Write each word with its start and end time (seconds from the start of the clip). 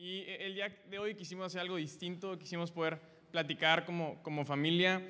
Y 0.00 0.24
e, 0.26 0.46
el 0.46 0.54
día 0.54 0.74
de 0.88 0.98
hoy 0.98 1.14
quisimos 1.14 1.48
hacer 1.48 1.60
algo 1.60 1.76
distinto, 1.76 2.38
quisimos 2.38 2.70
poder 2.70 2.98
platicar 3.30 3.84
como, 3.84 4.22
como 4.22 4.46
familia. 4.46 5.02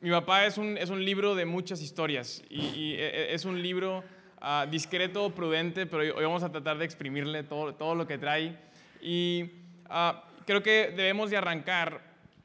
mi 0.00 0.10
papá 0.10 0.44
es 0.44 0.58
un, 0.58 0.76
es 0.76 0.90
un 0.90 1.02
libro 1.02 1.34
de 1.34 1.46
muchas 1.46 1.80
historias 1.80 2.42
y, 2.50 2.92
e, 2.92 3.06
e, 3.06 3.34
es 3.34 3.46
un 3.46 3.62
libro 3.62 4.04
uh, 4.42 4.68
discreto, 4.70 5.34
prudente, 5.34 5.86
pero 5.86 6.02
hoy 6.14 6.24
vamos 6.24 6.42
a 6.42 6.52
tratar 6.52 6.76
de 6.76 6.84
exprimirle 6.84 7.42
todo, 7.42 7.74
todo 7.74 7.94
lo 7.94 8.06
que 8.06 8.18
trae. 8.18 8.54
Y 9.00 9.50
uh, 9.88 10.44
creo 10.44 10.62
que 10.62 10.92
debemos 10.94 11.30
de 11.30 11.38
arrancar 11.38 12.02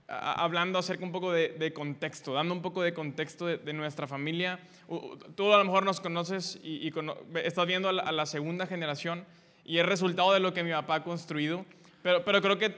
hablando 0.08 0.80
acerca 0.80 1.04
un 1.04 1.12
poco 1.12 1.34
de, 1.34 1.74
contexto, 1.74 2.34
dando 2.34 2.54
un 2.54 2.62
poco 2.62 2.82
de 2.82 2.94
contexto 2.94 3.46
de, 3.48 3.74
nuestra 3.74 4.08
familia. 4.08 4.60
Tú 5.36 5.54
a 5.54 5.58
lo 5.58 5.66
mejor 5.66 5.84
nos 5.84 6.00
conoces 6.00 6.60
y, 6.64 6.94
estás 7.44 7.68
viendo 7.68 7.90
a 7.90 8.12
la, 8.12 8.26
segunda 8.26 8.68
generación 8.68 9.26
y 9.66 9.78
es 9.78 9.86
resultado 9.86 10.34
de 10.34 10.40
lo 10.40 10.54
que 10.54 10.64
mi 10.64 10.72
papá 10.72 10.96
ha 10.96 11.04
construido, 11.04 11.66
pero, 12.02 12.24
pero 12.26 12.42
creo 12.42 12.58
que 12.58 12.76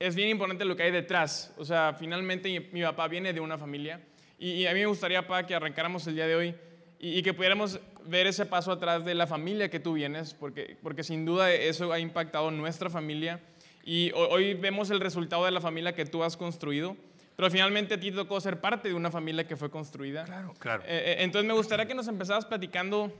es 0.00 0.14
bien 0.14 0.30
importante 0.30 0.64
lo 0.64 0.76
que 0.76 0.84
hay 0.84 0.90
detrás. 0.90 1.52
O 1.58 1.64
sea, 1.64 1.94
finalmente 1.98 2.68
mi, 2.72 2.82
papá 2.82 3.06
viene 3.06 3.32
de 3.32 3.40
una 3.40 3.58
familia 3.58 4.00
y, 4.38 4.66
a 4.66 4.72
mí 4.72 4.80
me 4.80 4.86
gustaría, 4.86 5.22
papá, 5.22 5.46
que 5.46 5.54
arrancáramos 5.54 6.06
el 6.06 6.14
día 6.14 6.26
de 6.26 6.34
hoy 6.34 6.54
y, 6.98 7.22
que 7.22 7.34
pudiéramos 7.34 7.78
ver 8.06 8.26
ese 8.26 8.46
paso 8.46 8.72
atrás 8.72 9.04
de 9.04 9.14
la 9.14 9.26
familia 9.26 9.68
que 9.68 9.78
tú 9.78 9.92
vienes, 9.92 10.32
porque, 10.34 10.76
porque 10.82 11.04
sin 11.04 11.26
duda 11.26 11.52
eso 11.52 11.92
ha 11.92 11.98
impactado 11.98 12.50
nuestra 12.50 12.88
familia 12.88 13.40
y 13.84 14.10
hoy 14.12 14.54
vemos 14.54 14.90
el 14.90 15.00
resultado 15.00 15.44
de 15.44 15.50
la 15.50 15.60
familia 15.60 15.94
que 15.94 16.06
tú 16.06 16.24
has 16.24 16.36
construido. 16.36 16.96
Pero 17.36 17.50
finalmente 17.50 17.94
a 17.94 18.00
ti 18.00 18.12
tocó 18.12 18.38
ser 18.38 18.60
parte 18.60 18.88
de 18.88 18.94
una 18.94 19.10
familia 19.10 19.46
que 19.46 19.56
fue 19.56 19.70
construida. 19.70 20.24
Claro, 20.24 20.52
claro. 20.58 20.82
Eh, 20.82 20.88
eh, 20.88 21.16
entonces 21.20 21.48
me 21.48 21.54
gustaría 21.54 21.86
que 21.86 21.94
nos 21.94 22.06
empezaras 22.06 22.44
platicando 22.44 23.10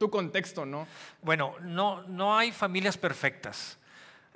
tu 0.00 0.08
contexto, 0.08 0.64
¿no? 0.64 0.88
Bueno, 1.20 1.54
no, 1.60 2.02
no 2.04 2.38
hay 2.38 2.52
familias 2.52 2.96
perfectas. 2.96 3.76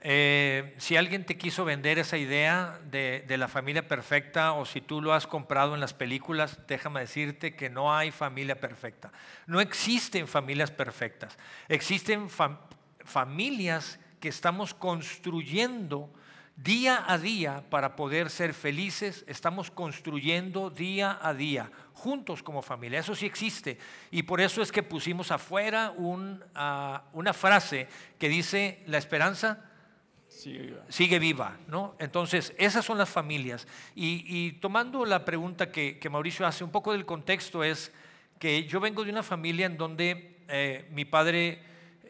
Eh, 0.02 0.74
si 0.77 0.95
alguien 0.98 1.24
te 1.24 1.38
quiso 1.38 1.64
vender 1.64 1.98
esa 1.98 2.18
idea 2.18 2.78
de, 2.91 3.25
de, 3.27 3.39
la 3.39 3.48
familia 3.48 3.89
perfecta 3.89 4.52
o 4.52 4.66
si 4.66 4.83
tú 4.83 5.00
lo 5.00 5.14
has 5.14 5.27
comprado 5.27 5.72
en 5.72 5.80
las 5.80 5.94
películas, 5.94 6.58
déjame 6.69 7.00
decirte 7.00 7.56
que 7.56 7.70
no 7.70 7.97
hay 7.97 8.11
familia 8.11 8.61
perfecta. 8.61 9.11
No 9.47 9.58
existen 9.62 10.28
familias 10.28 10.70
perfectas. 10.70 11.39
Existen 11.69 12.28
familias 13.02 13.98
que 14.20 14.28
estamos 14.28 14.74
construyendo 14.74 16.11
día 16.56 17.05
a 17.06 17.19
día 17.19 17.64
para 17.70 17.96
poder 17.96 18.30
ser 18.30 18.55
felices, 18.55 19.24
estamos 19.27 19.70
construyendo 19.70 20.70
día 20.70 21.19
a 21.20 21.34
día, 21.34 21.70
juntos 21.95 22.42
como 22.42 22.61
familia. 22.62 23.00
Eso 23.00 23.14
sí 23.14 23.27
existe. 23.27 23.78
Y 24.11 24.25
por 24.25 24.41
eso 24.41 24.61
es 24.61 24.70
que 24.70 24.83
pusimos 24.83 25.31
afuera 25.31 25.95
ah, 26.55 27.05
una 27.12 27.33
frase 27.33 27.89
que 28.19 28.28
dice, 28.28 28.83
la 28.86 28.98
esperanza 28.98 29.70
sigue 30.89 31.19
viva. 31.19 31.56
¿no? 31.69 31.95
Entonces, 31.98 32.55
esas 32.59 32.84
son 32.84 32.98
las 32.98 33.09
familias. 33.09 33.67
Y, 33.95 34.53
tomando 34.53 35.05
la 35.05 35.25
pregunta 35.25 35.70
que, 35.70 36.09
Mauricio 36.11 36.47
hace, 36.47 36.64
un 36.64 36.70
poco 36.70 36.92
del 36.92 37.06
contexto 37.06 37.64
es 37.64 37.92
que 38.39 38.64
yo 38.64 38.81
vengo 38.81 39.05
de 39.05 39.11
una 39.11 39.23
familia 39.23 39.67
en 39.67 39.77
donde 39.77 40.39
eh, 40.48 40.89
mi 40.91 41.05
padre 41.05 41.62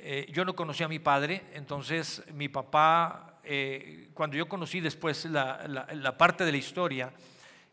eh, 0.06 0.26
yo 0.30 0.44
no 0.44 0.54
conocía 0.54 0.84
a 0.84 0.88
mi 0.90 0.98
padre, 0.98 1.44
entonces 1.54 2.22
mi 2.34 2.50
papá, 2.50 3.40
eh, 3.42 4.08
cuando 4.12 4.36
yo 4.36 4.46
conocí 4.48 4.80
después 4.80 5.24
la, 5.24 6.14
parte 6.18 6.44
de 6.44 6.52
la 6.52 6.58
historia, 6.58 7.10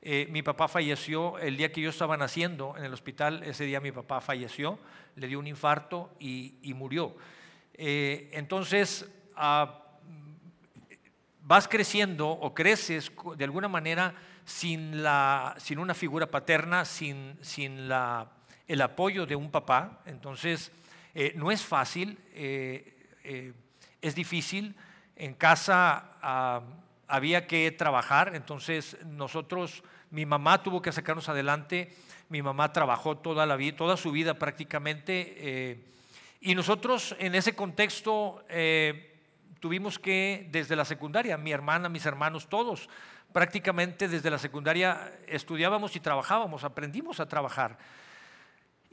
eh, 0.01 0.27
mi 0.29 0.41
papá 0.41 0.67
falleció 0.67 1.37
el 1.39 1.57
día 1.57 1.71
que 1.71 1.81
yo 1.81 1.89
estaba 1.89 2.17
naciendo 2.17 2.75
en 2.77 2.83
el 2.85 2.93
hospital, 2.93 3.43
ese 3.43 3.65
día 3.65 3.79
mi 3.79 3.91
papá 3.91 4.21
falleció, 4.21 4.79
le 5.15 5.27
dio 5.27 5.39
un 5.39 5.47
infarto 5.47 6.15
y, 6.19 6.73
murió. 6.75 7.15
entonces, 7.73 9.09
ah, 9.35 9.81
vas 11.41 11.67
creciendo 11.67 12.29
o 12.29 12.53
creces 12.53 13.11
de 13.35 13.43
alguna 13.43 13.67
manera 13.67 14.13
sin, 14.45 15.03
la, 15.03 15.55
sin 15.57 15.79
una 15.79 15.93
figura 15.93 16.29
paterna, 16.29 16.85
sin, 16.85 17.37
sin 17.41 17.87
la, 17.87 18.31
el 18.67 18.81
apoyo 18.81 19.25
de 19.25 19.35
un 19.35 19.51
papá. 19.51 20.01
Entonces, 20.05 20.71
eh, 21.13 21.33
no 21.35 21.51
es 21.51 21.63
fácil, 21.63 22.17
eh, 22.33 23.09
eh, 23.23 23.53
es 24.01 24.15
difícil. 24.15 24.75
En 25.15 25.33
casa 25.33 26.17
ah, 26.21 26.61
había 27.11 27.45
que 27.47 27.71
trabajar, 27.71 28.35
entonces 28.35 28.97
nosotros, 29.05 29.83
mi 30.09 30.25
mamá 30.25 30.63
tuvo 30.63 30.81
que 30.81 30.91
sacarnos 30.91 31.29
adelante, 31.29 31.95
mi 32.29 32.41
mamá 32.41 32.73
trabajó 32.73 33.17
toda, 33.17 33.45
la 33.45 33.55
vida, 33.55 33.75
toda 33.77 33.97
su 33.97 34.11
vida 34.11 34.35
prácticamente, 34.35 35.83
y 36.39 36.55
nosotros 36.55 37.15
en 37.19 37.35
ese 37.35 37.53
contexto 37.53 38.43
tuvimos 39.59 39.99
que, 39.99 40.47
desde 40.49 40.75
la 40.75 40.85
secundaria, 40.85 41.37
mi 41.37 41.51
hermana, 41.51 41.89
mis 41.89 42.05
hermanos, 42.05 42.47
todos, 42.49 42.89
prácticamente 43.31 44.07
desde 44.07 44.29
la 44.29 44.37
secundaria 44.37 45.13
estudiábamos 45.27 45.95
y 45.95 45.99
trabajábamos, 45.99 46.63
aprendimos 46.63 47.19
a 47.19 47.27
trabajar. 47.27 47.77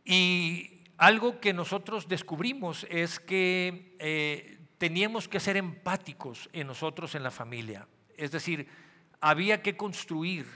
Y 0.04 0.82
algo 0.96 1.40
que 1.40 1.52
nosotros 1.52 2.08
descubrimos 2.08 2.86
es 2.90 3.20
que 3.20 3.94
eh, 3.98 4.58
teníamos 4.78 5.28
que 5.28 5.40
ser 5.40 5.56
empáticos 5.56 6.48
en 6.52 6.66
nosotros, 6.66 7.14
en 7.14 7.22
la 7.22 7.30
familia. 7.30 7.86
Es 8.18 8.30
decir, 8.30 8.68
había 9.20 9.62
que 9.62 9.76
construir. 9.76 10.46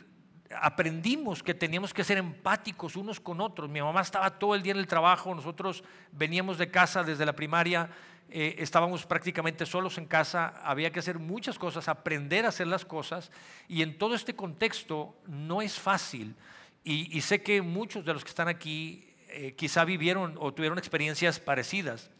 Aprendimos 0.61 1.43
que 1.43 1.55
teníamos 1.55 1.95
que 1.95 2.05
ser 2.05 2.19
empáticos 2.19 2.97
unos 2.97 3.19
con 3.19 3.41
otros. 3.41 3.71
Mi 3.71 3.81
mamá 3.81 4.03
estaba 4.03 4.39
todo 4.39 4.55
el 4.55 4.63
día 4.63 4.73
en 4.73 4.79
el 4.79 4.87
trabajo, 4.87 5.35
nosotros 5.35 5.83
veníamos 6.11 6.59
de 6.59 6.71
casa 6.71 7.03
desde 7.03 7.25
la 7.25 7.33
primaria, 7.33 7.89
eh, 8.29 8.57
estábamos 8.59 9.07
prácticamente 9.07 9.65
solos 9.65 9.97
en 9.97 10.05
casa, 10.05 10.61
había 10.63 10.93
que 10.93 10.99
hacer 10.99 11.19
muchas 11.19 11.59
cosas, 11.59 11.89
aprender 11.89 12.45
a 12.45 12.49
hacer 12.49 12.67
las 12.67 12.85
cosas, 12.85 13.31
y 13.67 13.81
en 13.81 13.97
todo 13.97 14.15
este 14.15 14.37
contexto 14.37 15.17
no 15.27 15.63
es 15.63 15.79
fácil. 15.79 16.37
y 16.85 17.21
sé 17.21 17.43
que 17.43 17.63
muchos 17.63 18.05
de 18.05 18.13
los 18.13 18.25
que 18.25 18.31
están 18.31 18.49
aquí 18.49 19.13
eh, 19.35 19.55
quizá 19.55 19.87
vivieron 19.87 20.37
o 20.39 20.53
tuvieron 20.53 20.77
experiencias 20.77 21.41
parecidas. 21.41 22.11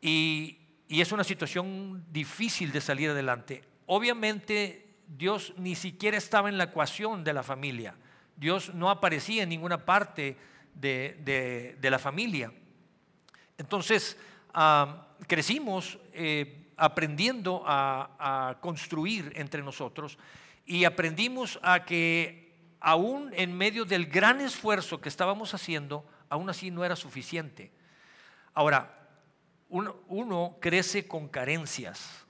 Y, 0.00 0.58
es 0.88 1.10
una 1.10 1.24
situación 1.24 2.04
difícil 2.12 2.70
de 2.72 2.80
salir 2.80 3.10
adelante. 3.10 3.62
Obviamente 3.86 4.96
Dios 5.06 5.54
ni 5.56 5.74
siquiera 5.74 6.16
estaba 6.16 6.48
en 6.48 6.58
la 6.58 6.64
ecuación 6.64 7.24
de 7.24 7.32
la 7.32 7.42
familia. 7.42 7.94
Dios 8.36 8.74
no 8.74 8.90
aparecía 8.90 9.44
en 9.44 9.48
ninguna 9.48 9.84
parte 9.84 10.36
de, 10.74 11.78
la 11.80 11.98
familia. 11.98 12.52
Entonces, 13.56 14.18
crecimos 15.26 15.98
eh, 16.12 16.66
aprendiendo 16.76 17.62
a, 17.66 18.50
a, 18.50 18.60
construir 18.60 19.32
entre 19.36 19.62
nosotros 19.62 20.18
y 20.66 20.84
aprendimos 20.84 21.58
a 21.62 21.84
que 21.84 22.54
aún 22.80 23.30
en 23.34 23.56
medio 23.56 23.84
del 23.84 24.06
gran 24.06 24.40
esfuerzo 24.40 25.00
que 25.00 25.08
estábamos 25.08 25.54
haciendo, 25.54 26.04
aún 26.28 26.50
así 26.50 26.70
no 26.70 26.84
era 26.84 26.96
suficiente. 26.96 27.72
Ahora, 28.52 28.96
uno, 29.68 30.56
crece 30.60 31.06
con 31.06 31.28
carencias, 31.28 32.25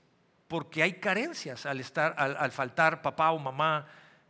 porque 0.47 0.83
hay 0.83 0.93
carencias 0.93 1.65
al, 1.65 1.79
estar, 1.79 2.15
al, 2.17 2.51
faltar 2.51 3.01
papá 3.01 3.31
o 3.31 3.39
mamá, 3.39 3.87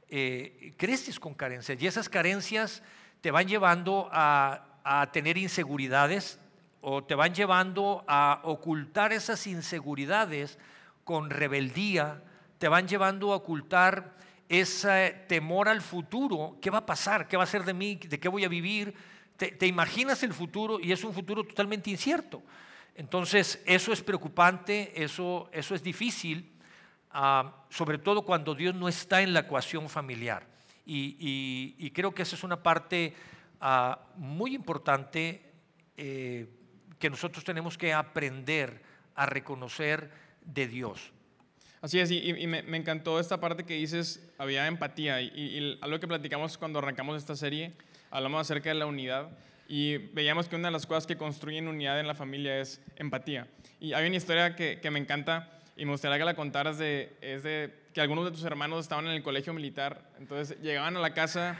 eh, 0.09 0.73
creces 0.77 1.19
con 1.19 1.33
carencias 1.33 1.81
y 1.81 1.87
esas 1.87 2.09
carencias 2.09 2.81
te 3.21 3.31
van 3.31 3.47
llevando 3.47 4.09
a, 4.11 4.63
tener 5.11 5.37
inseguridades 5.37 6.39
o 6.79 7.03
te 7.03 7.13
van 7.13 7.33
llevando 7.33 8.05
a 8.07 8.39
ocultar 8.43 9.11
esas 9.11 9.45
inseguridades 9.45 10.57
con 11.03 11.29
rebeldía, 11.29 12.23
te 12.57 12.69
van 12.69 12.87
llevando 12.87 13.33
a 13.33 13.35
ocultar 13.35 14.15
ese 14.47 15.25
temor 15.27 15.67
al 15.67 15.81
futuro, 15.81 16.57
¿qué 16.61 16.69
va 16.69 16.77
a 16.77 16.85
pasar? 16.85 17.27
¿Qué 17.27 17.35
va 17.35 17.43
a 17.43 17.47
ser 17.47 17.65
de 17.65 17.73
mí? 17.73 17.95
¿De 17.95 18.17
qué 18.17 18.29
voy 18.29 18.45
a 18.45 18.47
vivir? 18.47 18.95
te, 19.37 19.67
imaginas 19.67 20.23
el 20.23 20.33
futuro 20.33 20.79
y 20.79 20.91
es 20.91 21.03
un 21.03 21.13
futuro 21.13 21.43
totalmente 21.43 21.89
incierto. 21.89 22.41
Entonces, 22.97 23.61
eso 23.67 23.93
es 23.93 24.01
preocupante, 24.01 24.91
eso, 25.01 25.49
eso 25.53 25.75
es 25.75 25.83
difícil, 25.83 26.51
ah, 27.11 27.63
sobre 27.69 27.99
todo 27.99 28.23
cuando 28.23 28.55
Dios 28.55 28.73
no 28.73 28.89
está 28.89 29.21
en 29.21 29.33
la 29.33 29.41
ecuación 29.41 29.87
familiar. 29.87 30.47
Y, 30.85 31.91
creo 31.93 32.13
que 32.13 32.23
esa 32.23 32.35
es 32.35 32.43
una 32.43 32.63
parte 32.63 33.13
ah, 33.61 33.99
muy 34.15 34.55
importante 34.55 35.41
eh, 35.95 36.47
que 36.97 37.09
nosotros 37.09 37.43
tenemos 37.43 37.77
que 37.77 37.93
aprender 37.93 38.81
a 39.13 39.27
reconocer 39.27 40.11
de 40.41 40.67
Dios. 40.67 41.13
Así 41.81 41.99
es, 41.99 42.09
y, 42.09 42.47
me, 42.47 42.77
encantó 42.77 43.19
esta 43.19 43.39
parte 43.39 43.63
que 43.63 43.75
dices, 43.75 44.27
había 44.39 44.65
empatía, 44.65 45.21
y, 45.21 45.27
y, 45.35 45.77
algo 45.81 45.99
que 45.99 46.07
platicamos 46.07 46.57
cuando 46.57 46.79
arrancamos 46.79 47.15
esta 47.17 47.35
serie 47.35 47.75
hablamos 48.09 48.41
acerca 48.41 48.69
de 48.69 48.75
la 48.75 48.85
unidad 48.85 49.29
y 49.67 49.97
veíamos 49.97 50.47
que 50.47 50.55
una 50.55 50.69
de 50.69 50.71
las 50.71 50.85
cosas 50.85 51.05
que 51.05 51.17
construyen 51.17 51.67
unidad 51.67 51.99
en 51.99 52.07
la 52.07 52.15
familia 52.15 52.59
es 52.59 52.81
empatía. 52.95 53.47
Y 53.79 53.93
hay 53.93 54.07
una 54.07 54.15
historia 54.15 54.55
que, 54.55 54.79
que 54.81 54.91
me 54.91 54.99
encanta 54.99 55.51
y 55.75 55.85
me 55.85 55.91
gustaría 55.91 56.17
que 56.17 56.25
la 56.25 56.35
contaras 56.35 56.77
de, 56.77 57.15
es 57.21 57.43
de 57.43 57.73
que 57.93 58.01
algunos 58.01 58.25
de 58.25 58.31
tus 58.31 58.43
hermanos 58.43 58.81
estaban 58.81 59.05
en 59.05 59.11
el 59.11 59.23
colegio 59.23 59.53
militar, 59.53 60.09
entonces 60.19 60.59
llegaban 60.61 60.95
a 60.97 60.99
la 60.99 61.13
casa, 61.13 61.57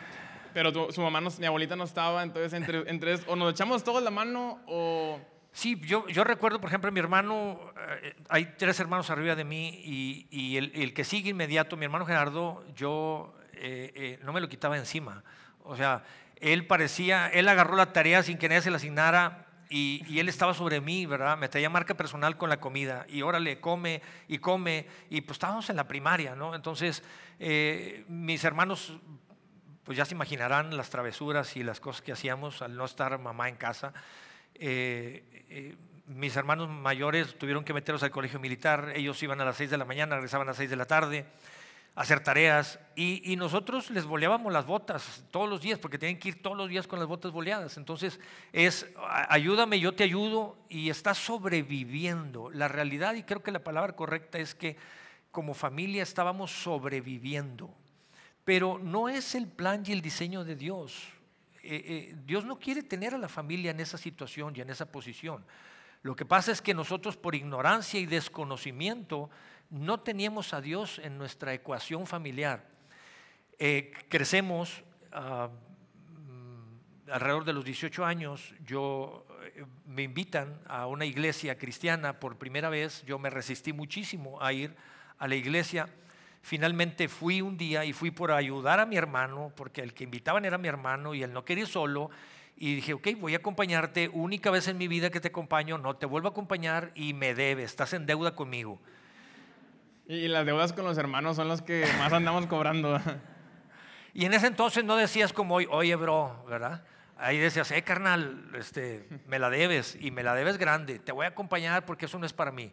pero 0.53 0.91
su 0.91 1.01
mamá, 1.01 1.21
mi 1.39 1.45
abuelita 1.45 1.75
no 1.75 1.83
estaba, 1.83 2.23
entonces 2.23 2.53
entre, 2.53 2.89
entre 2.89 3.15
o 3.27 3.35
nos 3.35 3.51
echamos 3.51 3.83
todos 3.83 4.01
la 4.01 4.11
mano 4.11 4.59
o 4.67 5.19
Sí, 5.57 5.81
yo, 5.87 6.07
yo 6.07 6.23
recuerdo, 6.23 6.61
por 6.61 6.69
ejemplo, 6.69 6.91
mi 6.91 6.99
hermano, 6.99 7.59
eh, 8.03 8.15
hay 8.29 8.53
tres 8.59 8.79
hermanos 8.79 9.09
arriba 9.09 9.33
de 9.33 9.43
mí 9.43 9.81
y, 9.83 10.27
y 10.29 10.57
el, 10.57 10.71
el, 10.75 10.93
que 10.93 11.03
sigue 11.03 11.31
inmediato, 11.31 11.75
mi 11.75 11.85
hermano 11.85 12.05
Gerardo, 12.05 12.63
yo 12.75 13.33
eh, 13.53 13.91
eh, 13.95 14.19
no 14.23 14.33
me 14.33 14.39
lo 14.39 14.49
quitaba 14.49 14.77
encima. 14.77 15.23
O 15.63 15.75
sea, 15.75 16.03
él 16.39 16.67
parecía, 16.67 17.27
él 17.27 17.47
agarró 17.47 17.75
la 17.75 17.93
tarea 17.93 18.23
sin 18.23 18.37
que 18.37 18.49
nadie 18.49 18.61
se 18.61 18.71
la 18.71 18.77
asignara 18.77 19.45
y, 19.69 20.19
él 20.19 20.29
estaba 20.29 20.53
sobre 20.53 20.79
mí, 20.81 21.05
¿verdad? 21.05 21.37
Me 21.37 21.49
traía 21.49 21.69
marca 21.69 21.95
personal 21.95 22.37
con 22.37 22.49
la 22.49 22.59
comida 22.59 23.05
y 23.09 23.21
órale, 23.21 23.59
come 23.59 24.01
y 24.27 24.37
come. 24.37 24.87
Y 25.09 25.21
pues 25.21 25.35
estábamos 25.35 25.69
en 25.69 25.75
la 25.75 25.87
primaria, 25.87 26.35
¿no? 26.35 26.55
Entonces, 26.55 27.03
mis 28.07 28.43
hermanos, 28.45 28.97
pues 29.87 29.97
ya 29.97 30.03
se 30.03 30.15
imaginarán 30.15 30.75
las 30.75 30.89
travesuras 30.89 31.55
y 31.55 31.63
las 31.63 31.79
cosas 31.79 32.01
que 32.01 32.11
hacíamos 32.11 32.61
al 32.61 32.75
no 32.75 32.83
estar 32.83 33.17
mamá 33.19 33.47
en 33.47 33.55
casa. 33.55 33.93
Eh, 34.55 35.45
eh, 35.49 35.75
mis 36.07 36.35
hermanos 36.35 36.67
mayores 36.67 37.37
tuvieron 37.37 37.63
que 37.63 37.73
meterlos 37.73 38.03
al 38.03 38.11
colegio 38.11 38.37
militar, 38.37 38.91
ellos 38.95 39.23
iban 39.23 39.39
a 39.39 39.45
las 39.45 39.55
6 39.55 39.69
de 39.69 39.77
la 39.77 39.85
mañana, 39.85 40.15
regresaban 40.15 40.47
a 40.47 40.51
las 40.51 40.57
6 40.57 40.69
de 40.69 40.75
la 40.75 40.85
tarde 40.85 41.25
hacer 41.97 42.19
tareas 42.19 42.79
y, 42.95 43.35
nosotros 43.37 43.89
les 43.89 44.05
boleábamos 44.05 44.53
las 44.53 44.67
botas 44.67 45.23
todos 45.31 45.49
los 45.49 45.61
días 45.61 45.79
porque 45.79 45.97
tienen 45.97 46.19
que 46.19 46.29
ir 46.29 46.41
todos 46.43 46.55
los 46.55 46.69
días 46.69 46.85
con 46.85 46.99
las 46.99 47.07
botas 47.07 47.31
boleadas. 47.31 47.75
Entonces 47.77 48.19
es 48.53 48.85
ayúdame, 49.29 49.79
yo 49.79 49.95
te 49.95 50.03
ayudo 50.03 50.55
y 50.69 50.91
estás 50.91 51.17
sobreviviendo. 51.17 52.51
La 52.51 52.67
realidad 52.67 53.15
y 53.15 53.23
creo 53.23 53.41
que 53.41 53.51
la 53.51 53.63
palabra 53.63 53.93
correcta 53.93 54.37
es 54.37 54.53
que 54.53 54.77
como 55.31 55.55
familia 55.55 56.03
estábamos 56.03 56.51
sobreviviendo, 56.51 57.73
pero 58.43 58.77
no 58.77 59.09
es 59.09 59.33
el 59.33 59.47
plan 59.47 59.83
y 59.85 59.91
el 59.91 60.01
diseño 60.01 60.43
de 60.43 60.55
Dios. 60.55 61.03
Eh, 61.63 61.83
eh, 61.83 62.15
Dios 62.25 62.45
no 62.45 62.59
quiere 62.59 62.83
tener 62.83 63.15
a 63.15 63.17
la 63.17 63.27
familia 63.27 63.71
en 63.71 63.79
esa 63.79 63.97
situación 63.97 64.53
y 64.55 64.61
en 64.61 64.69
esa 64.69 64.85
posición. 64.85 65.43
Lo 66.03 66.15
que 66.15 66.25
pasa 66.25 66.51
es 66.51 66.61
que 66.61 66.75
nosotros 66.75 67.17
por 67.17 67.33
ignorancia 67.33 67.99
y 67.99 68.05
desconocimiento 68.05 69.31
no 69.69 69.99
teníamos 69.99 70.53
a 70.53 70.61
Dios 70.61 70.99
en 70.99 71.17
nuestra 71.17 71.53
ecuación 71.53 72.07
familiar. 72.07 72.67
Eh, 73.59 73.91
crecemos 74.09 74.83
ah, 75.11 75.49
mm, 76.27 77.11
alrededor 77.11 77.45
de 77.45 77.53
los 77.53 77.65
18 77.65 78.05
años, 78.05 78.53
yo 78.65 79.25
me 79.85 80.03
invitan 80.03 80.59
a 80.67 80.87
una 80.87 81.05
iglesia 81.05 81.57
cristiana 81.57 82.19
por 82.19 82.37
primera 82.37 82.69
vez, 82.69 83.03
yo 83.05 83.17
me 83.17 83.29
resistí 83.29 83.73
muchísimo 83.73 84.41
a 84.41 84.53
ir 84.53 84.75
a 85.17 85.27
la 85.27 85.35
iglesia 85.35 85.89
Finalmente 86.47 87.09
fui 87.09 87.41
un 87.41 87.57
día 87.57 87.83
y 87.83 87.91
fui 87.91 88.09
por 88.09 88.31
ayudar 88.31 88.79
a 88.79 88.85
mi 88.85 88.95
hermano, 88.95 89.51
porque 89.53 89.81
el 89.81 89.93
que 89.93 90.05
invitaban 90.05 90.45
era 90.45 90.57
mi 90.57 90.69
hermano 90.69 91.13
y 91.13 91.21
él 91.21 91.33
no 91.33 91.43
quería 91.43 91.63
ir 91.63 91.67
solo. 91.69 92.09
Y 92.55 92.75
dije, 92.75 92.93
ok, 92.93 93.09
voy 93.19 93.33
a 93.33 93.39
acompañarte, 93.39 94.09
única 94.13 94.49
vez 94.49 94.69
en 94.69 94.77
mi 94.77 94.87
vida 94.87 95.09
que 95.09 95.19
te 95.19 95.27
acompaño, 95.27 95.77
no 95.77 95.97
te 95.97 96.05
vuelvo 96.05 96.29
a 96.29 96.31
acompañar 96.31 96.93
y 96.95 97.13
me 97.13 97.35
debes, 97.35 97.65
estás 97.65 97.91
en 97.91 98.05
deuda 98.05 98.33
conmigo. 98.33 98.79
Y 100.09 100.29
las 100.29 100.45
deudas 100.45 100.71
con 100.71 100.85
los 100.85 100.97
hermanos 100.97 101.35
son 101.35 101.49
las 101.49 101.61
que 101.61 101.85
más 101.97 102.13
andamos 102.13 102.45
cobrando. 102.47 102.97
y 104.13 104.23
en 104.23 104.33
ese 104.33 104.47
entonces 104.47 104.85
no 104.85 104.95
decías 104.95 105.33
como 105.33 105.55
hoy, 105.55 105.67
oye, 105.69 105.95
bro, 105.97 106.45
¿verdad? 106.47 106.85
Ahí 107.17 107.37
decías, 107.37 107.69
eh, 107.71 107.81
carnal, 107.81 108.49
este, 108.57 109.05
me 109.27 109.37
la 109.37 109.49
debes 109.49 109.97
y 109.99 110.11
me 110.11 110.23
la 110.23 110.33
debes 110.33 110.57
grande, 110.57 110.99
te 110.99 111.11
voy 111.11 111.25
a 111.25 111.29
acompañar 111.29 111.85
porque 111.85 112.05
eso 112.05 112.17
no 112.19 112.25
es 112.25 112.31
para 112.31 112.51
mí. 112.51 112.71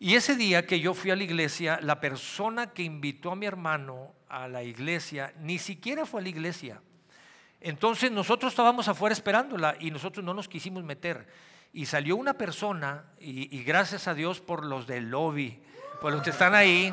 Y 0.00 0.14
ese 0.14 0.34
día 0.34 0.66
que 0.66 0.80
yo 0.80 0.94
fui 0.94 1.12
a 1.12 1.16
la 1.16 1.22
iglesia, 1.22 1.78
la 1.80 2.00
persona 2.00 2.72
que 2.72 2.82
invitó 2.82 3.30
a 3.30 3.36
mi 3.36 3.46
hermano 3.46 4.12
a 4.28 4.48
la 4.48 4.64
iglesia 4.64 5.32
ni 5.38 5.58
siquiera 5.58 6.06
fue 6.06 6.22
a 6.22 6.24
la 6.24 6.30
iglesia. 6.30 6.80
Entonces 7.60 8.10
nosotros 8.10 8.52
estábamos 8.52 8.88
afuera 8.88 9.12
esperándola 9.12 9.76
y 9.78 9.92
nosotros 9.92 10.24
no 10.24 10.34
nos 10.34 10.48
quisimos 10.48 10.82
meter. 10.82 11.28
Y 11.72 11.86
salió 11.86 12.16
una 12.16 12.36
persona, 12.36 13.04
y, 13.20 13.62
gracias 13.62 14.08
a 14.08 14.14
Dios 14.14 14.40
por 14.40 14.64
los 14.66 14.88
del 14.88 15.08
lobby, 15.08 15.62
por 16.02 16.12
los 16.12 16.20
que 16.20 16.30
están 16.30 16.52
ahí, 16.52 16.92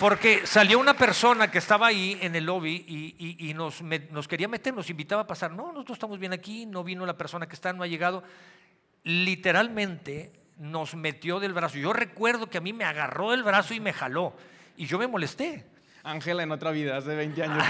porque 0.00 0.44
salió 0.48 0.80
una 0.80 0.94
persona 0.94 1.48
que 1.48 1.58
estaba 1.58 1.86
ahí 1.86 2.18
en 2.20 2.34
el 2.34 2.44
lobby 2.44 2.84
y, 3.38 3.54
nos, 3.54 3.82
nos, 3.82 4.26
quería 4.26 4.48
meter, 4.48 4.74
nos 4.74 4.90
invitaba 4.90 5.22
a 5.22 5.26
pasar. 5.28 5.52
No, 5.52 5.68
nosotros 5.68 5.94
estamos 5.94 6.18
bien 6.18 6.32
aquí, 6.32 6.66
no 6.66 6.82
vino 6.82 7.06
la 7.06 7.16
persona 7.16 7.46
que 7.46 7.54
está, 7.54 7.72
no 7.72 7.84
ha 7.84 7.86
llegado. 7.86 8.24
Literalmente 9.04 10.32
nos 10.58 10.96
metió 10.96 11.38
del 11.38 11.52
brazo. 11.52 11.78
Yo 11.78 11.92
recuerdo 11.92 12.50
que 12.50 12.58
a 12.58 12.60
mí 12.60 12.72
me 12.72 12.84
agarró 12.84 13.30
del 13.30 13.44
brazo 13.44 13.74
y 13.74 13.80
me 13.80 13.92
jaló. 13.92 14.34
Y 14.76 14.86
yo 14.86 14.98
me 14.98 15.06
molesté. 15.06 15.64
Ángela 16.02 16.42
en 16.42 16.50
otra 16.50 16.72
vida, 16.72 16.96
hace 16.96 17.14
20 17.14 17.42
años. 17.44 17.64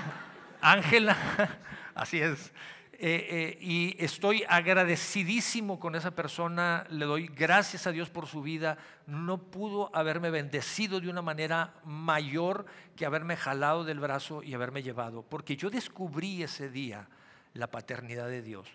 Ángela, 0.62 1.14
así 1.94 2.22
es. 2.22 2.52
Eh, 3.00 3.28
eh, 3.30 3.58
y 3.60 3.96
estoy 4.04 4.42
agradecidísimo 4.48 5.78
con 5.78 5.94
esa 5.94 6.10
persona, 6.10 6.84
le 6.90 7.04
doy 7.04 7.28
gracias 7.28 7.86
a 7.86 7.92
Dios 7.92 8.10
por 8.10 8.26
su 8.26 8.42
vida. 8.42 8.76
No 9.06 9.38
pudo 9.38 9.94
haberme 9.94 10.30
bendecido 10.30 10.98
de 10.98 11.08
una 11.08 11.22
manera 11.22 11.74
mayor 11.84 12.66
que 12.96 13.06
haberme 13.06 13.36
jalado 13.36 13.84
del 13.84 14.00
brazo 14.00 14.42
y 14.42 14.52
haberme 14.52 14.82
llevado, 14.82 15.22
porque 15.22 15.56
yo 15.56 15.70
descubrí 15.70 16.42
ese 16.42 16.70
día 16.70 17.08
la 17.54 17.70
paternidad 17.70 18.26
de 18.26 18.42
Dios. 18.42 18.66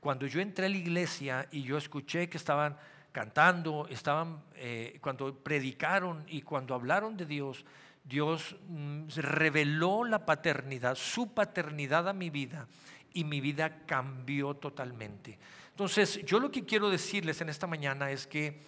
Cuando 0.00 0.26
yo 0.26 0.40
entré 0.40 0.64
a 0.64 0.70
la 0.70 0.76
iglesia 0.78 1.46
y 1.50 1.62
yo 1.62 1.76
escuché 1.76 2.30
que 2.30 2.38
estaban 2.38 2.74
cantando, 3.12 3.86
estaban, 3.90 4.44
eh, 4.54 4.96
cuando 5.02 5.34
predicaron 5.34 6.24
y 6.26 6.40
cuando 6.40 6.74
hablaron 6.74 7.18
de 7.18 7.26
Dios, 7.26 7.66
Dios 8.02 8.56
mm, 8.66 9.08
reveló 9.16 10.04
la 10.04 10.24
paternidad, 10.24 10.94
su 10.94 11.34
paternidad 11.34 12.08
a 12.08 12.14
mi 12.14 12.30
vida 12.30 12.66
y 13.12 13.24
mi 13.24 13.40
vida 13.40 13.84
cambió 13.86 14.54
totalmente. 14.54 15.38
Entonces, 15.70 16.24
yo 16.24 16.40
lo 16.40 16.50
que 16.50 16.64
quiero 16.64 16.90
decirles 16.90 17.40
en 17.40 17.48
esta 17.48 17.66
mañana 17.66 18.10
es 18.10 18.26
que 18.26 18.62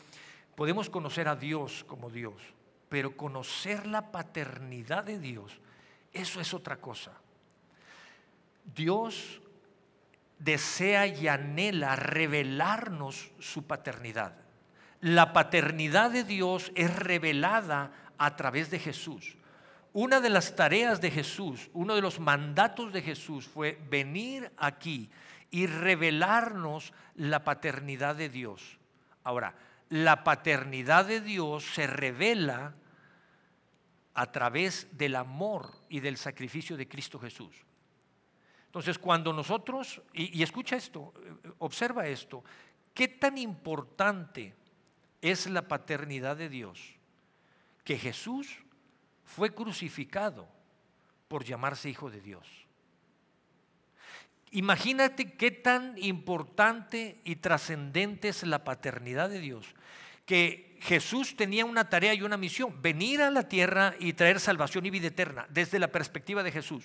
podemos 0.54 0.88
conocer 0.88 1.28
a 1.28 1.36
Dios 1.36 1.84
como 1.84 2.10
Dios, 2.10 2.34
pero 2.88 3.16
conocer 3.16 3.86
la 3.86 4.12
paternidad 4.12 5.04
de 5.04 5.18
Dios, 5.18 5.60
eso 6.12 6.40
es 6.40 6.54
otra 6.54 6.76
cosa. 6.76 7.12
Dios 8.74 9.40
desea 10.38 11.06
y 11.06 11.28
anhela 11.28 11.96
revelarnos 11.96 13.30
su 13.38 13.66
paternidad. 13.66 14.34
La 15.00 15.32
paternidad 15.32 16.10
de 16.10 16.24
Dios 16.24 16.72
es 16.74 16.94
revelada 16.94 17.92
a 18.18 18.36
través 18.36 18.70
de 18.70 18.78
Jesús. 18.78 19.36
Una 19.92 20.20
de 20.20 20.30
las 20.30 20.54
tareas 20.54 21.00
de 21.00 21.10
Jesús, 21.10 21.68
uno 21.72 21.94
de 21.94 22.02
los 22.02 22.20
mandatos 22.20 22.92
de 22.92 23.02
Jesús 23.02 23.48
fue 23.48 23.78
venir 23.88 24.52
aquí 24.56 25.10
y 25.50 25.66
revelarnos 25.66 26.92
la 27.16 27.42
paternidad 27.42 28.14
de 28.14 28.28
Dios. 28.28 28.78
Ahora, 29.24 29.54
la 29.88 30.22
paternidad 30.22 31.06
de 31.06 31.20
Dios 31.20 31.64
se 31.74 31.88
revela 31.88 32.74
a 34.14 34.30
través 34.30 34.86
del 34.96 35.16
amor 35.16 35.72
y 35.88 36.00
del 36.00 36.16
sacrificio 36.16 36.76
de 36.76 36.88
Cristo 36.88 37.18
Jesús. 37.18 37.56
Entonces, 38.66 38.98
cuando 38.98 39.32
nosotros, 39.32 40.00
y, 40.12 40.40
escucha 40.42 40.76
esto, 40.76 41.12
observa 41.58 42.06
esto, 42.06 42.44
qué 42.94 43.08
tan 43.08 43.36
importante 43.38 44.54
es 45.20 45.48
la 45.48 45.66
paternidad 45.66 46.36
de 46.36 46.48
Dios, 46.48 46.94
que 47.82 47.98
Jesús 47.98 48.62
fue 49.34 49.54
crucificado 49.54 50.48
por 51.28 51.44
llamarse 51.44 51.88
hijo 51.88 52.10
de 52.10 52.20
Dios. 52.20 52.46
Imagínate 54.50 55.32
qué 55.34 55.52
tan 55.52 55.94
importante 55.98 57.20
y 57.24 57.36
trascendente 57.36 58.28
es 58.28 58.42
la 58.42 58.64
paternidad 58.64 59.30
de 59.30 59.38
Dios, 59.38 59.66
que 60.26 60.76
Jesús 60.80 61.36
tenía 61.36 61.64
una 61.64 61.88
tarea 61.88 62.14
y 62.14 62.22
una 62.22 62.36
misión, 62.36 62.82
venir 62.82 63.22
a 63.22 63.30
la 63.30 63.48
tierra 63.48 63.94
y 64.00 64.14
traer 64.14 64.40
salvación 64.40 64.86
y 64.86 64.90
vida 64.90 65.06
eterna, 65.06 65.46
desde 65.50 65.78
la 65.78 65.92
perspectiva 65.92 66.42
de 66.42 66.50
Jesús. 66.50 66.84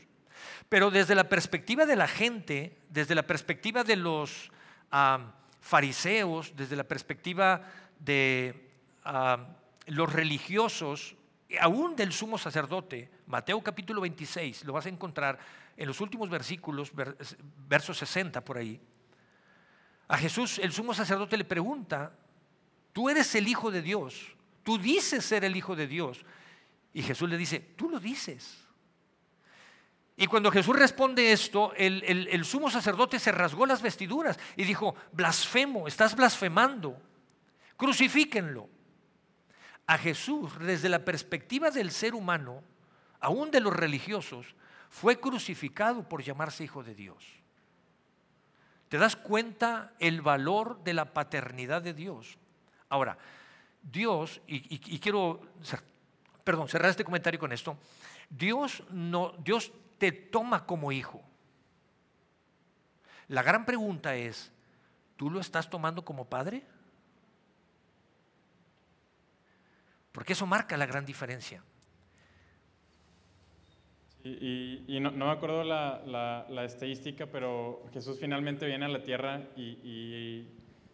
Pero 0.70 0.92
desde 0.92 1.16
la 1.16 1.28
perspectiva 1.28 1.88
de 1.88 1.96
la 1.96 2.08
gente, 2.08 2.78
desde 2.90 3.16
la 3.16 3.26
perspectiva 3.26 3.84
de 3.84 3.96
los 3.96 4.52
fariseos, 5.62 6.54
desde 6.56 6.76
la 6.76 6.84
perspectiva 6.84 7.64
de 8.00 8.70
los 9.88 10.14
religiosos, 10.14 11.16
aún 11.60 11.96
del 11.96 12.12
sumo 12.12 12.38
sacerdote, 12.38 13.10
Mateo 13.28 13.62
capítulo 13.62 14.02
26, 14.02 14.66
lo 14.66 14.74
vas 14.74 14.86
a 14.86 14.90
encontrar 14.90 15.38
en 15.78 15.88
los 15.88 16.02
últimos 16.02 16.30
versículos, 16.30 16.92
versos 17.68 17.98
60 17.98 18.44
por 18.44 18.58
ahí. 18.58 18.80
A 20.08 20.18
Jesús 20.18 20.60
el 20.60 20.72
sumo 20.72 20.94
sacerdote 20.94 21.38
le 21.38 21.46
pregunta, 21.46 22.12
tú 22.94 23.10
eres 23.10 23.34
el 23.36 23.48
Hijo 23.48 23.72
de 23.72 23.82
Dios, 23.82 24.36
tú 24.64 24.78
dices 24.78 25.26
ser 25.26 25.44
el 25.44 25.56
Hijo 25.56 25.76
de 25.76 25.88
Dios. 25.88 26.26
Y 26.94 27.04
Jesús 27.04 27.30
le 27.30 27.38
dice, 27.38 27.60
tú 27.60 27.90
lo 27.90 28.00
dices. 28.00 28.66
Y 30.18 30.28
cuando 30.28 30.50
Jesús 30.50 30.76
responde 30.76 31.34
esto, 31.34 31.74
el, 31.76 32.46
sumo 32.46 32.70
sacerdote 32.70 33.20
se 33.20 33.34
rasgó 33.34 33.66
las 33.66 33.82
vestiduras 33.82 34.40
y 34.56 34.64
dijo, 34.64 34.96
blasfemo, 35.12 35.88
estás 35.88 36.16
blasfemando, 36.16 36.98
crucifíquenlo. 37.76 38.70
A 39.88 39.98
Jesús, 39.98 40.58
desde 40.60 40.90
la 40.90 41.06
perspectiva 41.06 41.70
del 41.70 41.92
ser 41.92 42.16
humano, 42.16 42.64
aún 43.20 43.52
de 43.52 43.60
los 43.60 43.74
religiosos, 43.74 44.56
fue 44.90 45.20
crucificado 45.20 46.08
por 46.08 46.24
llamarse 46.24 46.64
hijo 46.64 46.84
de 46.84 46.96
Dios. 46.96 47.24
¿Te 48.90 48.98
das 48.98 49.16
cuenta 49.16 49.94
el 50.00 50.22
valor 50.22 50.84
de 50.84 50.94
la 50.94 51.14
paternidad 51.14 51.82
de 51.82 51.94
Dios? 51.94 52.38
Ahora, 52.90 53.18
Dios, 53.82 54.42
y, 54.48 55.00
quiero, 55.00 55.42
perdón, 56.44 56.68
cerrar 56.68 56.90
este 56.90 57.04
comentario 57.04 57.40
con 57.40 57.52
esto, 57.52 57.78
Dios, 58.30 58.84
no, 58.90 59.34
Dios 59.40 59.72
te 59.98 60.12
toma 60.12 60.66
como 60.66 60.92
hijo. 60.92 61.22
La 63.28 63.44
gran 63.44 63.66
pregunta 63.66 64.16
es, 64.16 64.52
¿tú 65.18 65.30
lo 65.30 65.40
estás 65.40 65.70
tomando 65.70 66.06
como 66.06 66.26
padre? 66.26 66.66
Porque 70.16 70.32
eso 70.32 70.48
marca 70.48 70.78
la 70.78 70.86
gran 70.86 71.06
diferencia. 71.06 71.62
Y, 74.24 74.98
no, 75.02 75.12
me 75.12 75.30
acuerdo 75.30 75.64
la, 75.66 76.48
estadística, 76.64 77.28
pero 77.28 77.84
Jesús 77.94 78.18
finalmente 78.20 78.66
viene 78.66 78.86
a 78.86 78.88
la 78.88 79.04
tierra 79.04 79.42
y, 79.58 80.48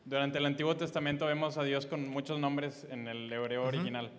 durante 0.04 0.40
el 0.40 0.46
Antiguo 0.48 0.76
Testamento 0.76 1.28
vemos 1.28 1.58
a 1.60 1.64
Dios 1.64 1.86
con 1.86 2.10
muchos 2.10 2.40
nombres 2.40 2.88
en 2.90 3.08
el 3.08 3.32
hebreo 3.32 3.64
original. 3.64 4.12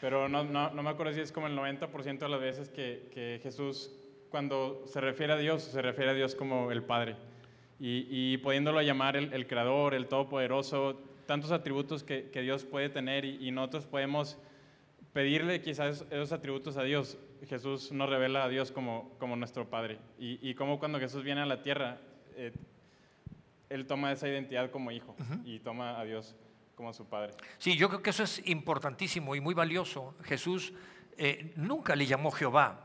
Pero 0.00 0.28
no, 0.28 0.42
me 0.42 0.90
acuerdo 0.90 1.14
si 1.14 1.20
es 1.20 1.30
como 1.30 1.46
el 1.46 1.56
90% 1.56 2.18
de 2.18 2.28
las 2.28 2.40
veces 2.40 2.68
que, 2.68 3.38
Jesús, 3.44 3.92
cuando 4.28 4.82
se 4.86 5.00
refiere 5.00 5.34
a 5.34 5.36
Dios, 5.36 5.62
se 5.62 5.80
refiere 5.80 6.10
a 6.10 6.14
Dios 6.14 6.34
como 6.34 6.72
el 6.72 6.82
Padre. 6.82 7.14
Y, 7.78 8.36
pudiéndolo 8.38 8.82
llamar 8.82 9.16
el, 9.16 9.46
Creador, 9.46 9.94
el 9.94 10.08
Todopoderoso, 10.08 11.00
tantos 11.26 11.50
atributos 11.50 12.02
que, 12.02 12.30
Dios 12.40 12.64
puede 12.64 12.88
tener 12.88 13.24
y, 13.24 13.50
nosotros 13.50 13.86
podemos 13.86 14.38
pedirle 15.12 15.60
quizás 15.60 16.04
esos 16.10 16.32
atributos 16.32 16.76
a 16.76 16.82
Dios. 16.82 17.18
Jesús 17.48 17.92
nos 17.92 18.08
revela 18.08 18.44
a 18.44 18.48
Dios 18.48 18.72
como, 18.72 19.14
como 19.18 19.36
nuestro 19.36 19.68
Padre. 19.68 19.98
Y, 20.18 20.54
como 20.54 20.78
cuando 20.78 20.98
Jesús 20.98 21.22
viene 21.22 21.42
a 21.42 21.46
la 21.46 21.62
tierra, 21.62 21.98
eh, 22.36 22.52
Él 23.68 23.86
toma 23.86 24.12
esa 24.12 24.28
identidad 24.28 24.70
como 24.70 24.90
hijo 24.90 25.14
y 25.44 25.58
toma 25.58 26.00
a 26.00 26.04
Dios 26.04 26.34
como 26.74 26.92
su 26.92 27.06
Padre. 27.06 27.32
Sí, 27.58 27.76
yo 27.76 27.88
creo 27.88 28.02
que 28.02 28.10
eso 28.10 28.22
es 28.22 28.46
importantísimo 28.46 29.34
y 29.34 29.40
muy 29.40 29.54
valioso. 29.54 30.14
Jesús 30.22 30.72
eh, 31.16 31.52
nunca 31.56 31.96
le 31.96 32.06
llamó 32.06 32.30
Jehová. 32.30 32.82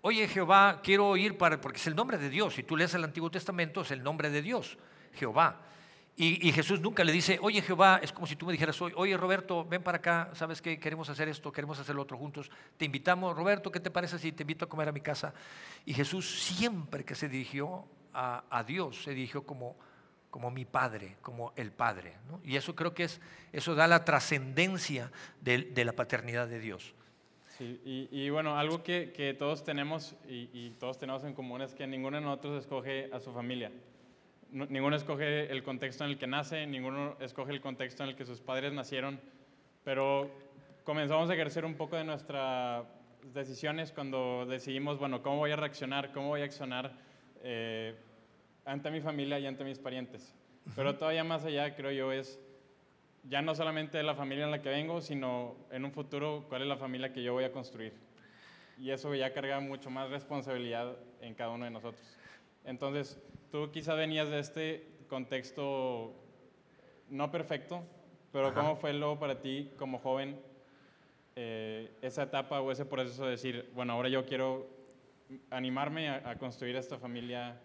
Oye 0.00 0.28
Jehová, 0.28 0.80
quiero 0.82 1.16
ir 1.16 1.38
para, 1.38 1.60
porque 1.60 1.78
es 1.78 1.86
el 1.86 1.94
nombre 1.94 2.18
de 2.18 2.28
Dios. 2.28 2.54
Si 2.54 2.62
tú 2.62 2.76
lees 2.76 2.92
el 2.94 3.04
Antiguo 3.04 3.30
Testamento, 3.30 3.80
es 3.80 3.90
el 3.90 4.02
nombre 4.02 4.28
de 4.28 4.42
Dios, 4.42 4.76
Jehová. 5.14 5.62
Y, 6.16 6.52
Jesús 6.52 6.80
nunca 6.80 7.02
le 7.02 7.10
dice, 7.10 7.40
oye 7.42 7.60
Jehová, 7.60 7.98
es 8.00 8.12
como 8.12 8.28
si 8.28 8.36
tú 8.36 8.46
me 8.46 8.52
dijeras, 8.52 8.80
oye 8.80 9.16
Roberto, 9.16 9.64
ven 9.64 9.82
para 9.82 9.98
acá, 9.98 10.30
¿sabes 10.34 10.62
qué? 10.62 10.78
Queremos 10.78 11.08
hacer 11.08 11.28
esto, 11.28 11.50
queremos 11.50 11.80
hacer 11.80 11.96
lo 11.96 12.02
otro 12.02 12.16
juntos. 12.16 12.52
Te 12.76 12.84
invitamos, 12.84 13.34
Roberto, 13.36 13.72
¿qué 13.72 13.80
te 13.80 13.90
parece 13.90 14.20
si 14.20 14.30
te 14.30 14.44
invito 14.44 14.64
a 14.64 14.68
comer 14.68 14.88
a 14.88 14.92
mi 14.92 15.00
casa? 15.00 15.34
Y 15.84 15.92
Jesús 15.92 16.44
siempre 16.44 17.04
que 17.04 17.16
se 17.16 17.28
dirigió 17.28 17.84
a, 18.12 18.64
Dios, 18.64 19.02
se 19.02 19.10
dirigió 19.10 19.44
como, 19.44 19.74
como 20.30 20.52
mi 20.52 20.64
Padre, 20.64 21.16
como 21.20 21.52
el 21.56 21.72
Padre. 21.72 22.14
Y 22.44 22.54
eso 22.54 22.76
creo 22.76 22.94
que 22.94 23.04
es, 23.04 23.20
eso 23.52 23.74
da 23.74 23.88
la 23.88 24.04
trascendencia 24.04 25.10
de, 25.40 25.84
la 25.84 25.94
paternidad 25.94 26.46
de 26.46 26.60
Dios. 26.60 26.94
Sí, 27.58 27.80
y, 27.84 28.30
bueno, 28.30 28.56
algo 28.56 28.84
que, 28.84 29.34
todos 29.36 29.64
tenemos 29.64 30.14
y 30.28 30.70
todos 30.78 30.96
tenemos 30.96 31.24
en 31.24 31.34
común 31.34 31.60
es 31.62 31.74
que 31.74 31.88
ninguno 31.88 32.18
de 32.18 32.22
nosotros 32.22 32.60
escoge 32.60 33.10
a 33.12 33.18
su 33.18 33.32
familia 33.32 33.72
ninguno 34.50 34.96
escoge 34.96 35.50
el 35.50 35.62
contexto 35.62 36.04
en 36.04 36.10
el 36.10 36.18
que 36.18 36.26
nace, 36.26 36.66
ninguno 36.66 37.16
escoge 37.20 37.52
el 37.52 37.60
contexto 37.60 38.02
en 38.02 38.10
el 38.10 38.16
que 38.16 38.24
sus 38.24 38.40
padres 38.40 38.72
nacieron, 38.72 39.20
pero 39.84 40.30
comenzamos 40.84 41.30
a 41.30 41.34
ejercer 41.34 41.64
un 41.64 41.74
poco 41.74 41.96
de 41.96 42.04
nuestras 42.04 42.84
decisiones 43.32 43.92
cuando 43.92 44.46
decidimos, 44.46 44.98
bueno, 44.98 45.22
¿cómo 45.22 45.38
voy 45.38 45.50
a 45.50 45.56
reaccionar? 45.56 46.12
¿Cómo 46.12 46.28
voy 46.28 46.42
a 46.42 46.44
accionar 46.44 46.92
eh, 47.42 47.94
ante 48.64 48.90
mi 48.90 49.00
familia 49.00 49.38
y 49.38 49.46
ante 49.46 49.64
mis 49.64 49.78
parientes? 49.78 50.34
Pero 50.76 50.96
todavía 50.96 51.24
más 51.24 51.44
allá, 51.44 51.74
creo 51.74 51.90
yo, 51.90 52.12
es 52.12 52.38
ya 53.24 53.40
no 53.42 53.54
solamente 53.54 54.02
la 54.02 54.14
familia 54.14 54.44
en 54.44 54.50
la 54.50 54.60
que 54.60 54.68
vengo, 54.68 55.00
sino 55.00 55.56
en 55.70 55.84
un 55.84 55.92
futuro, 55.92 56.44
cuál 56.48 56.62
es 56.62 56.68
la 56.68 56.76
familia 56.76 57.12
que 57.12 57.22
yo 57.22 57.32
voy 57.32 57.44
a 57.44 57.52
construir. 57.52 57.92
Y 58.78 58.90
eso 58.90 59.14
ya 59.14 59.32
carga 59.32 59.60
mucho 59.60 59.90
más 59.90 60.10
responsabilidad 60.10 60.96
en 61.20 61.34
cada 61.34 61.50
uno 61.50 61.64
de 61.64 61.70
nosotros. 61.70 62.18
Entonces, 62.64 63.18
tú 63.54 63.70
quizá 63.70 63.94
venías 63.94 64.28
de 64.30 64.40
este 64.40 64.84
contexto 65.06 66.12
no 67.08 67.30
perfecto, 67.30 67.84
pero 68.32 68.52
¿cómo 68.52 68.74
fue 68.74 68.92
luego 68.92 69.16
para 69.20 69.40
ti 69.40 69.70
como 69.78 70.00
joven 70.00 70.40
eh, 71.36 71.96
esa 72.02 72.24
etapa 72.24 72.60
o 72.60 72.72
ese 72.72 72.84
proceso 72.84 73.26
de 73.26 73.30
decir, 73.30 73.70
bueno, 73.72 73.92
ahora 73.92 74.08
yo 74.08 74.26
quiero 74.26 74.66
animarme 75.50 76.08
a, 76.08 76.36
construir 76.36 76.74
esta 76.74 76.98
familia? 76.98 77.60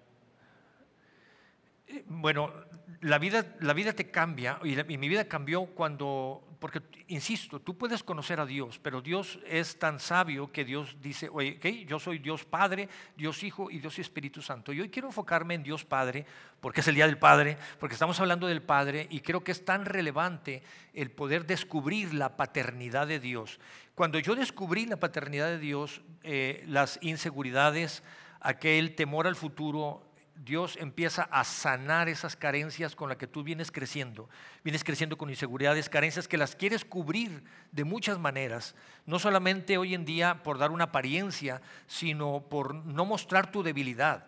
Eh, 1.87 2.03
bueno, 2.05 2.53
la 3.01 3.17
vida, 3.17 3.55
la 3.59 3.73
vida 3.73 3.93
te 3.93 4.11
cambia 4.11 4.59
y 4.63 4.75
mi 4.95 5.09
vida 5.09 5.27
cambió 5.27 5.65
cuando 5.65 6.43
porque, 6.59 6.81
insisto, 7.07 7.61
tú 7.61 7.77
puedes 7.77 8.03
conocer 8.03 8.39
a 8.39 8.45
Dios, 8.45 8.79
pero 8.83 9.01
Dios 9.01 9.39
es 9.47 9.79
tan 9.79 9.99
sabio 9.99 10.51
que 10.51 10.65
Dios 10.65 10.97
dice, 11.01 11.29
oye, 11.31 11.55
okay, 11.57 11.85
yo 11.85 11.99
soy 11.99 12.19
Dios 12.19 12.43
Padre, 12.43 12.89
Dios 13.15 13.41
Hijo 13.43 13.71
y 13.71 13.79
Dios 13.79 13.97
Espíritu 13.97 14.41
Santo. 14.41 14.73
Y 14.73 14.81
hoy 14.81 14.89
quiero 14.89 15.07
enfocarme 15.07 15.53
en 15.53 15.63
Dios 15.63 15.85
Padre, 15.85 16.25
porque 16.59 16.81
es 16.81 16.87
el 16.89 16.95
Día 16.95 17.07
del 17.07 17.17
Padre, 17.17 17.57
porque 17.79 17.93
estamos 17.93 18.19
hablando 18.19 18.45
del 18.45 18.61
Padre 18.61 19.07
y 19.09 19.21
creo 19.21 19.41
que 19.41 19.53
es 19.53 19.63
tan 19.63 19.85
relevante 19.85 20.61
el 20.93 21.11
poder 21.11 21.45
descubrir 21.45 22.13
la 22.13 22.35
paternidad 22.35 23.07
de 23.07 23.21
Dios. 23.21 23.59
Cuando 23.95 24.19
yo 24.19 24.35
descubrí 24.35 24.85
la 24.85 24.99
paternidad 24.99 25.47
de 25.47 25.59
Dios, 25.59 26.01
eh, 26.23 26.63
las 26.67 26.99
inseguridades, 27.01 28.03
aquel 28.41 28.95
temor 28.95 29.27
al 29.27 29.35
futuro, 29.37 30.08
Dios 30.45 30.77
empieza 30.79 31.23
a 31.23 31.43
sanar 31.43 32.07
esas 32.07 32.37
carencias 32.37 32.95
con 32.95 33.09
las 33.09 33.17
que 33.17 33.27
tú 33.27 33.43
vienes 33.43 33.71
creciendo. 33.71 34.29
Vienes 34.63 34.85
creciendo 34.85 35.17
con 35.17 35.29
inseguridades, 35.29 35.89
carencias 35.89 36.29
que 36.29 36.37
las 36.37 36.55
quieres 36.55 36.85
cubrir 36.85 37.43
de 37.73 37.83
muchas 37.83 38.19
maneras. 38.19 38.73
No 39.05 39.19
solamente 39.19 39.77
hoy 39.77 39.93
en 39.93 40.05
día 40.05 40.41
por 40.41 40.57
dar 40.57 40.71
una 40.71 40.85
apariencia, 40.85 41.61
sino 41.87 42.45
por 42.49 42.73
no 42.73 43.03
mostrar 43.03 43.51
tu 43.51 43.63
debilidad. 43.63 44.27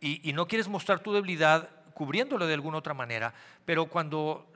Y, 0.00 0.32
no 0.32 0.46
quieres 0.46 0.68
mostrar 0.68 1.00
tu 1.00 1.12
debilidad 1.12 1.70
cubriéndolo 1.94 2.46
de 2.46 2.54
alguna 2.54 2.78
otra 2.78 2.94
manera. 2.94 3.34
Pero 3.64 3.86
cuando, 3.86 4.48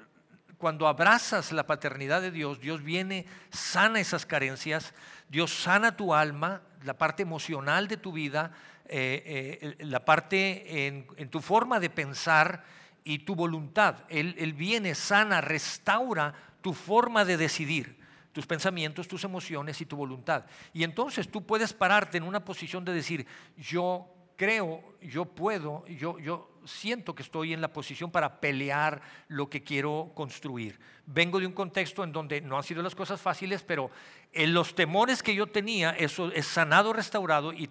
cuando 0.56 0.86
abrazas 0.86 1.50
la 1.50 1.66
paternidad 1.66 2.20
de 2.20 2.30
Dios, 2.30 2.60
Dios 2.60 2.82
viene, 2.82 3.26
sana 3.50 3.98
esas 3.98 4.24
carencias, 4.24 4.94
Dios 5.28 5.52
sana 5.52 5.96
tu 5.96 6.14
alma, 6.14 6.62
la 6.84 6.94
parte 6.94 7.22
emocional 7.22 7.88
de 7.88 7.96
tu 7.96 8.12
vida 8.12 8.52
eh, 8.88 9.76
eh, 9.78 9.84
la 9.84 10.04
parte 10.04 10.86
en, 10.86 11.28
tu 11.30 11.40
forma 11.40 11.80
de 11.80 11.90
pensar 11.90 12.64
y 13.04 13.20
tu 13.20 13.34
voluntad. 13.34 14.04
Él, 14.08 14.52
viene, 14.54 14.94
sana, 14.94 15.40
restaura 15.40 16.34
tu 16.60 16.72
forma 16.72 17.24
de 17.24 17.36
decidir 17.36 17.96
tus 18.32 18.46
pensamientos, 18.46 19.08
tus 19.08 19.24
emociones 19.24 19.80
y 19.80 19.86
tu 19.86 19.96
voluntad. 19.96 20.44
Y 20.72 20.84
entonces 20.84 21.28
tú 21.30 21.44
puedes 21.44 21.72
pararte 21.72 22.18
en 22.18 22.24
una 22.24 22.44
posición 22.44 22.84
de 22.84 22.92
decir, 22.92 23.26
yo 23.56 24.06
creo, 24.36 24.82
yo 25.00 25.24
puedo, 25.24 25.86
yo 25.86 26.50
siento 26.66 27.14
que 27.14 27.22
estoy 27.22 27.52
en 27.52 27.60
la 27.60 27.72
posición 27.72 28.10
para 28.10 28.40
pelear 28.40 29.00
lo 29.28 29.48
que 29.48 29.62
quiero 29.62 30.12
construir. 30.14 30.78
Vengo 31.06 31.40
de 31.40 31.46
un 31.46 31.52
contexto 31.52 32.04
en 32.04 32.12
donde 32.12 32.40
no 32.40 32.56
han 32.56 32.62
sido 32.64 32.82
las 32.82 32.94
cosas 32.94 33.20
fáciles, 33.20 33.62
pero 33.62 33.90
en 34.32 34.52
los 34.52 34.74
temores 34.74 35.22
que 35.22 35.34
yo 35.34 35.46
tenía, 35.46 35.90
eso 35.90 36.32
es 36.32 36.46
sanado, 36.46 36.92
restaurado 36.92 37.52
y, 37.52 37.68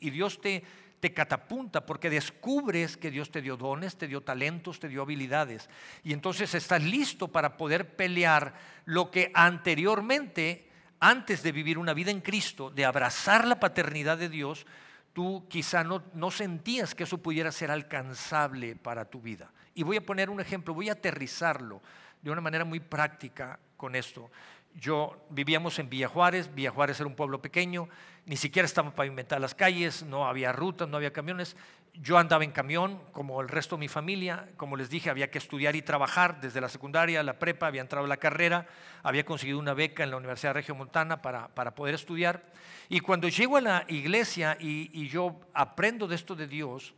Dios 0.00 0.40
te, 0.40 0.62
te 1.00 1.12
catapulta 1.12 1.86
porque 1.86 2.10
descubres 2.10 2.96
que 2.96 3.10
Dios 3.10 3.30
te 3.30 3.40
dio 3.42 3.56
dones, 3.56 3.96
te 3.96 4.08
dio 4.08 4.20
talentos, 4.20 4.80
te 4.80 4.88
dio 4.88 5.02
habilidades. 5.02 5.70
Y 6.02 6.12
entonces 6.12 6.54
estás 6.54 6.82
listo 6.82 7.28
para 7.28 7.56
poder 7.56 7.96
pelear 7.96 8.54
lo 8.84 9.10
que 9.10 9.30
anteriormente, 9.34 10.68
antes 11.00 11.42
de 11.42 11.52
vivir 11.52 11.78
una 11.78 11.94
vida 11.94 12.10
en 12.10 12.20
Cristo, 12.20 12.70
de 12.70 12.84
abrazar 12.84 13.46
la 13.46 13.60
paternidad 13.60 14.18
de 14.18 14.28
Dios, 14.28 14.66
tú 15.12 15.46
quizá 15.48 15.84
no, 15.84 16.02
no 16.14 16.30
sentías 16.30 16.94
que 16.94 17.04
eso 17.04 17.18
pudiera 17.18 17.52
ser 17.52 17.70
alcanzable 17.70 18.76
para 18.76 19.04
tu 19.04 19.20
vida. 19.20 19.50
Y 19.74 19.82
voy 19.82 19.96
a 19.96 20.06
poner 20.06 20.30
un 20.30 20.40
ejemplo, 20.40 20.74
voy 20.74 20.88
a 20.88 20.92
aterrizarlo 20.92 21.80
de 22.20 22.30
una 22.30 22.40
manera 22.40 22.64
muy 22.64 22.80
práctica 22.80 23.58
con 23.76 23.94
esto. 23.94 24.30
Yo 24.74 25.26
vivíamos 25.30 25.78
en 25.78 25.90
Villa 25.90 26.08
Juárez, 26.08 26.54
Villa 26.54 26.70
Juárez 26.70 26.98
era 27.00 27.06
un 27.06 27.14
pueblo 27.14 27.42
pequeño, 27.42 27.88
ni 28.24 28.36
siquiera 28.36 28.64
estaban 28.64 28.92
pavimentadas 28.92 29.42
las 29.42 29.54
calles, 29.54 30.02
no 30.02 30.26
había 30.26 30.52
rutas, 30.52 30.88
no 30.88 30.96
había 30.96 31.12
camiones. 31.12 31.56
Yo 31.94 32.16
andaba 32.16 32.42
en 32.42 32.52
camión, 32.52 33.02
como 33.12 33.42
el 33.42 33.48
resto 33.48 33.76
de 33.76 33.80
mi 33.80 33.88
familia. 33.88 34.48
Como 34.56 34.76
les 34.76 34.88
dije, 34.88 35.10
había 35.10 35.30
que 35.30 35.36
estudiar 35.36 35.76
y 35.76 35.82
trabajar 35.82 36.40
desde 36.40 36.60
la 36.60 36.70
secundaria, 36.70 37.22
la 37.22 37.38
prepa, 37.38 37.66
había 37.66 37.82
entrado 37.82 38.06
a 38.06 38.08
la 38.08 38.16
carrera, 38.16 38.66
había 39.02 39.26
conseguido 39.26 39.58
una 39.58 39.74
beca 39.74 40.02
en 40.02 40.10
la 40.10 40.16
Universidad 40.16 40.54
de 40.54 40.72
Montana 40.72 41.20
para, 41.20 41.48
para 41.48 41.74
poder 41.74 41.94
estudiar. 41.94 42.42
Y 42.88 43.00
cuando 43.00 43.28
llego 43.28 43.58
a 43.58 43.60
la 43.60 43.84
iglesia 43.88 44.56
y, 44.58 45.06
yo 45.08 45.38
aprendo 45.52 46.08
de 46.08 46.14
esto 46.14 46.34
de 46.34 46.46
Dios, 46.46 46.94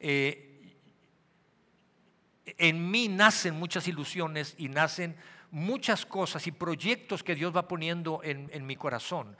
eh, 0.00 0.74
en 2.58 2.90
mí 2.90 3.08
nacen 3.08 3.54
muchas 3.54 3.88
ilusiones 3.88 4.54
y 4.58 4.68
nacen 4.68 5.16
muchas 5.50 6.04
cosas 6.04 6.46
y 6.46 6.52
proyectos 6.52 7.22
que 7.22 7.34
Dios 7.34 7.56
va 7.56 7.66
poniendo 7.66 8.20
en, 8.22 8.50
en 8.52 8.66
mi 8.66 8.76
corazón. 8.76 9.34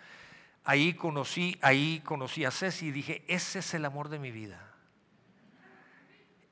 Ahí 0.65 0.95
conocí, 0.95 1.59
ahí 1.61 2.01
conocí 2.03 2.47
a 2.47 2.51
Ceci 2.51 2.87
y 2.87 2.93
dije, 2.93 3.25
ese 3.29 3.59
es 3.59 3.75
el 3.75 3.85
amor 3.85 4.09
de 4.09 4.19
mi 4.19 4.31
vida 4.31 4.66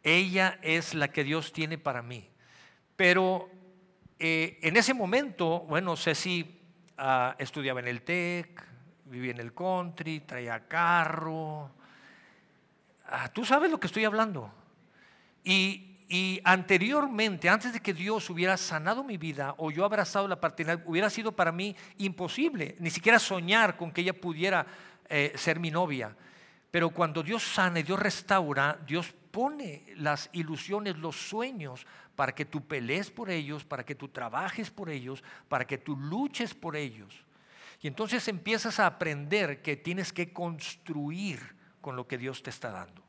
ella 0.05 0.59
es 0.63 0.95
la 0.95 1.09
que 1.09 1.25
Dios 1.25 1.53
tiene 1.53 1.79
para 1.79 2.03
mí. 2.03 2.29
Pero 2.95 3.49
eh, 4.19 4.59
en 4.63 4.77
ese 4.77 4.95
momento, 4.95 5.61
bueno, 5.61 5.97
Ceci 5.97 6.61
uh, 6.99 7.35
estudiaba 7.39 7.81
en 7.81 7.89
el 7.89 8.03
TEC, 8.03 8.63
vivía 9.07 9.33
en 9.33 9.41
el 9.41 9.55
country, 9.55 10.21
traía 10.21 10.69
carro. 10.69 11.71
Ah, 13.07 13.29
Tú 13.33 13.45
sabes 13.45 13.71
lo 13.71 13.81
que 13.81 13.87
estoy 13.87 14.05
hablando. 14.05 14.53
Y, 15.43 15.91
anteriormente, 16.45 17.49
antes 17.49 17.73
de 17.73 17.81
que 17.81 17.93
Dios 17.93 18.31
hubiera 18.31 18.57
sanado 18.57 19.03
mi 19.03 19.17
vida 19.17 19.55
o 19.59 19.71
yo 19.71 19.85
abrazado 19.85 20.29
la 20.29 20.41
paternidad, 20.41 20.83
hubiera 20.87 21.11
sido 21.11 21.33
para 21.33 21.51
mí 21.51 21.75
imposible, 21.99 22.77
ni 22.79 22.91
siquiera 22.91 23.19
soñar 23.19 23.77
con 23.77 23.91
que 23.91 24.03
ella 24.03 24.19
pudiera 24.19 24.65
eh, 25.09 25.33
ser 25.35 25.59
mi 25.59 25.71
novia. 25.71 26.15
Pero 26.71 26.91
cuando 26.91 27.23
Dios 27.23 27.43
sana 27.43 27.81
y 27.81 27.83
Dios 27.83 27.99
restaura, 27.99 28.79
Dios 28.87 29.13
pone 29.35 29.83
las 29.97 30.31
ilusiones, 30.33 30.97
los 30.97 31.17
sueños, 31.17 31.89
para 32.15 32.33
que 32.33 32.45
tú 32.45 32.65
pelees 32.65 33.11
por 33.11 33.31
ellos, 33.31 33.65
para 33.65 33.85
que 33.85 33.97
tú 33.97 34.07
trabajes 34.07 34.71
por 34.71 34.89
ellos, 34.89 35.25
para 35.49 35.67
que 35.67 35.77
tú 35.77 35.97
luches 35.97 36.55
por 36.55 36.77
ellos. 36.77 37.25
Y 37.81 37.89
entonces 37.89 38.29
empiezas 38.29 38.79
a 38.79 38.87
aprender 38.87 39.61
que 39.61 39.77
tienes 39.77 40.13
que 40.13 40.33
construir 40.33 41.57
con 41.81 41.97
lo 41.97 42.07
que 42.07 42.17
Dios 42.17 42.45
te 42.45 42.51
está 42.51 42.71
dando. 42.71 43.03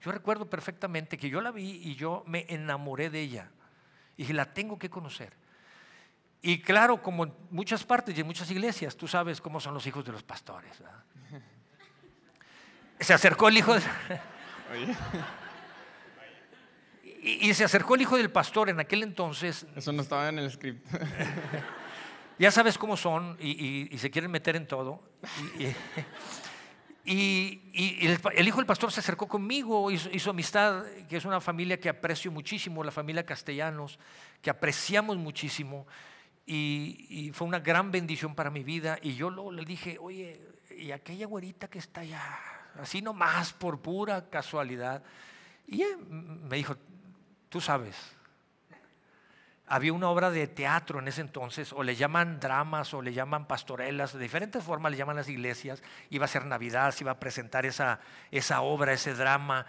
Yo 0.00 0.10
recuerdo 0.10 0.48
perfectamente 0.48 1.18
que 1.18 1.28
yo 1.28 1.42
la 1.42 1.50
vi 1.50 1.72
y 1.84 1.94
yo 1.94 2.24
me 2.26 2.46
enamoré 2.48 3.10
de 3.10 3.20
ella. 3.20 3.50
Y 4.16 4.22
dije, 4.22 4.32
la 4.32 4.54
tengo 4.54 4.78
que 4.78 4.88
conocer. 4.88 5.34
Y 6.40 6.62
claro, 6.62 7.02
como 7.02 7.24
en 7.24 7.34
muchas 7.50 7.84
partes 7.84 8.16
y 8.16 8.22
en 8.22 8.26
muchas 8.26 8.50
iglesias, 8.50 8.96
tú 8.96 9.06
sabes 9.06 9.42
cómo 9.42 9.60
son 9.60 9.74
los 9.74 9.86
hijos 9.86 10.06
de 10.06 10.12
los 10.12 10.22
pastores. 10.22 10.82
Se 12.98 13.12
acercó 13.12 13.48
el 13.48 13.58
hijo 13.58 13.74
de... 13.74 13.82
Y, 17.22 17.52
se 17.52 17.64
acercó 17.64 17.96
el 17.96 18.02
hijo 18.02 18.16
del 18.16 18.30
pastor 18.30 18.70
en 18.70 18.80
aquel 18.80 19.02
entonces. 19.02 19.66
Eso 19.76 19.92
no 19.92 20.02
estaba 20.02 20.28
en 20.28 20.38
el 20.38 20.50
script. 20.50 20.86
ya 22.38 22.50
sabes 22.50 22.78
cómo 22.78 22.96
son 22.96 23.36
y, 23.38 23.90
se 23.98 24.10
quieren 24.10 24.30
meter 24.30 24.56
en 24.56 24.66
todo. 24.66 25.02
Y, 27.04 27.60
el, 28.34 28.48
hijo 28.48 28.56
del 28.56 28.66
pastor 28.66 28.90
se 28.90 29.00
acercó 29.00 29.28
conmigo, 29.28 29.90
hizo, 29.90 30.08
hizo, 30.10 30.30
amistad, 30.30 30.84
que 31.08 31.18
es 31.18 31.24
una 31.26 31.40
familia 31.42 31.78
que 31.78 31.90
aprecio 31.90 32.30
muchísimo, 32.30 32.82
la 32.82 32.90
familia 32.90 33.26
Castellanos, 33.26 33.98
que 34.40 34.48
apreciamos 34.48 35.18
muchísimo. 35.18 35.86
Y, 36.46 37.30
fue 37.34 37.46
una 37.46 37.60
gran 37.60 37.90
bendición 37.90 38.34
para 38.34 38.50
mi 38.50 38.64
vida. 38.64 38.98
Y 39.02 39.14
yo 39.14 39.30
luego 39.30 39.52
le 39.52 39.64
dije, 39.64 39.98
oye, 40.00 40.40
¿y 40.76 40.90
aquella 40.90 41.26
güerita 41.26 41.68
que 41.68 41.78
está 41.78 42.00
allá? 42.00 42.22
Así 42.80 43.02
nomás, 43.02 43.52
por 43.52 43.80
pura 43.80 44.28
casualidad. 44.30 45.02
Y 45.68 45.84
me 46.08 46.56
dijo, 46.56 46.76
Tú 47.50 47.60
sabes. 47.60 47.96
Había 49.66 49.92
una 49.92 50.08
obra 50.08 50.30
de 50.30 50.46
teatro 50.46 50.98
en 50.98 51.08
ese 51.08 51.20
entonces, 51.20 51.72
o 51.72 51.82
le 51.82 51.94
llaman 51.94 52.40
dramas, 52.40 52.94
o 52.94 53.02
le 53.02 53.12
llaman 53.12 53.46
pastorelas, 53.46 54.12
de 54.14 54.18
diferentes 54.18 54.64
formas 54.64 54.90
le 54.90 54.98
llaman 54.98 55.16
las 55.16 55.28
iglesias. 55.28 55.82
Iba 56.10 56.24
a 56.24 56.28
ser 56.28 56.46
Navidad, 56.46 56.92
se 56.92 57.04
iba 57.04 57.12
a 57.12 57.20
presentar 57.20 57.66
esa, 57.66 58.00
esa 58.30 58.62
obra, 58.62 58.92
ese 58.92 59.14
drama. 59.14 59.66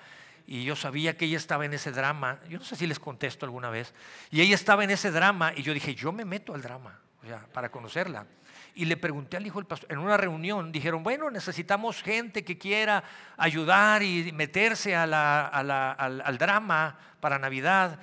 Y 0.47 0.63
yo 0.63 0.75
sabía 0.75 1.17
que 1.17 1.25
ella 1.25 1.37
estaba 1.37 1.65
en 1.65 1.73
ese 1.73 1.91
drama. 1.91 2.39
Yo 2.49 2.57
no 2.57 2.65
sé 2.65 2.75
si 2.75 2.87
les 2.87 2.99
contesto 2.99 3.45
alguna 3.45 3.69
vez. 3.69 3.93
Y 4.31 4.41
ella 4.41 4.55
estaba 4.55 4.83
en 4.83 4.91
ese 4.91 5.11
drama, 5.11 5.53
y 5.55 5.63
yo 5.63 5.73
dije, 5.73 5.93
yo 5.93 6.11
me 6.11 6.25
meto 6.25 6.53
al 6.53 6.61
drama, 6.61 6.99
o 7.23 7.27
sea, 7.27 7.45
para 7.53 7.69
conocerla. 7.69 8.25
Y 8.73 8.85
le 8.85 8.95
pregunté 8.95 9.37
al 9.37 9.45
hijo 9.45 9.59
del 9.59 9.65
pastor, 9.65 9.91
en 9.91 9.99
una 9.99 10.15
reunión 10.15 10.71
dijeron, 10.71 11.03
bueno, 11.03 11.29
necesitamos 11.29 12.01
gente 12.01 12.43
que 12.43 12.57
quiera 12.57 13.03
ayudar 13.37 14.01
y 14.01 14.31
meterse 14.31 14.95
al, 14.95 15.13
al, 15.13 16.37
drama 16.37 16.97
para 17.19 17.37
Navidad. 17.37 17.99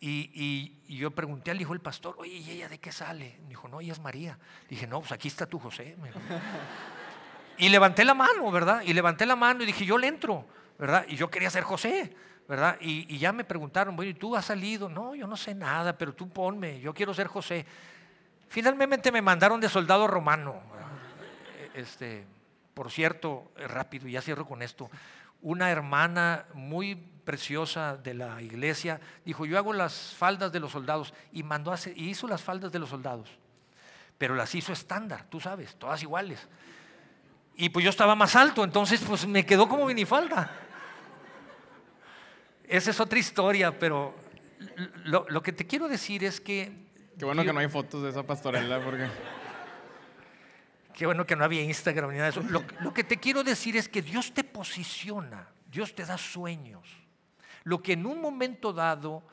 Y, 0.00 0.74
yo 0.88 1.10
pregunté 1.10 1.50
al 1.50 1.60
hijo 1.60 1.72
del 1.72 1.82
pastor, 1.82 2.16
oye, 2.18 2.32
¿y 2.32 2.50
ella 2.50 2.68
de 2.68 2.78
qué 2.78 2.90
sale? 2.90 3.38
Me 3.42 3.50
dijo, 3.50 3.68
no, 3.68 3.80
ella 3.80 3.92
es 3.92 4.00
María. 4.00 4.38
Dije, 4.68 4.86
no, 4.86 5.00
pues 5.00 5.12
aquí 5.12 5.28
está 5.28 5.46
tu 5.46 5.58
José. 5.58 5.96
Y 7.58 7.68
levanté 7.68 8.04
la 8.04 8.14
mano, 8.14 8.50
¿verdad? 8.50 8.82
Y 8.84 8.94
levanté 8.94 9.26
la 9.26 9.36
mano 9.36 9.62
y 9.62 9.66
dije, 9.66 9.84
yo 9.84 9.98
le 9.98 10.06
entro, 10.06 10.46
¿verdad? 10.78 11.04
Y 11.08 11.16
yo 11.16 11.28
quería 11.30 11.50
ser 11.50 11.62
José, 11.62 12.14
¿verdad? 12.48 12.78
Y, 12.80 13.12
y 13.14 13.18
ya 13.18 13.32
me 13.32 13.44
preguntaron, 13.44 13.94
bueno, 13.96 14.10
¿y 14.10 14.14
tú 14.14 14.34
has 14.34 14.46
salido? 14.46 14.88
No, 14.88 15.14
yo 15.14 15.26
no 15.26 15.36
sé 15.36 15.54
nada, 15.54 15.98
pero 15.98 16.14
tú 16.14 16.28
ponme, 16.30 16.80
yo 16.80 16.94
quiero 16.94 17.12
ser 17.12 17.26
José. 17.26 17.66
Finalmente 18.48 19.12
me 19.12 19.22
mandaron 19.22 19.60
de 19.60 19.68
soldado 19.68 20.06
romano. 20.06 20.60
Este, 21.74 22.24
por 22.74 22.90
cierto, 22.90 23.52
rápido, 23.56 24.08
ya 24.08 24.22
cierro 24.22 24.46
con 24.46 24.62
esto. 24.62 24.90
Una 25.42 25.70
hermana 25.70 26.46
muy 26.54 26.96
preciosa 26.96 27.96
de 27.96 28.14
la 28.14 28.40
iglesia 28.40 29.00
dijo, 29.24 29.44
yo 29.44 29.58
hago 29.58 29.72
las 29.72 30.14
faldas 30.14 30.50
de 30.50 30.60
los 30.60 30.72
soldados 30.72 31.12
y 31.30 31.42
mandó 31.42 31.72
a 31.72 31.78
y 31.94 32.08
hizo 32.08 32.26
las 32.26 32.42
faldas 32.42 32.72
de 32.72 32.78
los 32.78 32.88
soldados. 32.88 33.28
Pero 34.16 34.34
las 34.34 34.54
hizo 34.54 34.72
estándar, 34.72 35.26
tú 35.28 35.38
sabes, 35.38 35.76
todas 35.76 36.02
iguales. 36.02 36.48
Y 37.54 37.68
pues 37.68 37.84
yo 37.84 37.90
estaba 37.90 38.14
más 38.14 38.34
alto, 38.34 38.64
entonces 38.64 39.00
pues 39.06 39.26
me 39.26 39.44
quedó 39.44 39.68
como 39.68 39.84
minifalda. 39.84 40.50
Esa 42.66 42.90
es 42.90 42.98
otra 42.98 43.18
historia, 43.18 43.78
pero 43.78 44.14
lo 45.04 45.42
que 45.42 45.52
te 45.52 45.66
quiero 45.66 45.86
decir 45.86 46.24
es 46.24 46.40
que 46.40 46.87
Qué 47.18 47.24
bueno 47.24 47.44
que 47.44 47.52
no 47.52 47.58
hay 47.58 47.68
fotos 47.68 48.02
de 48.02 48.10
esa 48.10 48.22
pastorela 48.22 48.80
porque... 48.80 49.08
Qué 50.94 51.04
bueno 51.04 51.26
que 51.26 51.34
no 51.34 51.44
había 51.44 51.62
Instagram 51.62 52.10
ni 52.10 52.16
nada 52.16 52.30
de 52.30 52.40
eso. 52.40 52.42
Lo, 52.48 52.64
lo, 52.80 52.94
que 52.94 53.02
te 53.02 53.18
quiero 53.18 53.42
decir 53.42 53.76
es 53.76 53.88
que 53.88 54.02
Dios 54.02 54.32
te 54.32 54.44
posiciona, 54.44 55.48
Dios 55.70 55.94
te 55.94 56.04
da 56.04 56.16
sueños. 56.16 56.88
Lo 57.64 57.82
que 57.82 57.94
en 57.94 58.06
un 58.06 58.20
momento 58.20 58.72
dado, 58.72 59.24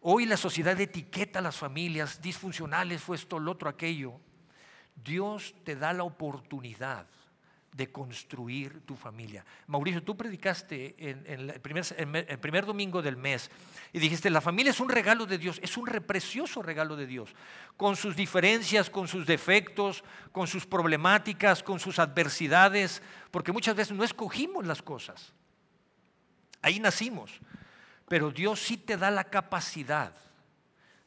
hoy 0.00 0.24
la 0.24 0.36
sociedad 0.36 0.78
etiqueta 0.80 1.38
a 1.38 1.42
las 1.42 1.56
familias 1.56 2.20
disfuncionales, 2.20 3.02
fue 3.02 3.16
esto, 3.16 3.38
lo 3.38 3.52
otro, 3.52 3.68
aquello. 3.68 4.20
Dios 4.96 5.54
te 5.64 5.76
da 5.76 5.92
la 5.92 6.04
oportunidad 6.04 7.06
de 7.72 7.92
construir 7.92 8.80
tu 8.80 8.96
familia. 8.96 9.44
Mauricio, 9.66 10.02
tú 10.02 10.16
predicaste 10.16 10.94
en, 10.98 11.24
el, 11.26 11.60
primer, 11.60 12.66
domingo 12.66 13.02
del 13.02 13.16
mes 13.16 13.50
y 13.92 13.98
dijiste, 13.98 14.30
la 14.30 14.40
familia 14.40 14.70
es 14.70 14.80
un 14.80 14.88
regalo 14.88 15.26
de 15.26 15.38
Dios, 15.38 15.60
es 15.62 15.76
un 15.76 15.84
precioso 15.84 16.62
regalo 16.62 16.96
de 16.96 17.06
Dios, 17.06 17.34
con 17.76 17.94
sus 17.96 18.16
diferencias, 18.16 18.90
con 18.90 19.06
sus 19.06 19.26
defectos, 19.26 20.02
con 20.32 20.46
sus 20.46 20.66
problemáticas, 20.66 21.62
con 21.62 21.78
sus 21.78 21.98
adversidades, 21.98 23.02
porque 23.30 23.52
muchas 23.52 23.76
veces 23.76 23.96
no 23.96 24.04
escogimos 24.04 24.66
las 24.66 24.82
cosas. 24.82 25.32
Ahí 26.62 26.80
nacimos, 26.80 27.38
pero 28.08 28.30
Dios 28.30 28.60
sí 28.60 28.76
te 28.76 28.96
da 28.96 29.10
la 29.10 29.24
capacidad 29.24 30.12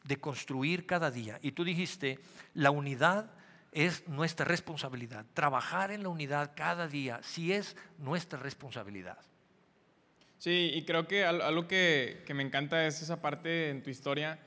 de 0.03 0.19
construir 0.19 0.85
cada 0.85 1.11
día. 1.11 1.39
Y 1.41 1.51
tú 1.51 1.63
dijiste, 1.63 2.19
la 2.53 2.71
unidad 2.71 3.31
es 3.71 4.07
nuestra 4.07 4.45
responsabilidad. 4.45 5.25
Trabajar 5.33 5.91
en 5.91 6.03
la 6.03 6.09
unidad 6.09 6.51
cada 6.55 6.87
día 6.87 7.19
sí 7.23 7.53
es 7.53 7.77
nuestra 7.97 8.39
responsabilidad. 8.39 9.17
Sí, 10.37 10.71
y 10.73 10.83
creo 10.85 11.07
que 11.07 11.23
algo 11.23 11.67
que, 11.67 12.23
me 12.33 12.43
encanta 12.43 12.85
es 12.87 13.01
esa 13.01 13.21
parte 13.21 13.69
en 13.69 13.83
tu 13.83 13.89
historia, 13.89 14.39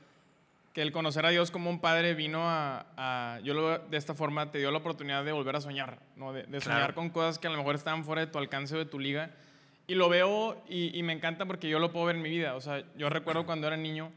que 0.73 0.83
el 0.83 0.91
conocer 0.91 1.25
a 1.25 1.31
Dios 1.31 1.53
como 1.53 1.71
un 1.71 1.81
padre 1.81 2.15
vino 2.15 2.41
a, 2.43 3.39
yo 3.45 3.55
lo, 3.55 3.79
de 3.79 3.97
esta 3.97 4.13
forma, 4.13 4.51
te 4.51 4.59
dio 4.59 4.73
la 4.73 4.79
oportunidad 4.79 5.25
de 5.25 5.31
volver 5.31 5.55
a 5.55 5.61
soñar, 5.61 6.01
¿no? 6.17 6.33
de, 6.33 6.61
soñar 6.61 6.95
con 6.95 7.11
cosas 7.11 7.39
que 7.39 7.47
a 7.47 7.51
lo 7.51 7.57
mejor 7.57 7.77
estaban 7.77 8.05
fuera 8.05 8.27
de 8.27 8.27
tu 8.27 8.39
alcance 8.39 8.75
o 8.75 8.79
de 8.79 8.87
tu 8.87 8.99
liga. 8.99 9.31
Y 9.87 9.95
lo 9.95 10.09
veo 10.09 10.65
y, 10.69 11.01
me 11.03 11.13
encanta 11.13 11.47
porque 11.47 11.69
yo 11.69 11.79
lo 11.79 11.93
puedo 11.93 12.07
ver 12.07 12.17
en 12.17 12.23
mi 12.23 12.31
vida. 12.31 12.57
O 12.57 12.61
sea, 12.61 12.83
yo 12.97 13.09
recuerdo 13.09 13.47
cuando 13.47 13.69
era 13.69 13.77
niño 13.77 14.11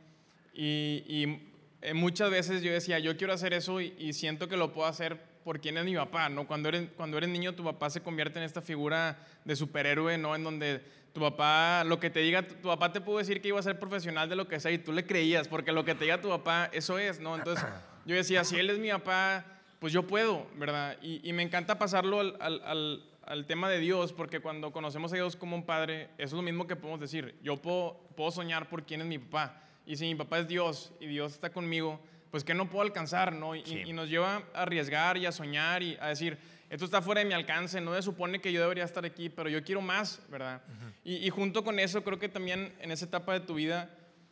y, 0.53 1.03
y 1.07 1.46
eh, 1.81 1.93
muchas 1.93 2.31
veces 2.31 2.61
yo 2.61 2.71
decía, 2.71 2.99
yo 2.99 3.15
quiero 3.17 3.33
hacer 3.33 3.53
eso 3.53 3.79
y, 3.81 4.13
siento 4.13 4.47
que 4.47 4.57
lo 4.57 4.73
puedo 4.73 4.87
hacer 4.87 5.21
por 5.43 5.59
quien 5.61 5.77
es 5.77 5.85
mi 5.85 5.95
papá, 5.95 6.27
¿no? 6.27 6.47
Cuando 6.47 6.69
eres, 6.69 6.89
cuando 6.97 7.17
eres 7.17 7.29
niño, 7.29 7.53
tu 7.53 7.63
papá 7.63 7.89
se 7.89 8.01
convierte 8.01 8.39
en 8.39 8.45
esta 8.45 8.61
figura 8.61 9.19
de 9.45 9.55
superhéroe, 9.55 10.17
¿no? 10.17 10.35
En 10.35 10.43
donde 10.43 10.81
tu 11.13 11.21
papá, 11.21 11.83
lo 11.83 11.99
que 11.99 12.09
te 12.09 12.19
diga, 12.19 12.47
tu, 12.47 12.67
papá 12.67 12.91
te 12.91 12.99
pudo 12.99 13.19
decir 13.19 13.41
que 13.41 13.49
iba 13.49 13.59
a 13.59 13.63
ser 13.63 13.79
profesional 13.79 14.27
de 14.27 14.35
lo 14.35 14.47
que 14.47 14.59
sea 14.59 14.71
y 14.71 14.77
tú 14.77 14.91
le 14.91 15.05
creías, 15.05 15.47
porque 15.47 15.71
lo 15.71 15.85
que 15.85 15.95
te 15.95 16.05
diga 16.05 16.19
tu 16.19 16.29
papá, 16.29 16.69
eso 16.73 16.97
es, 16.99 17.19
¿no? 17.19 17.35
Entonces 17.35 17.65
yo 18.05 18.15
decía, 18.15 18.43
si 18.43 18.57
él 18.57 18.69
es 18.69 18.79
mi 18.79 18.89
papá, 18.89 19.45
pues 19.79 19.93
yo 19.93 20.07
puedo, 20.07 20.47
¿verdad? 20.55 20.97
Y, 21.01 21.31
me 21.33 21.43
encanta 21.43 21.77
pasarlo 21.77 22.19
al, 22.19 22.37
al, 22.39 23.03
al, 23.23 23.45
tema 23.45 23.69
de 23.69 23.79
Dios, 23.79 24.13
porque 24.13 24.39
cuando 24.39 24.71
conocemos 24.71 25.13
a 25.13 25.15
Dios 25.15 25.35
como 25.35 25.55
un 25.55 25.65
padre, 25.65 26.09
eso 26.17 26.27
es 26.27 26.33
lo 26.33 26.41
mismo 26.41 26.65
que 26.65 26.75
podemos 26.75 26.99
decir. 26.99 27.35
Yo 27.43 27.57
puedo, 27.57 27.99
puedo 28.15 28.31
soñar 28.31 28.67
por 28.69 28.83
quién 28.83 29.01
es 29.01 29.07
mi 29.07 29.19
papá. 29.19 29.66
Y 29.87 29.95
si 29.95 30.05
mi 30.05 30.15
papá 30.15 30.39
es 30.39 30.47
Dios 30.49 30.91
y 30.99 31.07
Dios 31.07 31.33
está 31.33 31.49
conmigo, 31.49 31.99
pues 32.29 32.43
que 32.43 32.53
no 32.53 32.69
puedo 32.69 32.83
alcanzar, 32.83 33.31
¿no? 33.33 33.55
Y, 33.55 33.93
nos 33.93 34.09
lleva 34.09 34.43
a 34.53 34.63
arriesgar 34.63 35.17
y 35.17 35.25
a 35.25 35.31
soñar 35.31 35.81
y 35.81 35.97
a 36.01 36.09
decir, 36.09 36.37
esto 36.69 36.83
está 36.83 37.01
fuera 37.01 37.19
de 37.19 37.25
mi 37.25 37.33
alcance, 37.33 37.79
no 37.79 37.95
se 37.95 38.01
supone 38.01 38.41
que 38.41 38.51
yo 38.51 38.59
debería 38.59 38.83
estar 38.83 39.05
aquí, 39.05 39.29
pero 39.29 39.49
yo 39.49 39.63
quiero 39.63 39.79
más, 39.81 40.21
¿verdad? 40.29 40.61
y, 41.05 41.29
junto 41.29 41.63
con 41.63 41.79
eso, 41.79 42.03
creo 42.03 42.19
que 42.19 42.27
también 42.27 42.75
en 42.81 42.91
esa 42.91 43.05
etapa 43.05 43.31
de 43.31 43.39
tu 43.39 43.53
vida, 43.53 43.89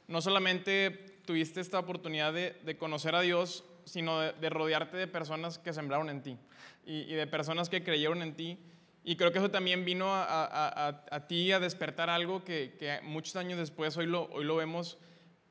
no 0.07 0.21
solamente 0.21 0.91
tuviste 1.25 1.61
esta 1.61 1.79
oportunidad 1.79 2.33
de, 2.33 2.77
conocer 2.77 3.15
a 3.15 3.21
Dios, 3.21 3.63
sino 3.85 4.19
de, 4.19 4.49
rodearte 4.49 4.97
de 4.97 5.07
personas 5.07 5.57
que 5.57 5.71
sembraron 5.71 6.09
en 6.09 6.21
ti 6.21 6.37
y, 6.85 7.03
y, 7.03 7.13
de 7.13 7.27
personas 7.27 7.69
que 7.69 7.81
creyeron 7.83 8.21
en 8.21 8.35
ti 8.35 8.59
Y 9.03 9.15
creo 9.15 9.31
que 9.31 9.37
eso 9.37 9.51
también 9.51 9.85
vino 9.85 10.13
a, 10.13 10.23
a, 10.23 10.87
a, 10.87 11.05
a 11.11 11.27
ti 11.27 11.51
a 11.51 11.59
despertar 11.59 12.09
algo 12.09 12.43
que, 12.43 12.75
que, 12.77 12.99
muchos 13.03 13.37
años 13.37 13.57
después 13.57 13.95
hoy 13.97 14.07
lo, 14.07 14.25
hoy 14.31 14.43
lo 14.43 14.57
vemos. 14.57 14.97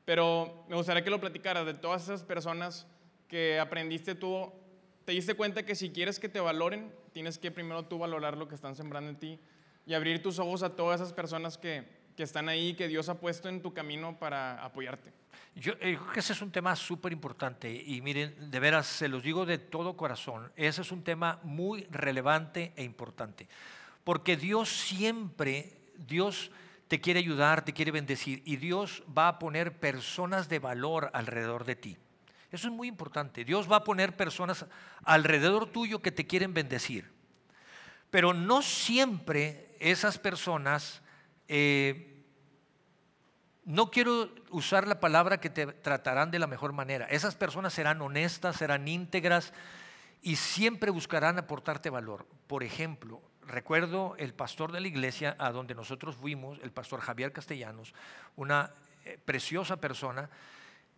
Pero 0.05 0.65
me 0.69 0.75
gustaría 0.75 1.03
que 1.03 1.09
lo 1.09 1.19
platicaras 1.19 1.65
de 1.65 1.73
todas 1.73 2.03
esas 2.03 2.23
personas 2.23 2.87
que 3.27 3.59
aprendiste 3.59 4.15
tú, 4.15 4.53
te 5.03 5.11
diste 5.11 5.33
cuenta 5.33 5.65
que 5.65 5.75
si 5.75 5.91
quieres 5.91 6.19
que 6.19 6.29
te 6.29 6.39
valoren, 6.39 6.93
tienes 7.11 7.37
que 7.37 7.51
primero 7.51 7.85
tú 7.85 7.97
valorar 7.97 8.37
lo 8.37 8.47
que 8.47 8.55
están 8.55 8.75
sembrando 8.75 9.09
en 9.09 9.17
ti 9.17 9.39
y 9.85 9.93
abrir 9.93 10.21
tus 10.21 10.39
ojos 10.39 10.63
a 10.63 10.75
todas 10.75 11.01
esas 11.01 11.13
personas 11.13 11.57
que, 11.57 11.83
que 12.15 12.23
están 12.23 12.49
ahí, 12.49 12.73
que 12.75 12.87
Dios 12.87 13.09
ha 13.09 13.19
puesto 13.19 13.49
en 13.49 13.61
tu 13.61 13.73
camino 13.73 14.17
para 14.17 14.63
apoyarte. 14.63 15.11
Yo, 15.55 15.73
eh, 15.73 15.97
creo 15.97 16.11
que 16.11 16.19
ese 16.19 16.33
es 16.33 16.41
un 16.41 16.51
tema 16.51 16.75
súper 16.75 17.13
importante 17.13 17.71
y 17.71 18.01
miren, 18.01 18.51
de 18.51 18.59
veras, 18.59 18.87
se 18.87 19.07
los 19.07 19.23
digo 19.23 19.45
de 19.45 19.57
todo 19.57 19.95
corazón, 19.95 20.51
ese 20.55 20.81
es 20.81 20.91
un 20.91 21.03
tema 21.03 21.39
muy 21.43 21.87
relevante 21.91 22.73
e 22.75 22.83
importante, 22.83 23.47
porque 24.03 24.35
Dios 24.35 24.69
siempre, 24.69 25.77
Dios 25.97 26.51
te 26.87 27.01
quiere 27.01 27.19
ayudar, 27.19 27.65
te 27.65 27.73
quiere 27.73 27.91
bendecir 27.91 28.41
y 28.45 28.57
Dios 28.57 29.03
va 29.15 29.27
a 29.27 29.39
poner 29.39 29.79
personas 29.79 30.49
de 30.49 30.59
valor 30.59 31.09
alrededor 31.13 31.65
de 31.65 31.75
ti. 31.75 31.97
Eso 32.51 32.67
es 32.67 32.73
muy 32.73 32.87
importante. 32.87 33.43
Dios 33.43 33.69
va 33.69 33.77
a 33.77 33.83
poner 33.83 34.15
personas 34.15 34.65
alrededor 35.03 35.71
tuyo 35.71 36.01
que 36.01 36.11
te 36.11 36.27
quieren 36.27 36.53
bendecir. 36.53 37.11
Pero 38.11 38.33
no 38.33 38.61
siempre 38.61 39.75
esas 39.79 40.17
personas 40.17 41.01
eh, 41.47 42.15
no 43.65 43.89
quiero 43.89 44.29
usar 44.51 44.87
la 44.87 44.99
palabra 44.99 45.39
que 45.39 45.49
te 45.49 45.65
tratarán 45.65 46.29
de 46.29 46.39
la 46.39 46.47
mejor 46.47 46.71
manera. 46.71 47.05
Esas 47.07 47.35
personas 47.35 47.73
serán 47.73 47.99
honestas, 48.01 48.57
serán 48.57 48.87
íntegras 48.87 49.53
y 50.21 50.35
siempre 50.35 50.91
buscarán 50.91 51.39
aportarte 51.39 51.89
valor. 51.89 52.27
Por 52.47 52.63
ejemplo, 52.63 53.21
recuerdo 53.47 54.15
el 54.17 54.33
pastor 54.33 54.71
de 54.71 54.79
la 54.79 54.87
iglesia 54.87 55.35
a 55.39 55.51
donde 55.51 55.75
nosotros 55.75 56.15
fuimos, 56.15 56.59
el 56.63 56.71
pastor 56.71 57.01
Javier 57.01 57.31
Castellanos, 57.31 57.93
una 58.35 58.71
eh, 59.03 59.17
preciosa 59.23 59.77
persona, 59.77 60.29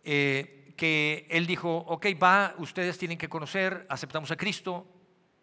eh, 0.04 0.74
que 0.76 1.26
él 1.30 1.46
dijo, 1.46 1.76
ok, 1.76 2.06
va, 2.22 2.54
ustedes 2.58 2.98
tienen 2.98 3.18
que 3.18 3.28
conocer, 3.28 3.86
aceptamos 3.88 4.30
a 4.30 4.36
Cristo, 4.36 4.86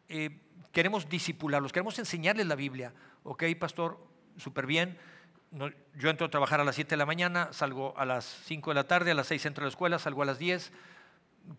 eh, 0.08 0.42
queremos 0.72 1.10
disipularlos, 1.10 1.72
queremos 1.72 2.00
enseñarles 2.00 2.48
la 2.48 2.56
Biblia. 2.56 2.94
Ok, 3.24 3.44
pastor, 3.60 4.00
súper 4.38 4.66
bien 4.66 4.98
yo 5.98 6.10
entro 6.10 6.28
a 6.28 6.30
trabajar 6.30 6.60
a 6.60 6.64
las 6.64 6.76
7 6.76 6.92
de 6.92 6.98
la 6.98 7.06
mañana, 7.06 7.50
salgo 7.52 7.98
a 7.98 8.06
las 8.06 8.26
5 8.46 8.72
de 8.72 8.76
la 8.76 8.84
tarde, 8.86 9.12
a 9.12 9.16
las 9.16 9.28
6 9.28 9.46
entro 9.46 9.64
a 9.64 9.66
la 9.66 9.70
escuela, 9.70 10.00
salgo 10.00 10.22
a 10.22 10.26
las 10.26 10.38
10, 10.38 10.72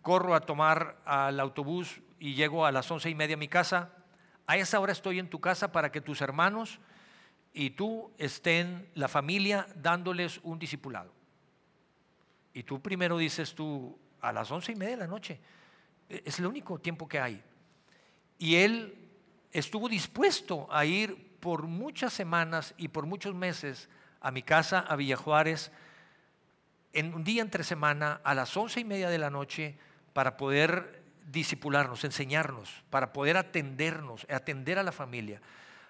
corro 0.01 0.35
a 0.35 0.41
tomar 0.41 0.97
al 1.05 1.39
autobús 1.39 2.01
y 2.19 2.35
llego 2.35 2.65
a 2.65 2.71
las 2.71 2.89
11 2.89 3.09
y 3.09 3.15
media 3.15 3.35
a 3.35 3.39
mi 3.39 3.47
casa. 3.47 3.93
A 4.47 4.57
esa 4.57 4.79
hora 4.79 4.93
estoy 4.93 5.19
en 5.19 5.29
tu 5.29 5.39
casa 5.39 5.71
para 5.71 5.91
que 5.91 6.01
tus 6.01 6.21
hermanos 6.21 6.79
y 7.53 7.71
tú 7.71 8.11
estén, 8.17 8.89
la 8.95 9.07
familia, 9.07 9.67
dándoles 9.75 10.39
un 10.43 10.57
discipulado. 10.57 11.11
Y 12.53 12.63
tú 12.63 12.81
primero 12.81 13.17
dices 13.17 13.53
tú, 13.53 13.99
a 14.21 14.31
las 14.31 14.49
11 14.49 14.71
y 14.71 14.75
media 14.75 14.91
de 14.91 15.01
la 15.01 15.07
noche, 15.07 15.39
e, 16.09 16.23
es 16.25 16.39
el 16.39 16.47
único 16.47 16.79
tiempo 16.79 17.07
que 17.07 17.19
hay. 17.19 17.43
Y 18.39 18.55
él 18.55 18.97
estuvo 19.51 19.89
dispuesto 19.89 20.67
a 20.71 20.85
ir 20.85 21.37
por 21.39 21.63
muchas 21.63 22.13
semanas 22.13 22.73
y 22.77 22.87
por 22.87 23.05
muchos 23.05 23.35
meses 23.35 23.89
a 24.21 24.31
mi 24.31 24.43
casa 24.43 24.79
a 24.79 24.95
Villa 24.95 25.17
Juárez 25.17 25.71
en 26.93 27.13
un 27.13 27.23
día 27.23 27.41
entre 27.41 27.63
semana 27.63 28.21
a 28.23 28.33
las 28.33 28.55
once 28.55 28.79
y 28.79 28.83
media 28.85 29.09
de 29.09 29.17
la 29.17 29.29
noche 29.29 29.77
para 30.13 30.37
poder 30.37 30.96
disipularnos, 31.27 32.03
enseñarnos, 32.03 32.83
para 32.89 33.13
poder 33.13 33.37
atendernos, 33.37 34.25
atender 34.29 34.79
a 34.79 34.83
la 34.83 34.91
familia. 34.91 35.41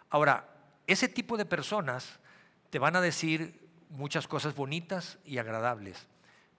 Ahora, 0.10 0.50
ese 0.88 1.08
tipo 1.08 1.38
de 1.38 1.46
personas 1.46 2.20
te 2.70 2.80
van 2.80 2.96
a 2.96 3.02
decir 3.02 3.68
muchas 3.90 4.28
cosas 4.28 4.56
bonitas 4.56 5.18
y 5.24 5.38
agradables, 5.38 6.08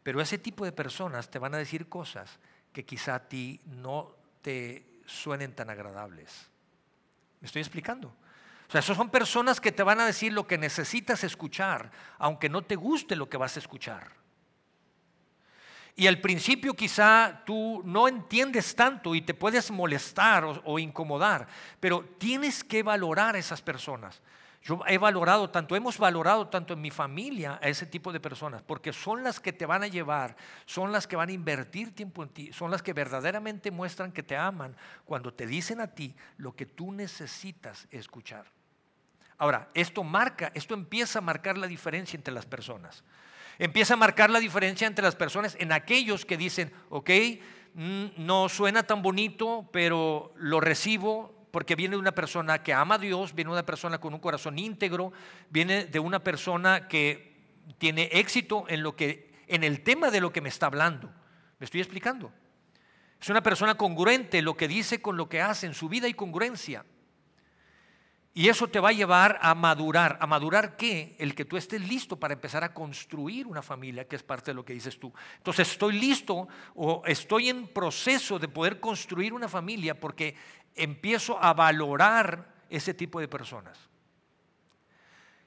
pero 0.03 0.21
ese 0.21 0.39
tipo 0.39 0.65
de 0.65 0.73
personas 0.73 1.31
te 1.31 1.39
van 1.39 1.55
a 1.55 1.59
decir 1.59 1.89
cosas 1.89 2.39
que 2.73 2.85
quizá 2.85 3.17
a 3.17 3.29
ti 3.29 3.61
no 3.67 4.15
te 4.43 5.01
suenen 5.07 5.55
tan 5.55 5.71
agradables. 5.71 6.49
¿Me 7.41 7.47
estoy 7.47 7.61
explicando? 7.61 8.09
O 8.69 8.71
sea, 8.71 8.83
son 8.83 9.11
personas 9.11 9.61
que 9.61 9.73
te 9.73 9.83
van 9.83 10.01
a 10.01 10.07
decir 10.07 10.33
lo 10.33 10.47
que 10.47 10.59
necesitas 10.59 11.25
escuchar, 11.25 11.91
aunque 12.19 12.49
no 12.49 12.63
te 12.63 12.77
guste 12.77 13.17
lo 13.17 13.29
que 13.29 13.39
vas 13.39 13.57
a 13.57 13.61
escuchar. 13.61 14.18
Y 15.99 16.07
al 16.07 16.21
principio 16.21 16.75
quizá 16.75 17.43
tú 17.45 17.83
no 17.85 18.07
entiendes 18.07 18.77
tanto 18.77 19.17
y 19.17 19.21
te 19.21 19.35
puedes 19.35 19.69
molestar 19.73 20.45
o, 20.45 20.79
incomodar, 20.79 21.49
pero 21.81 22.05
tienes 22.19 22.63
que 22.63 22.85
valorar 22.85 23.35
a 23.35 23.39
esas 23.41 23.61
personas. 23.61 24.23
Yo 24.63 24.81
he 24.87 24.97
valorado 24.97 25.51
tanto, 25.51 25.75
hemos 25.75 25.99
valorado 25.99 26.47
tanto 26.47 26.75
en 26.75 26.81
mi 26.81 26.93
familia 26.93 27.59
a 27.61 27.69
ese 27.69 27.85
tipo 27.85 28.13
de 28.13 28.21
personas, 28.21 28.63
porque 28.63 28.93
son 28.93 29.25
las 29.25 29.41
que 29.41 29.53
te 29.53 29.67
van 29.67 29.83
a 29.83 29.89
llevar, 29.89 30.37
son 30.67 30.93
las 30.93 31.09
que 31.09 31.17
van 31.17 31.31
a 31.31 31.33
invertir 31.33 31.93
tiempo 31.93 32.23
en 32.23 32.29
ti, 32.29 32.53
son 32.53 32.71
las 32.71 32.81
que 32.81 32.93
verdaderamente 32.93 33.73
muestran 33.73 34.13
que 34.13 34.23
te 34.23 34.37
aman 34.37 34.77
cuando 35.05 35.35
te 35.35 35.49
dicen 35.49 35.81
a 35.81 35.89
ti 35.89 36.15
lo 36.37 36.55
que 36.55 36.67
tú 36.67 36.93
necesitas 36.93 37.89
escuchar. 37.91 38.45
Ahora, 39.37 39.69
esto 39.75 40.05
marca, 40.05 40.53
esto 40.55 40.75
empieza 40.75 41.19
a 41.19 41.23
marcar 41.23 41.59
la 41.59 41.67
diferencia 41.67 42.17
entre 42.17 42.33
las 42.33 42.47
personas. 42.47 43.03
Empieza 43.59 43.95
a 43.95 43.97
marcar 43.97 44.31
la 44.31 44.39
diferencia 44.39 44.87
entre 44.87 45.05
las 45.05 45.17
personas 45.17 45.57
en 45.59 45.73
aquellos 45.73 46.25
que 46.25 46.37
dicen, 46.37 46.73
ok, 46.91 47.11
mm, 47.75 48.05
no 48.19 48.49
suena 48.49 48.85
tan 48.85 49.03
bonito, 49.03 49.69
pero 49.73 50.33
lo 50.37 50.61
recibo 50.61 51.47
porque 51.51 51.75
viene 51.75 51.97
de 51.97 52.01
una 52.01 52.13
persona 52.13 52.63
que 52.63 52.73
ama 52.73 52.97
a 52.97 52.99
Dios, 52.99 53.35
viene 53.35 53.49
de 53.49 53.55
una 53.55 53.67
persona 53.67 53.99
con 53.99 54.15
un 54.15 54.21
corazón 54.21 54.59
íntegro, 54.59 55.13
viene 55.51 55.87
de 55.87 55.99
una 55.99 56.23
persona 56.23 56.89
que 56.89 57.37
tiene 57.79 58.11
éxito 58.13 58.65
en 58.69 58.83
lo 58.83 58.95
que 58.95 59.29
en 59.49 59.65
el 59.65 59.83
tema 59.83 60.11
de 60.11 60.21
lo 60.21 60.33
que 60.33 60.41
me 60.41 60.51
está 60.51 60.67
hablando. 60.67 61.11
¿Me 61.59 61.65
estoy 61.65 61.81
explicando? 61.81 62.31
Es 63.21 63.29
una 63.29 63.43
persona 63.43 63.77
congruente, 63.77 64.43
lo 64.43 64.57
que 64.57 64.69
dice 64.69 65.03
con 65.03 65.17
lo 65.17 65.29
que 65.29 65.41
hace 65.41 65.67
en 65.67 65.75
su 65.75 65.89
vida 65.89 66.07
y 66.07 66.15
congruencia. 66.15 66.85
Y 68.39 68.49
eso 68.49 68.69
te 68.69 68.79
va 68.79 68.91
a 68.91 68.93
llevar 68.93 69.37
a 69.43 69.53
madurar. 69.57 70.17
¿A 70.21 70.27
madurar 70.29 70.77
qué? 70.77 71.17
El 71.19 71.35
que 71.35 71.45
tú 71.45 71.57
estés 71.57 71.81
listo 71.89 72.21
para 72.21 72.35
empezar 72.35 72.63
a 72.63 72.73
construir 72.73 73.49
una 73.49 73.63
familia, 73.63 74.07
que 74.07 74.15
es 74.15 74.23
parte 74.23 74.53
de 74.53 74.55
lo 74.55 74.65
que 74.65 74.75
dices 74.75 75.01
tú. 75.01 75.13
Entonces 75.39 75.73
estoy 75.73 75.99
listo 75.99 76.47
o 76.77 77.03
estoy 77.05 77.49
en 77.49 77.67
proceso 77.67 78.39
de 78.39 78.47
poder 78.47 78.79
construir 78.79 79.33
una 79.33 79.49
familia 79.49 79.99
porque 79.99 80.37
empiezo 80.77 81.37
a 81.43 81.53
valorar 81.53 82.55
ese 82.71 82.95
tipo 82.95 83.19
de 83.19 83.27
personas. 83.27 83.77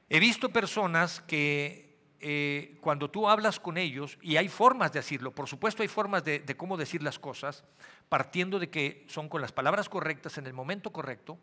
He 0.10 0.20
visto 0.20 0.50
personas 0.50 1.22
que 1.22 1.98
eh, 2.20 2.78
cuando 2.82 3.10
tú 3.10 3.30
hablas 3.30 3.58
con 3.62 3.78
ellos, 3.78 4.18
y 4.22 4.36
hay 4.36 4.50
formas 4.50 4.92
de 4.92 5.00
decirlo, 5.00 5.34
por 5.34 5.48
supuesto 5.48 5.82
hay 5.82 5.88
formas 5.88 6.26
de, 6.26 6.40
de 6.40 6.58
cómo 6.58 6.76
decir 6.76 7.02
las 7.02 7.20
cosas, 7.20 7.64
partiendo 8.10 8.60
de 8.60 8.70
que 8.70 9.06
son 9.08 9.30
con 9.30 9.40
las 9.40 9.54
palabras 9.54 9.88
correctas 9.88 10.38
en 10.38 10.46
el 10.46 10.52
momento 10.52 10.92
correcto, 10.92 11.40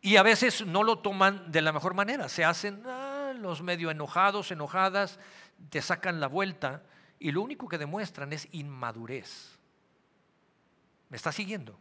y 0.00 0.16
a 0.16 0.22
veces 0.22 0.64
no 0.64 0.82
lo 0.82 0.98
toman 0.98 1.50
de 1.50 1.62
la 1.62 1.72
mejor 1.72 1.94
manera, 1.94 2.28
se 2.28 2.44
hacen 2.44 2.82
ah, 2.86 3.32
los 3.36 3.62
medio 3.62 3.90
enojados, 3.90 4.50
enojadas, 4.50 5.18
te 5.70 5.82
sacan 5.82 6.20
la 6.20 6.28
vuelta 6.28 6.82
y 7.18 7.32
lo 7.32 7.42
único 7.42 7.68
que 7.68 7.78
demuestran 7.78 8.32
es 8.32 8.48
inmadurez. 8.52 9.58
¿Me 11.08 11.16
está 11.16 11.32
siguiendo? 11.32 11.78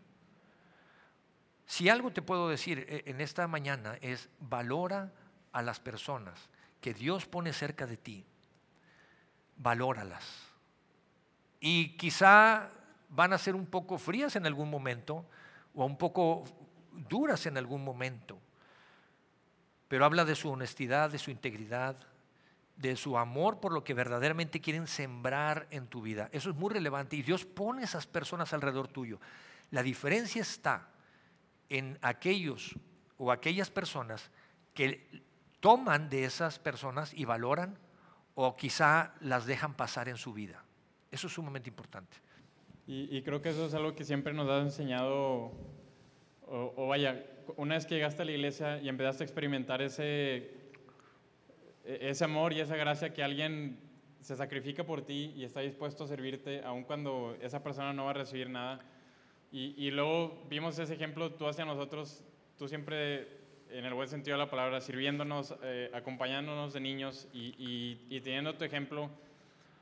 Si 1.66 1.90
algo 1.90 2.12
te 2.12 2.22
puedo 2.22 2.50
decir 2.50 2.86
eh, 2.88 3.04
en 3.06 3.22
esta 3.22 3.48
mañana 3.48 3.98
es 4.02 4.30
valora 4.40 5.12
a 5.52 5.62
las 5.62 5.80
personas 5.80 6.50
que 6.82 6.94
Dios 6.94 7.26
pone 7.26 7.54
cerca 7.54 7.86
de 7.86 7.98
ti, 7.98 8.26
valóralas. 9.58 10.24
Y 11.60 11.98
quizá 11.98 12.70
van 13.10 13.34
a 13.34 13.38
ser 13.38 13.56
un 13.56 13.66
poco 13.66 13.98
frías 13.98 14.36
en 14.36 14.46
algún 14.46 14.70
momento 14.70 15.26
o 15.76 15.86
un 15.86 15.98
poco 15.98 16.44
duras 17.10 17.46
en 17.46 17.58
algún 17.58 17.84
momento, 17.84 18.40
pero 19.88 20.06
habla 20.06 20.26
de 20.26 20.36
su 20.36 20.50
honestidad, 20.50 21.10
de 21.10 21.20
su 21.20 21.32
integridad, 21.32 21.98
de 22.78 22.96
su 22.96 23.18
amor 23.18 23.60
por 23.60 23.74
lo 23.74 23.84
que 23.84 23.94
verdaderamente 23.94 24.62
quieren 24.62 24.88
sembrar 24.88 25.68
en 25.72 25.88
tu 25.88 26.02
vida. 26.02 26.30
Eso 26.32 26.50
es 26.50 26.56
muy 26.56 26.74
relevante 26.74 27.16
y 27.16 27.24
Dios 27.24 27.46
pone 27.46 27.84
esas 27.84 28.06
personas 28.06 28.54
alrededor 28.54 28.88
tuyo. 28.88 29.20
La 29.72 29.84
diferencia 29.84 30.42
está 30.42 30.90
en 31.70 31.98
aquellos 32.02 32.76
o 33.18 33.32
aquellas 33.32 33.72
personas 33.72 34.30
que 34.74 35.24
toman 35.60 36.10
de 36.10 36.26
esas 36.26 36.60
personas 36.60 37.14
y 37.14 37.26
valoran 37.26 37.78
o 38.36 38.56
quizá 38.56 39.16
las 39.22 39.46
dejan 39.46 39.74
pasar 39.74 40.08
en 40.08 40.18
su 40.18 40.34
vida. 40.34 40.64
Eso 41.10 41.28
es 41.28 41.34
sumamente 41.34 41.70
importante. 41.70 42.18
Y, 42.86 43.18
y 43.18 43.24
creo 43.24 43.42
que 43.42 43.50
eso 43.50 43.66
es 43.66 43.74
algo 43.74 43.96
que 43.96 44.04
siempre 44.04 44.34
nos 44.34 44.48
ha 44.50 44.60
enseñado 44.60 45.52
o, 46.50 46.88
vaya, 46.88 47.26
una 47.58 47.76
vez 47.76 47.86
que 47.86 47.96
llegaste 47.96 48.22
a 48.22 48.26
la 48.26 48.32
iglesia 48.32 48.80
y 48.82 48.90
empezaste 48.90 49.24
a 49.24 49.26
experimentar 49.26 49.82
ese, 49.82 50.52
e, 51.84 52.00
ese 52.02 52.24
amor 52.24 52.54
y 52.54 52.60
esa 52.60 52.76
gracia 52.76 53.14
que 53.14 53.24
alguien 53.24 53.80
se 54.22 54.36
sacrifica 54.36 54.84
por 54.84 55.02
ti 55.02 55.34
y 55.36 55.44
está 55.44 55.62
dispuesto 55.62 56.04
a 56.04 56.08
servirte, 56.08 56.62
aun 56.64 56.84
cuando 56.84 57.38
esa 57.42 57.64
persona 57.64 57.94
no 57.94 58.06
va 58.06 58.12
a 58.12 58.14
recibir 58.14 58.50
nada. 58.50 58.80
Y, 59.50 59.90
luego 59.92 60.44
vimos 60.50 60.78
ese 60.78 60.94
ejemplo 60.94 61.32
tú 61.32 61.48
hacia 61.48 61.64
nosotros 61.64 62.22
tú 62.58 62.68
siempre, 62.68 63.28
en 63.72 63.86
el 63.86 63.94
buen 63.94 64.10
sentido 64.10 64.38
de 64.38 64.44
la 64.44 64.50
palabra, 64.50 64.82
sirviéndonos, 64.82 65.56
eh, 65.64 65.90
acompañándonos 65.94 66.74
de 66.74 66.80
niños 66.82 67.30
y, 67.34 67.56
y, 67.58 68.06
y, 68.10 68.22
teniendo 68.22 68.56
tu 68.56 68.66
ejemplo 68.66 69.10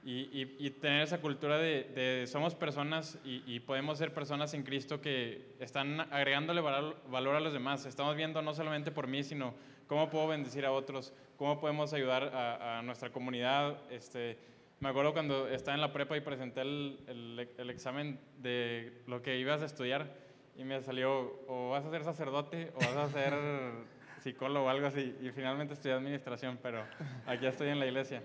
y, 0.07 0.55
y 0.59 0.69
tener 0.69 1.01
esa 1.01 1.19
cultura 1.19 1.57
de, 1.57 1.83
de 1.83 2.27
somos 2.27 2.53
personas 2.53 3.17
y, 3.25 3.59
podemos 3.61 3.97
ser 3.97 4.13
personas 4.13 4.53
en 4.53 4.61
Cristo 4.61 5.01
que 5.01 5.55
están 5.59 5.99
agregándole 5.99 6.61
valor, 6.61 6.97
valor, 7.09 7.35
a 7.35 7.39
los 7.39 7.53
demás. 7.53 7.87
Estamos 7.87 8.15
viendo 8.15 8.39
no 8.43 8.53
solamente 8.53 8.91
por 8.91 9.07
mí, 9.07 9.23
sino 9.23 9.55
cómo 9.87 10.07
puedo 10.11 10.27
bendecir 10.27 10.63
a 10.63 10.71
otros, 10.71 11.11
cómo 11.37 11.59
podemos 11.59 11.91
ayudar 11.93 12.23
a, 12.35 12.77
a 12.77 12.81
nuestra 12.83 13.11
comunidad. 13.11 13.77
Este, 13.89 14.37
me 14.79 14.89
acuerdo 14.89 15.11
cuando 15.11 15.47
estaba 15.47 15.73
en 15.73 15.81
la 15.81 15.91
prepa 15.91 16.15
y 16.15 16.21
presenté 16.21 16.61
el, 16.61 16.99
el, 17.07 17.49
el 17.57 17.69
examen 17.71 18.19
de 18.37 19.01
lo 19.07 19.23
que 19.23 19.39
ibas 19.39 19.63
a 19.63 19.65
estudiar 19.65 20.13
y 20.55 20.63
me 20.63 20.81
salió 20.83 21.41
o 21.47 21.71
vas 21.71 21.83
a 21.83 21.89
ser 21.89 22.03
sacerdote 22.03 22.71
o 22.75 22.79
vas 22.79 22.95
a 22.95 23.09
ser 23.09 23.33
psicólogo 24.21 24.67
o 24.67 24.69
algo 24.69 24.85
así. 24.85 25.15
Y 25.19 25.31
finalmente 25.31 25.73
estudié 25.73 25.95
administración, 25.95 26.59
pero 26.61 26.83
aquí 27.25 27.47
estoy 27.47 27.69
en 27.69 27.79
la 27.79 27.87
iglesia. 27.87 28.21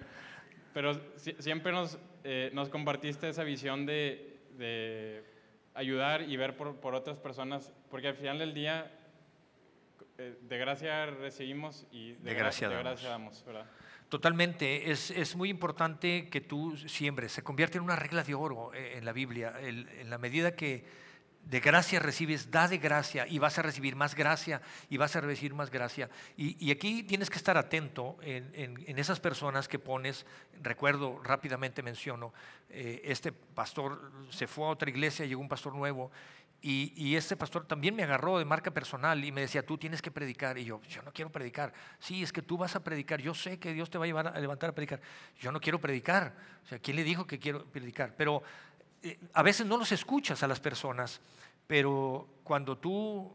Pero 0.73 1.01
siempre 1.15 1.73
nos, 1.73 1.99
eh, 2.25 2.51
nos 2.53 2.69
compartiste 2.69 3.29
esa 3.29 3.45
visión 3.45 3.87
de, 3.87 4.39
de 4.57 5.25
ayudar 5.75 6.23
y 6.23 6.37
ver 6.37 6.57
por, 6.57 6.77
por, 6.77 6.95
otras 6.95 7.19
personas, 7.19 7.73
porque 7.91 8.09
al 8.09 8.15
final 8.15 8.39
del 8.39 8.55
día 8.55 8.91
eh, 10.19 10.37
de 10.43 10.59
gracia 10.59 11.07
recibimos 11.07 11.87
y 11.91 12.13
de, 12.13 12.31
de 12.31 12.35
gracia, 12.35 12.69
de 12.69 12.75
damos. 12.75 12.91
gracia 12.91 13.09
damos 13.09 13.45
¿verdad? 13.45 13.67
Totalmente, 14.09 14.91
es, 14.91 15.13
es, 15.13 15.37
muy 15.37 15.49
importante 15.51 16.29
que 16.29 16.41
tú 16.41 16.77
siembres, 16.77 17.31
se 17.31 17.45
convierte 17.45 17.79
en 17.79 17.85
una 17.85 17.95
regla 17.95 18.25
de 18.25 18.35
oro 18.35 18.75
eh, 18.75 18.99
en 18.99 19.05
la 19.05 19.13
Biblia, 19.13 19.55
el, 19.61 19.89
en 19.89 20.11
la 20.11 20.19
medida 20.19 20.57
que 20.57 20.85
de 21.45 21.61
gracia 21.61 21.99
recibes, 21.99 22.51
da 22.51 22.69
de 22.69 22.79
gracia 22.79 23.27
y 23.27 23.39
vas 23.39 23.59
a 23.59 23.63
recibir 23.63 23.97
más 23.97 24.15
gracia 24.15 24.61
y 24.89 24.97
vas 24.97 25.17
a 25.17 25.21
recibir 25.21 25.55
más 25.55 25.71
gracia. 25.71 26.09
Y, 26.37 26.71
aquí 26.71 27.03
tienes 27.03 27.29
que 27.29 27.37
estar 27.37 27.57
atento 27.57 28.17
en, 28.23 28.51
en, 28.55 28.85
en, 28.87 28.99
esas 28.99 29.19
personas 29.19 29.67
que 29.67 29.79
pones, 29.79 30.27
recuerdo 30.63 31.21
rápidamente 31.23 31.83
menciono, 31.83 32.33
eh, 32.69 33.03
este 33.05 33.33
pastor 33.33 34.13
se 34.31 34.47
fue 34.47 34.67
a 34.67 34.69
otra 34.69 34.91
iglesia, 34.91 35.27
llegó 35.27 35.41
un 35.41 35.49
pastor 35.49 35.75
nuevo 35.75 36.11
y, 36.63 36.93
y, 36.95 37.17
este 37.17 37.37
pastor 37.37 37.67
también 37.67 37.97
me 37.97 38.03
agarró 38.03 38.39
de 38.39 38.45
marca 38.45 38.71
personal 38.71 39.25
y 39.25 39.33
me 39.33 39.41
decía, 39.41 39.65
tú 39.65 39.79
tienes 39.79 40.03
que 40.03 40.11
predicar. 40.11 40.59
Y 40.59 40.65
yo, 40.67 40.83
yo 40.83 41.01
no 41.03 41.11
quiero 41.11 41.33
predicar. 41.33 41.73
Sí, 41.99 42.23
es 42.23 42.33
que 42.33 42.43
tú 42.43 42.59
vas 42.59 42.77
a 42.77 42.85
predicar. 42.85 43.21
Yo 43.21 43.33
sé 43.33 43.59
que 43.59 43.73
Dios 43.73 43.89
te 43.89 43.97
va 43.97 44.05
a 44.05 44.07
llevar 44.07 44.29
a 44.29 44.39
levantar 44.39 44.71
a 44.71 44.75
predicar. 44.75 45.01
Yo 45.39 45.53
no 45.53 45.61
quiero 45.61 45.81
predicar. 45.81 46.35
O 46.63 46.69
sea, 46.69 46.79
¿quién 46.79 46.97
le 46.97 47.05
dijo 47.05 47.27
que 47.27 47.39
quiero 47.39 47.65
predicar? 47.65 48.15
Pero 48.15 48.43
eh, 49.03 49.19
a 49.33 49.43
veces 49.43 49.67
no 49.67 49.77
los 49.77 49.93
escuchas 49.93 50.43
a 50.43 50.49
las 50.49 50.61
personas, 50.61 51.21
pero 51.67 52.29
cuando 52.45 52.77
tú 52.77 52.91
uh, 52.91 53.33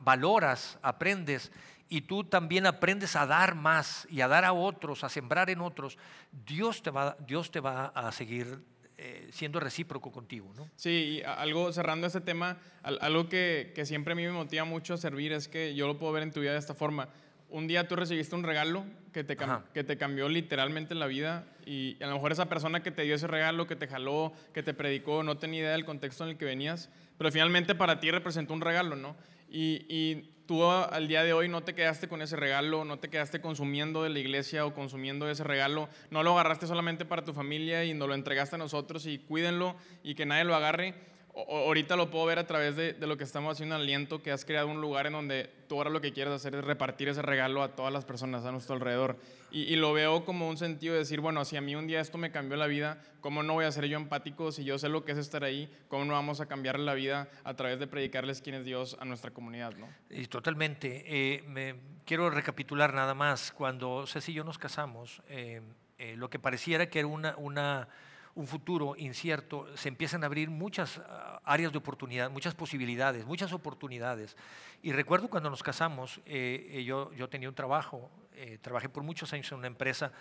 valoras, 0.00 0.78
aprendes 0.82 1.52
y 1.88 2.02
tú 2.02 2.24
también 2.24 2.66
aprendes 2.66 3.16
a 3.16 3.26
dar 3.26 3.54
más 3.54 4.06
y 4.10 4.20
a 4.20 4.28
dar 4.28 4.44
a 4.44 4.52
otros, 4.52 5.04
a 5.04 5.08
sembrar 5.08 5.50
en 5.50 5.60
otros, 5.60 5.98
Dios 6.46 6.82
te 6.82 6.90
va, 6.90 7.16
Dios 7.26 7.50
te 7.50 7.60
va 7.60 7.86
a 7.86 8.12
seguir 8.12 8.62
eh, 8.96 9.28
siendo 9.30 9.60
recíproco 9.60 10.10
contigo. 10.10 10.52
¿no? 10.56 10.68
Sí, 10.76 11.20
y 11.20 11.22
algo 11.22 11.72
cerrando 11.72 12.06
este 12.06 12.20
tema, 12.20 12.58
algo 12.82 13.28
que, 13.28 13.72
que, 13.74 13.86
siempre 13.86 14.12
a 14.12 14.16
mí 14.16 14.24
me 14.24 14.32
motiva 14.32 14.64
mucho 14.64 14.94
a 14.94 14.96
servir 14.96 15.32
es 15.32 15.48
que 15.48 15.74
yo 15.74 15.86
lo 15.86 15.98
puedo 15.98 16.12
ver 16.12 16.24
en 16.24 16.32
tu 16.32 16.40
vida 16.40 16.52
de 16.52 16.58
esta 16.58 16.74
forma. 16.74 17.08
Un 17.50 17.66
día 17.66 17.88
tú 17.88 17.96
recibiste 17.96 18.34
un 18.34 18.42
regalo 18.42 18.84
que 19.12 19.24
te, 19.24 19.36
que 19.72 19.84
te 19.84 19.96
cambió 19.96 20.28
literalmente 20.28 20.94
la 20.94 21.06
vida 21.06 21.46
y 21.64 21.96
a 22.02 22.06
lo 22.06 22.14
mejor 22.14 22.32
esa 22.32 22.48
persona 22.48 22.82
que 22.82 22.90
te 22.90 23.02
dio 23.02 23.14
ese 23.14 23.26
regalo, 23.26 23.66
que 23.66 23.76
te 23.76 23.88
jaló, 23.88 24.32
que 24.52 24.62
te 24.62 24.74
predicó, 24.74 25.22
no 25.22 25.38
tenía 25.38 25.60
idea 25.60 25.72
del 25.72 25.84
contexto 25.84 26.24
en 26.24 26.30
el 26.30 26.36
que 26.36 26.44
venías, 26.44 26.90
pero 27.16 27.32
finalmente 27.32 27.74
para 27.74 28.00
ti 28.00 28.10
representó 28.10 28.52
un 28.52 28.60
regalo, 28.60 28.96
¿no? 28.96 29.16
Y, 29.48 29.86
y 29.88 30.30
tú 30.48 30.64
al 30.64 31.08
día 31.08 31.22
de 31.24 31.34
hoy 31.34 31.46
no 31.48 31.62
te 31.62 31.74
quedaste 31.74 32.08
con 32.08 32.22
ese 32.22 32.34
regalo, 32.34 32.84
no 32.86 32.98
te 32.98 33.10
quedaste 33.10 33.42
consumiendo 33.42 34.02
de 34.02 34.08
la 34.08 34.18
iglesia 34.18 34.64
o 34.64 34.72
consumiendo 34.72 35.28
ese 35.28 35.44
regalo, 35.44 35.90
no 36.10 36.22
lo 36.22 36.32
agarraste 36.32 36.66
solamente 36.66 37.04
para 37.04 37.22
tu 37.22 37.34
familia 37.34 37.84
y 37.84 37.92
nos 37.92 38.08
lo 38.08 38.14
entregaste 38.14 38.56
a 38.56 38.58
nosotros 38.58 39.04
y 39.04 39.18
cuídenlo 39.18 39.76
y 40.02 40.14
que 40.14 40.24
nadie 40.24 40.44
lo 40.44 40.54
agarre. 40.54 40.94
Ahorita 41.34 41.94
lo 41.94 42.10
puedo 42.10 42.26
ver 42.26 42.38
a 42.38 42.46
través 42.46 42.74
de, 42.74 42.94
lo 42.98 43.16
que 43.16 43.22
estamos 43.22 43.52
haciendo 43.52 43.76
en 43.76 43.82
Aliento, 43.82 44.22
que 44.22 44.32
has 44.32 44.44
creado 44.44 44.66
un 44.68 44.80
lugar 44.80 45.06
en 45.06 45.12
donde 45.12 45.48
tú 45.68 45.76
ahora 45.76 45.88
lo 45.88 46.00
que 46.00 46.12
quieres 46.12 46.34
hacer 46.34 46.54
es 46.56 46.64
repartir 46.64 47.08
ese 47.08 47.22
regalo 47.22 47.62
a 47.62 47.76
todas 47.76 47.92
las 47.92 48.04
personas 48.04 48.44
a 48.44 48.50
nuestro 48.50 48.74
alrededor. 48.74 49.16
Y, 49.50 49.76
lo 49.76 49.92
veo 49.92 50.24
como 50.24 50.48
un 50.48 50.58
sentido 50.58 50.94
de 50.94 51.00
decir, 51.00 51.20
bueno, 51.20 51.44
si 51.44 51.56
a 51.56 51.60
mí 51.60 51.76
un 51.76 51.86
día 51.86 52.00
esto 52.00 52.18
me 52.18 52.32
cambió 52.32 52.56
la 52.56 52.66
vida, 52.66 53.00
¿cómo 53.20 53.42
no 53.42 53.54
voy 53.54 53.66
a 53.66 53.72
ser 53.72 53.86
yo 53.86 53.96
empático 53.96 54.50
si 54.50 54.64
yo 54.64 54.78
sé 54.78 54.88
lo 54.88 55.04
que 55.04 55.12
es 55.12 55.18
estar 55.18 55.44
ahí? 55.44 55.72
¿Cómo 55.88 56.04
no 56.04 56.14
vamos 56.14 56.40
a 56.40 56.46
cambiar 56.46 56.78
la 56.78 56.94
vida 56.94 57.28
a 57.44 57.54
través 57.54 57.78
de 57.78 57.86
predicarles 57.86 58.42
quién 58.42 58.56
es 58.56 58.64
Dios 58.64 58.96
a 59.00 59.04
nuestra 59.04 59.30
comunidad? 59.30 59.74
¿no? 59.76 59.88
Y 60.10 60.26
totalmente. 60.26 61.04
Eh, 61.06 61.44
me, 61.46 61.76
quiero 62.04 62.30
recapitular 62.30 62.92
nada 62.94 63.14
más. 63.14 63.52
Cuando 63.52 64.06
Ceci 64.06 64.32
y 64.32 64.34
yo 64.34 64.44
nos 64.44 64.58
casamos, 64.58 65.22
eh, 65.28 65.62
eh, 65.98 66.16
lo 66.16 66.28
que 66.28 66.38
pareciera 66.38 66.90
que 66.90 66.98
era 66.98 67.08
una 67.08 67.88
un 68.38 68.46
futuro 68.46 68.94
incierto, 68.96 69.66
se 69.76 69.88
empiezan 69.88 70.22
a 70.22 70.26
abrir 70.26 70.48
muchas 70.48 71.00
áreas 71.42 71.72
de 71.72 71.78
oportunidad, 71.78 72.30
muchas 72.30 72.54
posibilidades, 72.54 73.26
muchas 73.26 73.52
oportunidades. 73.52 74.36
Y 74.80 74.92
recuerdo 74.92 75.28
cuando 75.28 75.50
nos 75.50 75.64
casamos, 75.64 76.20
eh, 76.24 76.84
yo, 76.86 77.12
yo, 77.14 77.28
tenía 77.28 77.48
un 77.48 77.56
trabajo, 77.56 78.08
eh, 78.34 78.58
trabajé 78.62 78.88
por 78.88 79.02
muchos 79.02 79.32
años 79.32 79.50
en 79.50 79.58
una 79.58 79.66
empresa 79.66 80.12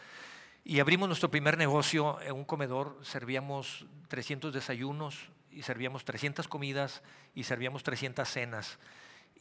y 0.63 0.79
abrimos 0.79 1.07
nuestro 1.07 1.29
primer 1.29 1.59
negocio 1.59 2.19
en 2.21 2.33
un 2.33 2.43
comedor, 2.43 2.97
servíamos 3.03 3.85
300 4.07 4.51
desayunos 4.51 5.29
y 5.51 5.61
servíamos 5.61 6.03
300 6.03 6.47
comidas 6.47 7.03
y 7.35 7.43
servíamos 7.43 7.83
300 7.83 8.27
cenas. 8.27 8.79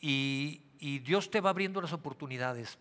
Y, 0.02 0.60
Dios 0.78 1.30
te 1.30 1.40
va 1.40 1.48
abriendo 1.48 1.80
las 1.80 1.94
oportunidades. 1.94 2.78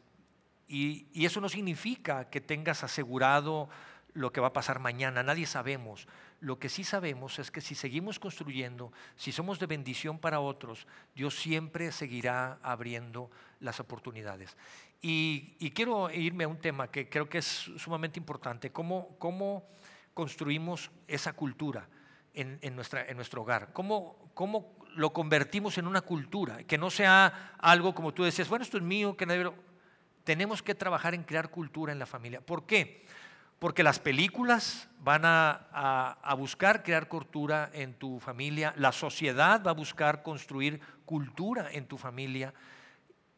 Y 0.68 1.26
eso 1.26 1.40
no 1.40 1.48
significa 1.48 2.30
que 2.30 2.42
tengas 2.42 2.84
asegurado 2.84 3.70
lo 4.16 4.32
que 4.32 4.42
va 4.42 4.48
a 4.48 4.54
pasar 4.54 4.80
mañana, 4.80 5.24
nadie 5.24 5.46
sabemos. 5.46 6.08
Lo 6.40 6.58
que 6.58 6.70
sí 6.70 6.84
sabemos 6.84 7.38
es 7.38 7.52
que 7.52 7.62
si 7.62 7.76
seguimos 7.76 8.18
construyendo, 8.18 8.92
si 9.18 9.32
somos 9.32 9.60
de 9.60 9.68
bendición 9.68 10.20
para 10.20 10.40
otros, 10.40 10.88
Dios 11.14 11.36
siempre 11.36 11.92
seguirá 11.92 12.58
abriendo 12.64 13.30
las 13.60 13.80
oportunidades. 13.80 14.56
Y, 15.02 15.70
quiero 15.72 16.10
irme 16.10 16.46
a 16.46 16.48
un 16.48 16.58
tema 16.58 16.90
que 16.90 17.10
creo 17.10 17.30
que 17.30 17.40
es 17.40 17.70
sumamente 17.78 18.18
importante, 18.18 18.72
cómo, 18.72 19.16
cómo 19.20 19.68
construimos 20.14 20.90
esa 21.08 21.34
cultura 21.34 21.88
en, 22.34 22.58
en, 22.62 22.76
nuestra, 22.76 23.06
en 23.06 23.18
nuestro 23.18 23.42
hogar, 23.42 23.74
cómo, 23.74 24.32
cómo 24.34 24.78
lo 24.96 25.12
convertimos 25.12 25.78
en 25.78 25.88
una 25.88 26.02
cultura, 26.02 26.64
que 26.64 26.78
no 26.78 26.90
sea 26.90 27.54
algo 27.60 27.94
como 27.94 28.14
tú 28.14 28.24
decías, 28.24 28.48
bueno, 28.48 28.64
esto 28.64 28.78
es 28.78 28.84
mío, 28.84 29.16
que 29.18 29.26
nadie 29.26 29.44
lo... 29.44 29.54
Tenemos 30.24 30.64
que 30.64 30.74
trabajar 30.74 31.14
en 31.14 31.24
crear 31.24 31.52
cultura 31.52 31.94
en 31.94 32.00
la 32.00 32.08
familia. 32.08 32.42
¿Por 32.42 32.66
qué? 32.66 33.06
Porque 33.60 33.84
las 33.84 34.00
películas 34.00 34.90
van 35.00 35.22
a, 35.24 36.36
buscar 36.38 36.84
crear 36.84 37.08
cultura 37.08 37.70
en 37.74 37.94
tu 37.94 38.20
familia, 38.20 38.74
la 38.78 38.92
sociedad 38.92 39.62
va 39.64 39.72
a 39.72 39.76
buscar 39.76 40.24
construir 40.24 40.82
cultura 41.06 41.72
en 41.72 41.86
tu 41.86 41.98
familia. 41.98 42.54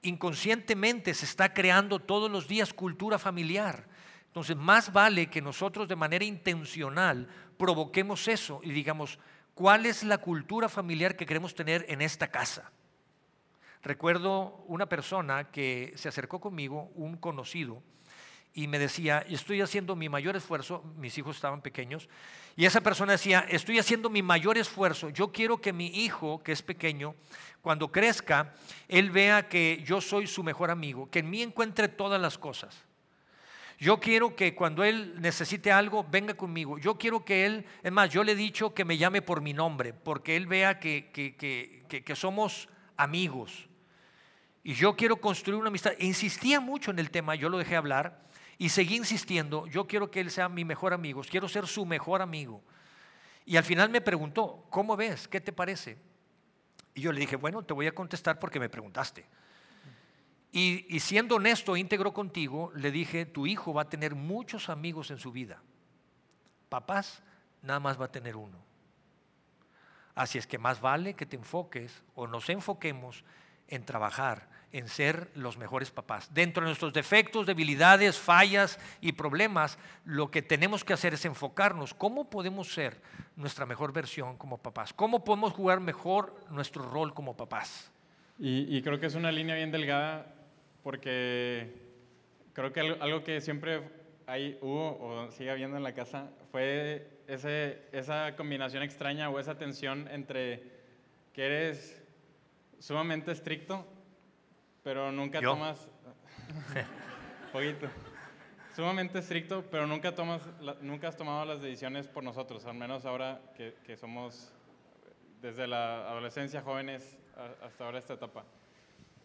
Inconscientemente 0.02 1.14
se 1.14 1.26
está 1.26 1.54
creando 1.54 2.00
todos 2.00 2.32
los 2.32 2.48
días 2.48 2.74
cultura 2.74 3.20
familiar. 3.20 3.86
Entonces, 4.28 4.56
más 4.56 4.94
vale 4.94 5.28
que 5.28 5.42
nosotros 5.42 5.88
de 5.88 5.96
manera 5.96 6.24
intencional 6.24 7.28
provoquemos 7.58 8.28
eso 8.28 8.62
y 8.64 8.72
digamos, 8.72 9.20
¿cuál 9.54 9.86
es 9.86 10.04
la 10.04 10.20
cultura 10.20 10.70
familiar 10.70 11.16
que 11.16 11.26
queremos 11.26 11.54
tener 11.54 11.86
en 11.90 12.02
esta 12.02 12.30
casa? 12.30 12.72
Recuerdo 13.84 14.64
una 14.68 14.88
persona 14.88 15.52
que 15.52 15.94
se 15.96 16.10
acercó 16.10 16.40
conmigo, 16.40 16.92
un 16.96 17.18
conocido, 17.18 17.82
y 18.58 18.68
me 18.68 18.80
decía, 18.80 19.24
estoy 19.30 19.62
haciendo 19.62 19.96
mi 19.96 20.10
mayor 20.10 20.36
esfuerzo, 20.36 20.84
mis 20.98 21.16
hijos 21.20 21.36
estaban 21.36 21.62
pequeños, 21.62 22.10
y 22.56 22.66
esa 22.66 22.82
persona 22.82 23.12
decía, 23.12 23.46
estoy 23.48 23.78
haciendo 23.78 24.10
mi 24.10 24.24
mayor 24.24 24.58
esfuerzo, 24.58 25.12
yo 25.12 25.32
quiero 25.32 25.62
que 25.62 25.72
mi 25.72 25.86
hijo, 25.86 26.42
que 26.42 26.54
es 26.54 26.64
pequeño, 26.64 27.14
cuando 27.62 27.92
crezca, 27.92 28.56
él 28.88 29.12
vea 29.12 29.48
que 29.48 29.84
yo 29.86 30.02
soy 30.02 30.26
su 30.26 30.42
mejor 30.42 30.72
amigo, 30.72 31.08
que 31.12 31.20
en 31.20 31.30
mí 31.30 31.44
encuentre 31.44 31.88
todas 31.88 32.20
las 32.20 32.40
cosas. 32.40 32.84
Yo 33.78 34.00
quiero 34.00 34.36
que 34.36 34.56
cuando 34.56 34.84
él 34.84 35.22
necesite 35.22 35.72
algo, 35.72 36.04
venga 36.10 36.34
conmigo. 36.34 36.80
Yo 36.80 36.98
quiero 36.98 37.24
que 37.24 37.46
él, 37.46 37.64
es 37.84 37.92
más, 37.92 38.10
yo 38.10 38.24
le 38.24 38.32
he 38.32 38.36
dicho 38.36 38.74
que 38.74 38.86
me 38.86 38.98
llame 38.98 39.22
por 39.22 39.40
mi 39.40 39.54
nombre, 39.54 39.94
porque 39.94 40.36
él 40.36 40.48
vea 40.48 40.80
que, 40.80 41.12
que, 41.14 41.36
que, 41.36 42.04
que 42.04 42.16
somos 42.16 42.70
amigos. 42.96 43.70
Y 44.64 44.74
yo 44.74 44.96
quiero 44.96 45.18
construir 45.18 45.60
una 45.60 45.70
amistad. 45.70 45.92
Insistía 46.00 46.60
mucho 46.60 46.90
en 46.90 46.98
el 46.98 47.12
tema, 47.12 47.36
yo 47.36 47.50
lo 47.50 47.60
dejé 47.60 47.76
hablar. 47.76 48.26
Y 48.58 48.70
seguí 48.70 48.96
insistiendo, 48.96 49.68
yo 49.68 49.86
quiero 49.86 50.10
que 50.10 50.20
él 50.20 50.32
sea 50.32 50.50
mi 50.50 50.66
mejor 50.66 50.94
amigo, 50.94 51.22
quiero 51.30 51.48
ser 51.48 51.68
su 51.68 51.86
mejor 51.86 52.22
amigo. 52.22 52.62
Y 53.46 53.56
al 53.56 53.64
final 53.64 53.90
me 53.90 54.02
preguntó, 54.02 54.66
¿cómo 54.70 54.98
ves? 54.98 55.28
¿Qué 55.28 55.40
te 55.40 55.54
parece? 55.54 55.98
Y 56.96 57.02
yo 57.02 57.12
le 57.12 57.20
dije, 57.20 57.36
bueno, 57.36 57.64
te 57.64 57.74
voy 57.74 57.88
a 57.88 57.94
contestar 57.94 58.40
porque 58.40 58.60
me 58.60 58.70
preguntaste. 58.70 59.26
Y, 60.52 60.86
y 60.90 61.00
siendo 61.00 61.36
honesto, 61.36 61.78
íntegro 61.78 62.14
contigo, 62.14 62.72
le 62.76 62.92
dije, 62.92 63.26
tu 63.26 63.46
hijo 63.46 63.74
va 63.74 63.84
a 63.84 63.90
tener 63.90 64.16
muchos 64.16 64.70
amigos 64.70 65.12
en 65.12 65.20
su 65.20 65.32
vida. 65.32 65.62
Papás, 66.70 67.22
nada 67.62 67.80
más 67.80 68.00
va 68.00 68.06
a 68.06 68.12
tener 68.12 68.36
uno. 68.36 68.58
Así 70.16 70.40
es 70.40 70.48
que 70.48 70.58
más 70.58 70.82
vale 70.82 71.14
que 71.14 71.28
te 71.28 71.36
enfoques 71.36 72.04
o 72.16 72.26
nos 72.26 72.50
enfoquemos 72.50 73.24
en 73.68 73.86
trabajar, 73.86 74.50
en 74.72 74.88
ser 74.88 75.30
los 75.36 75.58
mejores 75.58 75.92
papás. 75.92 76.34
Dentro 76.34 76.64
de 76.64 76.68
nuestros 76.68 76.94
defectos, 76.94 77.46
debilidades, 77.46 78.18
fallas 78.18 78.80
y 79.02 79.14
problemas, 79.14 79.78
lo 80.06 80.30
que 80.30 80.42
tenemos 80.42 80.84
que 80.84 80.94
hacer 80.94 81.14
es 81.14 81.26
enfocarnos. 81.26 81.94
¿Cómo 81.94 82.30
podemos 82.30 82.74
ser 82.74 83.02
nuestra 83.36 83.66
mejor 83.66 83.94
versión 83.94 84.38
como 84.38 84.58
papás? 84.58 84.94
¿Cómo 84.94 85.24
podemos 85.24 85.54
jugar 85.54 85.80
mejor 85.80 86.36
nuestro 86.50 86.90
rol 86.90 87.14
como 87.14 87.38
papás? 87.38 87.92
Y, 88.40 88.82
creo 88.84 89.00
que 89.00 89.08
es 89.08 89.16
una 89.16 89.32
línea 89.32 89.56
bien 89.56 89.72
delgada 89.72 90.36
porque 90.84 91.74
creo 92.54 92.72
que 92.72 92.80
algo, 92.82 93.24
que 93.24 93.42
siempre 93.42 93.82
hay, 94.28 94.60
hubo 94.62 95.00
o 95.00 95.32
sigue 95.32 95.50
habiendo 95.50 95.78
en 95.78 95.84
la 95.84 95.96
casa 95.96 96.30
fue 96.52 97.08
ese, 97.28 97.82
esa 97.92 98.36
combinación 98.36 98.84
extraña 98.84 99.30
o 99.30 99.40
esa 99.40 99.58
tensión 99.58 100.08
entre 100.12 100.64
que 101.34 101.46
eres 101.46 102.02
sumamente 102.80 103.32
estricto, 103.32 103.86
pero 104.88 105.12
nunca 105.12 105.42
tomas... 105.42 105.86
poquito. 107.52 107.90
Sumamente 108.74 109.20
estricto, 109.20 109.66
pero 109.70 109.86
nunca, 109.86 110.16
tomas, 110.16 110.42
nunca 110.80 111.10
has 111.10 111.18
tomado 111.18 111.44
las 111.44 111.62
decisiones 111.62 112.08
por 112.08 112.24
nosotros, 112.24 112.66
al 112.66 112.76
menos 112.76 113.06
ahora 113.06 113.42
que, 113.58 113.76
que 113.86 113.98
somos 113.98 114.54
desde 115.42 115.68
la 115.68 116.10
adolescencia 116.10 116.62
jóvenes 116.62 117.18
hasta 117.62 117.84
ahora 117.84 118.00
esta 118.00 118.14
etapa. 118.14 118.46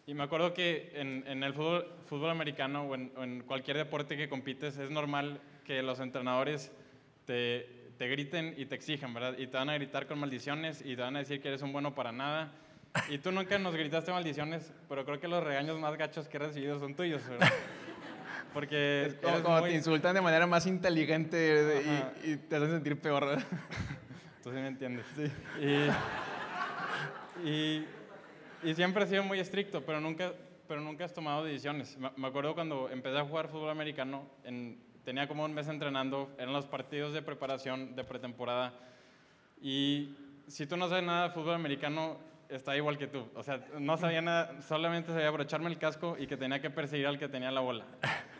Y 0.05 0.13
me 0.13 0.23
acuerdo 0.23 0.53
que 0.53 0.91
en, 0.95 1.23
en 1.27 1.41
el 1.43 1.53
fútbol, 1.53 1.89
fútbol 2.07 2.31
americano 2.31 2.83
o 2.83 2.95
en, 2.95 3.13
en, 3.15 3.43
cualquier 3.43 3.77
deporte 3.77 4.17
que 4.17 4.27
compites 4.27 4.77
es 4.77 4.91
normal 4.91 5.39
que 5.63 5.81
los 5.81 6.01
entrenadores 6.01 6.73
te, 7.23 7.93
te, 7.97 8.09
griten 8.09 8.53
y 8.57 8.65
te 8.65 8.75
exijan, 8.75 9.13
¿verdad? 9.13 9.37
Y 9.37 9.47
te 9.47 9.55
van 9.55 9.69
a 9.69 9.75
gritar 9.75 10.07
con 10.07 10.19
maldiciones 10.19 10.81
y 10.81 10.97
te 10.97 11.01
van 11.01 11.15
a 11.15 11.19
decir 11.19 11.39
que 11.41 11.47
eres 11.47 11.61
un 11.61 11.71
bueno 11.71 11.95
para 11.95 12.11
nada. 12.11 12.51
Y 13.09 13.17
tú 13.17 13.31
nunca 13.31 13.57
nos 13.57 13.73
gritaste 13.73 14.11
maldiciones, 14.11 14.71
pero 14.87 15.03
creo 15.05 15.19
que 15.19 15.27
los 15.27 15.43
regaños 15.43 15.79
más 15.79 15.97
gachos 15.97 16.27
que 16.27 16.37
he 16.37 16.39
recibido 16.39 16.79
son 16.79 16.95
tuyos, 16.95 17.27
¿verdad? 17.27 17.49
Porque 18.53 19.05
es 19.07 19.41
como, 19.41 19.63
te 19.63 19.73
insultan 19.73 20.13
de 20.13 20.21
manera 20.21 20.45
más 20.45 20.67
inteligente 20.67 22.13
y, 22.23 22.31
y, 22.31 22.37
te 22.37 22.55
hacen 22.55 22.69
sentir 22.69 23.01
peor. 23.01 23.25
¿verdad? 23.25 23.43
Tú 24.43 24.51
sí 24.51 24.55
me 24.55 24.67
entiendes. 24.67 25.05
Sí. 25.15 25.31
Y, 27.43 27.49
y 27.49 27.85
y 28.63 28.73
siempre 28.75 29.03
he 29.03 29.07
sido 29.07 29.23
muy 29.23 29.39
estricto, 29.39 29.81
pero 29.85 29.99
nunca, 29.99 30.31
pero 30.69 30.79
nunca 30.79 31.03
has 31.03 31.13
tomado 31.13 31.43
decisiones. 31.43 31.97
Me 32.15 32.27
acuerdo 32.27 32.55
cuando 32.55 32.89
empecé 32.89 33.17
a 33.17 33.25
jugar 33.25 33.49
fútbol 33.49 33.69
americano, 33.69 34.25
en, 34.45 34.81
tenía 35.03 35.27
como 35.27 35.43
un 35.43 35.53
mes 35.53 35.67
entrenando, 35.67 36.31
eran 36.37 36.53
los 36.53 36.65
partidos 36.65 37.13
de 37.13 37.21
preparación 37.21 37.93
de 37.93 38.05
pretemporada. 38.05 38.73
Y 39.61 40.15
si 40.47 40.65
tú 40.65 40.77
no 40.77 40.87
sabes 40.87 41.03
nada 41.03 41.27
de 41.27 41.33
fútbol 41.33 41.55
americano, 41.55 42.17
está 42.55 42.75
igual 42.77 42.97
que 42.97 43.07
tú. 43.07 43.27
O 43.35 43.43
sea, 43.43 43.59
no 43.79 43.97
sabía 43.97 44.21
nada, 44.21 44.61
solamente 44.61 45.11
sabía 45.11 45.27
abrocharme 45.27 45.69
el 45.69 45.77
casco 45.77 46.15
y 46.19 46.27
que 46.27 46.37
tenía 46.37 46.61
que 46.61 46.69
perseguir 46.69 47.07
al 47.07 47.19
que 47.19 47.27
tenía 47.27 47.51
la 47.51 47.61
bola. 47.61 47.85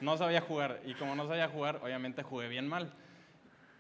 No 0.02 0.18
sabía 0.18 0.42
jugar. 0.42 0.82
Y 0.86 0.94
como 0.96 1.16
no 1.16 1.28
sabía 1.28 1.48
jugar, 1.48 1.80
obviamente 1.84 2.24
jugué 2.24 2.48
bien 2.48 2.68
mal. 2.68 2.94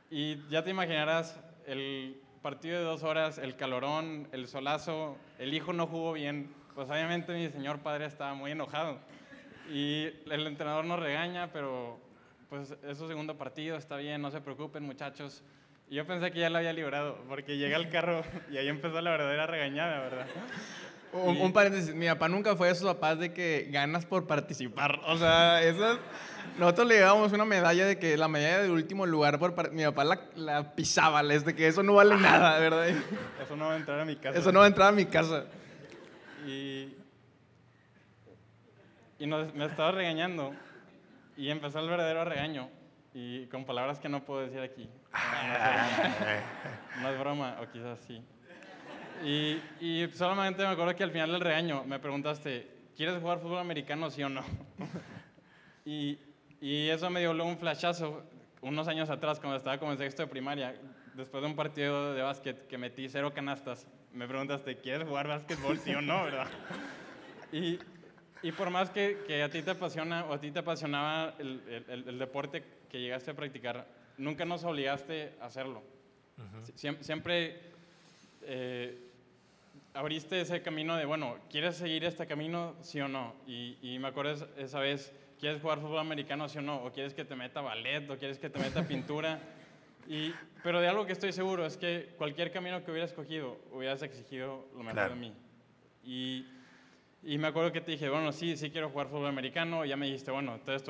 Y 0.09 0.47
ya 0.49 0.63
te 0.63 0.69
imaginarás 0.69 1.39
el 1.65 2.21
partido 2.41 2.77
de 2.77 2.83
dos 2.83 3.03
horas, 3.03 3.37
el 3.37 3.55
calorón, 3.55 4.27
el 4.31 4.47
solazo, 4.47 5.17
el 5.39 5.53
hijo 5.53 5.73
no 5.73 5.87
jugó 5.87 6.13
bien, 6.13 6.53
pues 6.75 6.89
obviamente 6.89 7.33
mi 7.33 7.49
señor 7.49 7.79
padre 7.79 8.05
estaba 8.05 8.33
muy 8.33 8.51
enojado. 8.51 8.99
Y 9.71 10.09
el 10.29 10.45
entrenador 10.45 10.85
nos 10.85 10.99
regaña, 10.99 11.51
pero 11.51 11.99
pues 12.49 12.75
es 12.83 12.97
su 12.97 13.07
segundo 13.07 13.37
partido, 13.37 13.77
está 13.77 13.97
bien, 13.97 14.21
no 14.21 14.29
se 14.29 14.41
preocupen 14.41 14.83
muchachos. 14.83 15.43
Yo 15.89 16.07
pensé 16.07 16.31
que 16.31 16.39
ya 16.39 16.49
lo 16.49 16.57
había 16.57 16.73
librado, 16.73 17.19
porque 17.27 17.57
llega 17.57 17.77
al 17.77 17.89
carro 17.89 18.23
y 18.51 18.57
ahí 18.57 18.67
empezó 18.67 18.99
la 19.01 19.11
verdadera 19.11 19.47
regañada, 19.47 19.99
¿verdad? 19.99 20.27
Un, 21.13 21.53
paréntesis, 21.53 21.93
mi 21.93 22.07
papá 22.07 22.27
nunca 22.27 22.55
fue 22.55 22.67
de 22.67 22.73
esos 22.73 22.91
papás 22.91 23.19
de 23.19 23.31
que 23.33 23.67
ganas 23.69 24.03
por 24.03 24.25
participar. 24.25 24.99
O 25.05 25.15
sea, 25.15 25.61
eso 25.61 25.99
nosotros 26.57 26.87
le 26.87 26.95
llevábamos 26.95 27.31
una 27.33 27.45
medalla 27.45 27.85
de 27.85 27.99
que 27.99 28.17
la 28.17 28.27
medalla 28.27 28.63
de 28.63 28.71
último 28.71 29.05
lugar 29.05 29.37
por 29.37 29.71
mi 29.71 29.83
papá 29.83 30.03
la, 30.05 30.21
la 30.35 30.73
pisaba, 30.73 31.21
les 31.21 31.45
de 31.45 31.53
que 31.53 31.67
eso 31.67 31.83
no 31.83 31.93
vale 31.93 32.17
nada, 32.17 32.57
¿verdad? 32.57 32.87
Eso 33.43 33.55
no 33.55 33.67
va 33.67 33.73
a 33.73 33.77
entrar 33.77 33.99
a 33.99 34.05
mi 34.05 34.15
casa. 34.15 34.39
Eso 34.39 34.51
no 34.51 34.59
va 34.59 34.65
a 34.65 34.67
entrar 34.69 34.89
a 34.89 34.91
mi 34.91 35.05
casa. 35.05 35.45
Y, 36.47 36.95
y 39.19 39.27
me 39.27 39.65
estaba 39.65 39.91
regañando 39.91 40.55
y 41.37 41.49
empezó 41.49 41.79
el 41.79 41.89
verdadero 41.89 42.25
regaño 42.25 42.69
y 43.13 43.45
con 43.47 43.65
palabras 43.65 43.99
que 43.99 44.09
no 44.09 44.25
puedo 44.25 44.41
decir 44.41 44.61
aquí. 44.61 44.89
no 47.01 47.09
es 47.09 47.19
broma, 47.19 47.57
o 47.61 47.71
quizás 47.71 47.99
sí. 48.07 48.23
Y, 49.23 49.61
y, 49.79 50.09
solamente 50.13 50.63
me 50.63 50.69
acuerdo 50.69 50.95
que 50.95 51.03
al 51.03 51.11
final 51.11 51.31
del 51.31 51.41
regaño 51.41 51.83
me 51.85 51.99
preguntaste, 51.99 52.67
¿quieres 52.95 53.21
jugar 53.21 53.39
fútbol 53.39 53.59
americano, 53.59 54.09
sí 54.09 54.23
o 54.23 54.29
no? 54.29 54.43
y, 55.85 56.17
y, 56.59 56.89
eso 56.89 57.09
me 57.09 57.19
dio 57.19 57.33
luego 57.33 57.49
un 57.49 57.57
flashazo 57.57 58.23
unos 58.61 58.87
años 58.87 59.09
atrás, 59.09 59.39
cuando 59.39 59.57
estaba 59.57 59.77
como 59.77 59.91
en 59.91 59.97
sexto 59.97 60.23
de 60.23 60.27
primaria, 60.27 60.75
después 61.13 61.43
de 61.43 61.49
un 61.49 61.55
partido 61.55 62.13
de 62.13 62.21
básquet 62.21 62.67
que 62.67 62.77
metí 62.77 63.07
cero 63.09 63.33
canastas, 63.33 63.87
me 64.13 64.27
preguntaste, 64.27 64.77
¿quieres 64.77 65.07
jugar 65.07 65.27
básquetbol, 65.27 65.77
sí 65.79 65.93
o 65.93 66.01
no, 66.01 66.23
verdad? 66.23 66.47
y, 67.51 67.79
y 68.41 68.51
por 68.51 68.69
más 68.69 68.89
que, 68.89 69.19
que, 69.27 69.43
a 69.43 69.49
ti 69.49 69.61
te 69.61 69.71
apasiona 69.71 70.25
o 70.25 70.33
a 70.33 70.39
ti 70.39 70.51
te 70.51 70.59
apasionaba 70.59 71.35
el, 71.39 71.83
el, 71.87 72.07
el 72.07 72.19
deporte 72.19 72.63
que 72.89 72.99
llegaste 72.99 73.31
a 73.31 73.35
practicar, 73.35 73.85
nunca 74.17 74.45
nos 74.45 74.63
obligaste 74.63 75.33
a 75.41 75.45
hacerlo. 75.45 75.81
siempre, 76.75 77.03
siempre 77.03 77.61
eh, 78.43 78.97
abriste 79.93 80.41
ese 80.41 80.61
camino 80.61 80.95
de, 80.97 81.05
bueno, 81.05 81.37
¿quieres 81.49 81.75
seguir 81.75 82.03
este 82.03 82.25
camino, 82.25 82.75
sí 82.81 82.99
o 82.99 83.07
no? 83.07 83.35
Y, 83.47 83.77
y, 83.81 83.99
me 83.99 84.07
acuerdo 84.07 84.47
esa 84.57 84.79
vez, 84.79 85.13
¿quieres 85.39 85.61
jugar 85.61 85.79
fútbol 85.79 85.99
americano, 85.99 86.49
sí 86.49 86.57
o 86.57 86.61
no? 86.61 86.83
¿O 86.83 86.91
quieres 86.91 87.13
que 87.13 87.25
te 87.25 87.35
meta 87.35 87.61
ballet? 87.61 88.09
¿O 88.09 88.17
quieres 88.17 88.39
que 88.39 88.49
te 88.49 88.59
meta 88.59 88.85
pintura? 88.87 89.39
Y, 90.05 90.33
pero 90.63 90.81
de 90.81 90.87
algo 90.89 91.05
que 91.05 91.13
estoy 91.13 91.31
seguro 91.31 91.65
es 91.65 91.77
que 91.77 92.09
cualquier 92.17 92.51
camino 92.51 92.83
que 92.83 92.91
hubieras 92.91 93.11
escogido, 93.11 93.57
hubieras 93.71 94.01
exigido 94.01 94.67
lo 94.75 94.83
mejor 94.83 95.09
de 95.09 95.15
mí. 95.15 95.33
Y, 96.03 96.45
y, 97.23 97.37
me 97.37 97.47
acuerdo 97.47 97.71
que 97.71 97.79
te 97.79 97.91
dije, 97.91 98.09
bueno, 98.09 98.33
sí, 98.33 98.57
sí 98.57 98.69
quiero 98.69 98.89
jugar 98.89 99.07
fútbol 99.07 99.27
americano. 99.27 99.85
Y 99.85 99.89
ya 99.89 99.95
me 99.95 100.07
dijiste, 100.07 100.31
bueno, 100.31 100.55
entonces 100.55 100.83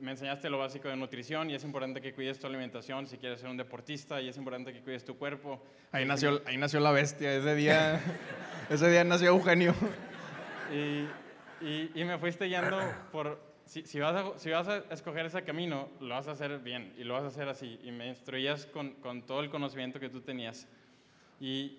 me 0.00 0.12
enseñaste 0.12 0.50
lo 0.50 0.58
básico 0.58 0.88
de 0.88 0.96
nutrición 0.96 1.50
y 1.50 1.54
es 1.54 1.64
importante 1.64 2.00
que 2.00 2.12
cuides 2.12 2.38
tu 2.38 2.46
alimentación 2.46 3.06
si 3.06 3.18
quieres 3.18 3.40
ser 3.40 3.50
un 3.50 3.56
deportista 3.56 4.20
y 4.20 4.28
es 4.28 4.36
importante 4.36 4.72
que 4.72 4.80
cuides 4.80 5.04
tu 5.04 5.16
cuerpo. 5.16 5.62
Ahí 5.92 6.04
nació, 6.04 6.40
ahí 6.46 6.56
nació 6.56 6.80
la 6.80 6.90
bestia, 6.92 7.34
ese 7.34 7.54
día, 7.54 8.00
ese 8.70 8.90
día 8.90 9.04
nació 9.04 9.28
Eugenio. 9.28 9.74
Y, 10.72 11.06
y, 11.64 11.90
y 11.94 12.04
me 12.04 12.18
fuiste 12.18 12.46
guiando 12.46 12.78
por, 13.10 13.40
si, 13.68 13.82
si, 13.82 14.00
vas 14.00 14.16
a, 14.16 14.38
si 14.38 14.50
vas 14.50 14.66
a 14.66 14.78
escoger 14.90 15.26
ese 15.26 15.42
camino, 15.42 15.90
lo 16.00 16.14
vas 16.14 16.26
a 16.26 16.32
hacer 16.32 16.58
bien 16.60 16.94
y 16.96 17.04
lo 17.04 17.14
vas 17.14 17.24
a 17.24 17.26
hacer 17.28 17.48
así. 17.48 17.78
Y 17.84 17.90
me 17.90 18.08
instruías 18.08 18.66
con, 18.66 18.94
con 18.94 19.22
todo 19.22 19.40
el 19.40 19.50
conocimiento 19.50 20.00
que 20.00 20.08
tú 20.08 20.22
tenías. 20.22 20.66
Y, 21.38 21.78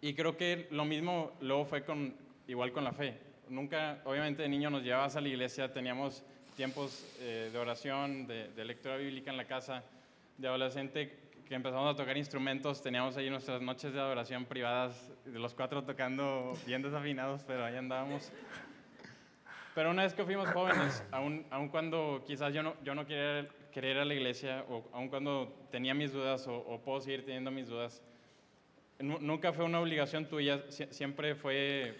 y 0.00 0.14
creo 0.14 0.36
que 0.36 0.68
lo 0.70 0.84
mismo 0.86 1.32
luego 1.40 1.66
fue 1.66 1.84
con, 1.84 2.14
igual 2.48 2.72
con 2.72 2.84
la 2.84 2.92
fe. 2.92 3.18
Nunca, 3.50 4.00
obviamente 4.04 4.42
de 4.42 4.48
niño 4.48 4.70
nos 4.70 4.82
llevabas 4.82 5.16
a 5.16 5.20
la 5.20 5.28
iglesia, 5.28 5.72
teníamos 5.72 6.24
tiempos 6.56 7.06
eh, 7.20 7.50
de 7.52 7.58
oración, 7.58 8.26
de, 8.26 8.64
lectura 8.64 8.96
bíblica 8.96 9.30
en 9.30 9.36
la 9.36 9.46
casa, 9.46 9.82
de 10.38 10.48
adolescente 10.48 11.18
que 11.48 11.54
empezamos 11.54 11.92
a 11.92 11.96
tocar 11.96 12.16
instrumentos, 12.16 12.80
teníamos 12.80 13.16
ahí 13.16 13.28
nuestras 13.28 13.60
noches 13.60 13.92
de 13.92 13.98
adoración 13.98 14.44
privadas, 14.44 15.10
de 15.24 15.38
los 15.38 15.52
cuatro 15.52 15.82
tocando 15.82 16.52
bien 16.64 16.80
desafinados, 16.80 17.42
pero 17.42 17.64
ahí 17.64 17.74
andábamos. 17.74 18.30
Pero 19.74 19.90
una 19.90 20.02
vez 20.04 20.14
que 20.14 20.24
fuimos 20.24 20.48
jóvenes, 20.50 21.02
aun, 21.10 21.44
aun 21.50 21.68
cuando 21.68 22.22
quizás 22.26 22.54
yo 22.54 22.62
no, 22.62 22.76
yo 22.84 22.94
no 22.94 23.06
quería, 23.06 23.48
querer 23.72 23.96
ir 23.96 24.02
a 24.02 24.04
la 24.04 24.14
iglesia, 24.14 24.64
o 24.68 24.84
aun 24.92 25.08
cuando 25.08 25.52
tenía 25.70 25.94
mis 25.94 26.12
dudas, 26.12 26.46
o, 26.46 26.80
puedo 26.84 27.00
seguir 27.00 27.24
teniendo 27.24 27.50
mis 27.50 27.68
dudas, 27.68 28.02
nunca 28.98 29.52
fue 29.52 29.64
una 29.64 29.80
obligación 29.80 30.26
tuya, 30.26 30.64
siempre 30.68 31.34
fue 31.34 31.96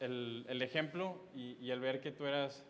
el, 0.00 0.44
el 0.48 0.60
ejemplo 0.62 1.18
y, 1.34 1.56
y, 1.60 1.70
el 1.70 1.80
ver 1.80 2.00
que 2.00 2.10
tú 2.10 2.26
eras 2.26 2.64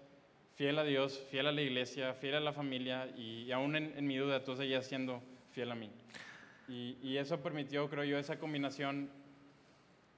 fiel 0.54 0.78
a 0.78 0.84
Dios, 0.84 1.24
fiel 1.30 1.46
a 1.46 1.52
la 1.52 1.62
iglesia, 1.62 2.14
fiel 2.14 2.36
a 2.36 2.40
la 2.40 2.52
familia 2.52 3.06
y, 3.16 3.50
aún 3.52 3.76
en, 3.76 4.06
mi 4.06 4.16
duda 4.16 4.44
tú 4.44 4.56
seguías 4.56 4.86
siendo 4.86 5.22
fiel 5.52 5.70
a 5.72 5.74
mí. 5.74 5.90
Y, 6.68 7.16
eso 7.16 7.40
permitió, 7.40 7.88
creo 7.90 8.04
yo, 8.04 8.18
esa 8.18 8.38
combinación 8.38 9.10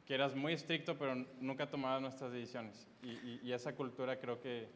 que 0.06 0.14
eras 0.14 0.34
muy 0.34 0.52
estricto 0.52 0.98
pero 0.98 1.14
nunca 1.40 1.70
tomabas 1.70 2.02
nuestras 2.02 2.32
decisiones. 2.32 2.86
Y, 3.02 3.52
esa 3.52 3.74
cultura 3.74 4.18
creo 4.18 4.40
que 4.40 4.68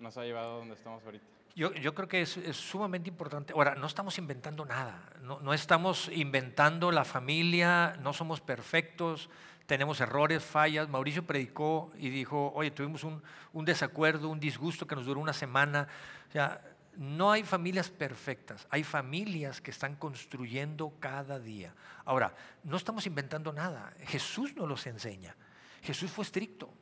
nos 0.00 0.16
ha 0.16 0.24
llevado 0.24 0.54
a 0.54 0.58
donde 0.58 0.74
estamos 0.74 1.02
ahorita. 1.04 1.26
Yo, 1.54 1.72
creo 1.92 2.06
que 2.06 2.22
es, 2.22 2.38
sumamente 2.52 3.08
importante. 3.08 3.52
Ahora, 3.52 3.74
no 3.74 3.88
estamos 3.88 4.16
inventando 4.18 4.64
nada, 4.64 5.12
no 5.20 5.52
estamos 5.52 6.08
inventando 6.14 6.92
la 6.92 7.04
familia, 7.04 7.96
no 8.00 8.12
somos 8.12 8.40
perfectos, 8.40 9.28
tenemos 9.68 10.00
errores, 10.00 10.42
fallas. 10.42 10.88
Mauricio 10.88 11.26
predicó 11.26 11.92
y 11.98 12.08
dijo, 12.08 12.50
oye, 12.54 12.70
tuvimos 12.70 13.04
un, 13.04 13.20
desacuerdo, 13.66 14.30
un 14.30 14.40
disgusto 14.40 14.86
que 14.86 14.96
nos 14.96 15.04
duró 15.04 15.20
una 15.20 15.34
semana. 15.34 15.86
O 16.26 16.32
sea, 16.32 16.62
no 16.96 17.30
hay 17.30 17.42
familias 17.42 17.90
perfectas, 17.90 18.66
hay 18.70 18.82
familias 18.82 19.60
que 19.60 19.70
están 19.70 19.94
construyendo 19.96 20.94
cada 20.98 21.38
día. 21.38 21.74
Ahora, 22.06 22.34
no 22.64 22.78
estamos 22.78 23.06
inventando 23.06 23.52
nada, 23.52 23.92
Jesús 24.06 24.56
nos 24.56 24.66
los 24.66 24.86
enseña. 24.86 25.36
Jesús 25.82 26.10
fue 26.10 26.24
estricto. 26.24 26.72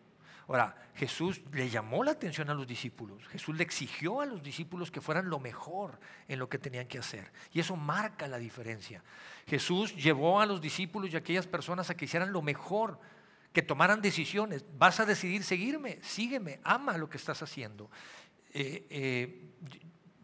Ahora, 0.48 0.76
Jesús 0.94 1.42
le 1.52 1.68
llamó 1.68 2.04
la 2.04 2.12
atención 2.12 2.48
a 2.50 2.54
los 2.54 2.66
discípulos. 2.66 3.26
Jesús 3.28 3.56
le 3.56 3.64
exigió 3.64 4.20
a 4.20 4.26
los 4.26 4.42
discípulos 4.42 4.90
que 4.90 5.00
fueran 5.00 5.28
lo 5.28 5.40
mejor 5.40 5.98
en 6.28 6.38
lo 6.38 6.48
que 6.48 6.58
tenían 6.58 6.86
que 6.86 6.98
hacer. 6.98 7.32
Y 7.52 7.60
eso 7.60 7.76
marca 7.76 8.28
la 8.28 8.38
diferencia. 8.38 9.02
Jesús 9.46 9.94
llevó 9.96 10.40
a 10.40 10.46
los 10.46 10.60
discípulos 10.60 11.10
y 11.12 11.16
a 11.16 11.18
aquellas 11.18 11.46
personas 11.46 11.90
a 11.90 11.96
que 11.96 12.04
hicieran 12.04 12.32
lo 12.32 12.42
mejor, 12.42 13.00
que 13.52 13.62
tomaran 13.62 14.00
decisiones. 14.00 14.64
Vas 14.78 15.00
a 15.00 15.04
decidir 15.04 15.42
seguirme, 15.42 15.98
sígueme, 16.02 16.60
ama 16.62 16.96
lo 16.96 17.10
que 17.10 17.18
estás 17.18 17.42
haciendo. 17.42 17.90
Eh, 18.54 18.86
eh, 18.88 19.50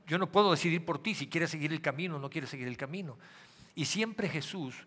yo 0.07 0.19
no 0.19 0.31
puedo 0.31 0.53
decidir 0.53 0.85
por 0.85 1.03
ti 1.03 1.15
si 1.15 1.29
quieres 1.29 1.51
seguir 1.51 1.73
el 1.73 1.81
camino 1.81 2.17
o 2.17 2.19
no 2.19 2.31
quieres 2.31 2.49
seguir 2.49 2.69
el 2.69 2.77
camino. 2.77 3.19
Y 3.75 3.87
siempre 3.87 4.29
Jesús, 4.29 4.87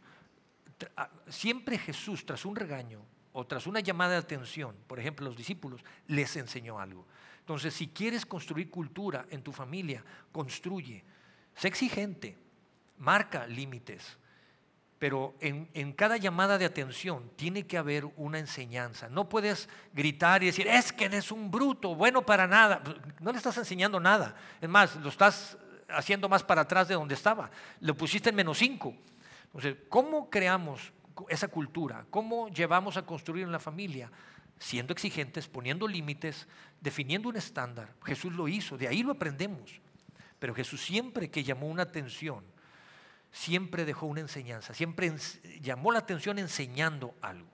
siempre 1.28 1.78
Jesús 1.78 2.26
tras 2.26 2.46
un 2.46 2.56
regaño, 2.56 3.06
o 3.38 3.46
tras 3.46 3.68
una 3.68 3.82
llamada 3.82 4.14
de 4.14 4.20
atención, 4.20 4.74
por 4.88 4.98
ejemplo, 4.98 5.26
los 5.26 5.36
discípulos, 5.36 5.84
les 6.08 6.38
enseñó 6.38 6.80
algo. 6.80 7.06
Entonces, 7.40 7.74
si 7.74 7.90
quieres 7.90 8.26
construir 8.26 8.70
cultura 8.70 9.26
en 9.30 9.44
tu 9.44 9.52
familia, 9.52 10.04
construye. 10.32 11.04
Sé 11.54 11.68
exigente, 11.68 12.38
marca 12.98 13.46
límites, 13.46 14.18
pero 14.98 15.36
en, 15.42 15.70
en, 15.74 15.92
cada 15.92 16.16
llamada 16.16 16.58
de 16.58 16.64
atención 16.64 17.30
tiene 17.36 17.68
que 17.68 17.78
haber 17.78 18.06
una 18.16 18.40
enseñanza. 18.40 19.10
No 19.10 19.28
puedes 19.28 19.68
gritar 19.94 20.42
y 20.42 20.46
decir, 20.46 20.68
es 20.70 20.94
que 20.94 21.04
eres 21.04 21.30
un 21.30 21.52
bruto, 21.52 21.94
bueno 21.94 22.26
para 22.26 22.48
nada. 22.48 22.82
No 23.20 23.34
le 23.34 23.38
estás 23.38 23.58
enseñando 23.58 24.00
nada. 24.00 24.34
Es 24.62 24.70
más, 24.70 24.96
lo 24.96 25.10
estás 25.10 25.58
haciendo 25.90 26.30
más 26.30 26.42
para 26.42 26.62
atrás 26.62 26.88
de 26.88 26.96
donde 26.96 27.16
estaba. 27.16 27.52
Lo 27.82 27.98
pusiste 27.98 28.30
en 28.30 28.36
menos 28.38 28.58
cinco. 28.58 28.96
Entonces, 29.48 29.76
¿cómo 29.90 30.30
creamos 30.30 30.94
esa 31.30 31.48
cultura? 31.48 32.06
¿Cómo 32.10 32.50
llevamos 32.50 32.98
a 32.98 33.06
construir 33.06 33.44
en 33.44 33.52
la 33.52 33.60
familia? 33.60 34.12
Siendo 34.60 34.94
exigentes, 34.94 35.48
poniendo 35.48 35.88
límites, 35.88 36.48
definiendo 36.80 37.30
un 37.30 37.36
estándar. 37.36 37.94
Jesús 38.04 38.34
lo 38.34 38.48
hizo, 38.48 38.78
de 38.78 38.88
ahí 38.88 39.04
lo 39.04 39.12
aprendemos. 39.12 39.80
Pero 40.40 40.54
Jesús 40.54 40.82
siempre 40.82 41.30
que 41.30 41.44
llamó 41.44 41.68
una 41.68 41.84
atención, 41.84 42.44
siempre 43.32 43.86
dejó 43.86 44.06
una 44.06 44.22
enseñanza, 44.22 44.74
siempre 44.74 45.14
llamó 45.62 45.92
la 45.92 46.00
atención 46.00 46.40
enseñando 46.40 47.16
algo. 47.22 47.50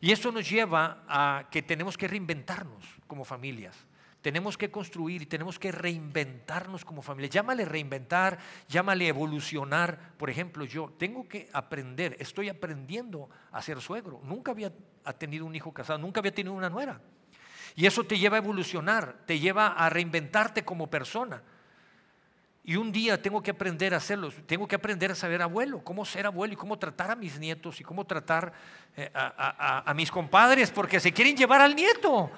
Y 0.00 0.12
eso 0.12 0.32
nos 0.32 0.48
lleva 0.48 1.04
a 1.08 1.48
que 1.50 1.62
tenemos 1.62 1.96
que 1.96 2.08
reinventarnos 2.08 2.84
como 3.06 3.24
familias. 3.24 3.76
Tenemos 4.22 4.58
que 4.58 4.70
construir 4.70 5.22
y 5.22 5.26
tenemos 5.26 5.58
que 5.58 5.72
reinventarnos 5.72 6.84
como 6.84 7.00
familia. 7.00 7.30
Llámale 7.30 7.64
reinventar, 7.64 8.38
llámale 8.68 9.08
evolucionar. 9.08 10.12
Por 10.18 10.28
ejemplo, 10.28 10.66
yo 10.66 10.92
tengo 10.98 11.26
que 11.26 11.48
aprender, 11.52 12.16
estoy 12.18 12.50
aprendiendo 12.50 13.30
a 13.50 13.62
ser 13.62 13.80
suegro. 13.80 14.20
Nunca 14.24 14.50
había 14.50 14.72
tenido 15.16 15.46
un 15.46 15.54
hijo 15.54 15.72
casado, 15.72 15.98
nunca 15.98 16.20
había 16.20 16.34
tenido 16.34 16.54
una 16.54 16.68
nuera. 16.68 17.00
Y 17.74 17.86
eso 17.86 18.04
te 18.04 18.18
lleva 18.18 18.36
a 18.36 18.40
evolucionar, 18.40 19.16
te 19.24 19.38
lleva 19.38 19.68
a 19.68 19.88
reinventarte 19.88 20.64
como 20.64 20.90
persona. 20.90 21.42
Y 22.62 22.76
un 22.76 22.92
día 22.92 23.22
tengo 23.22 23.42
que 23.42 23.52
aprender 23.52 23.94
a 23.94 23.96
hacerlo, 23.96 24.30
tengo 24.44 24.68
que 24.68 24.76
aprender 24.76 25.12
a 25.12 25.14
saber 25.14 25.40
abuelo, 25.40 25.82
cómo 25.82 26.04
ser 26.04 26.26
abuelo 26.26 26.52
y 26.52 26.56
cómo 26.56 26.78
tratar 26.78 27.10
a 27.10 27.16
mis 27.16 27.38
nietos 27.38 27.80
y 27.80 27.84
cómo 27.84 28.04
tratar 28.04 28.52
eh, 28.94 29.10
a 29.14 29.94
mis 29.96 30.10
compadres, 30.10 30.70
porque 30.70 31.00
se 31.00 31.10
quieren 31.10 31.34
llevar 31.34 31.62
al 31.62 31.74
nieto. 31.74 32.30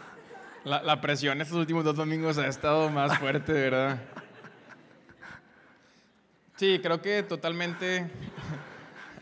La, 0.65 1.01
presión 1.01 1.41
estos 1.41 1.57
últimos 1.57 1.85
dos 1.85 1.97
domingos 1.97 2.39
ha 2.39 2.47
estado 2.47 2.89
más 2.89 3.19
fuerte, 3.19 3.53
¿verdad? 3.53 3.99
Sí, 6.57 6.79
creo 6.81 7.03
que 7.03 7.25
totalmente. 7.25 8.09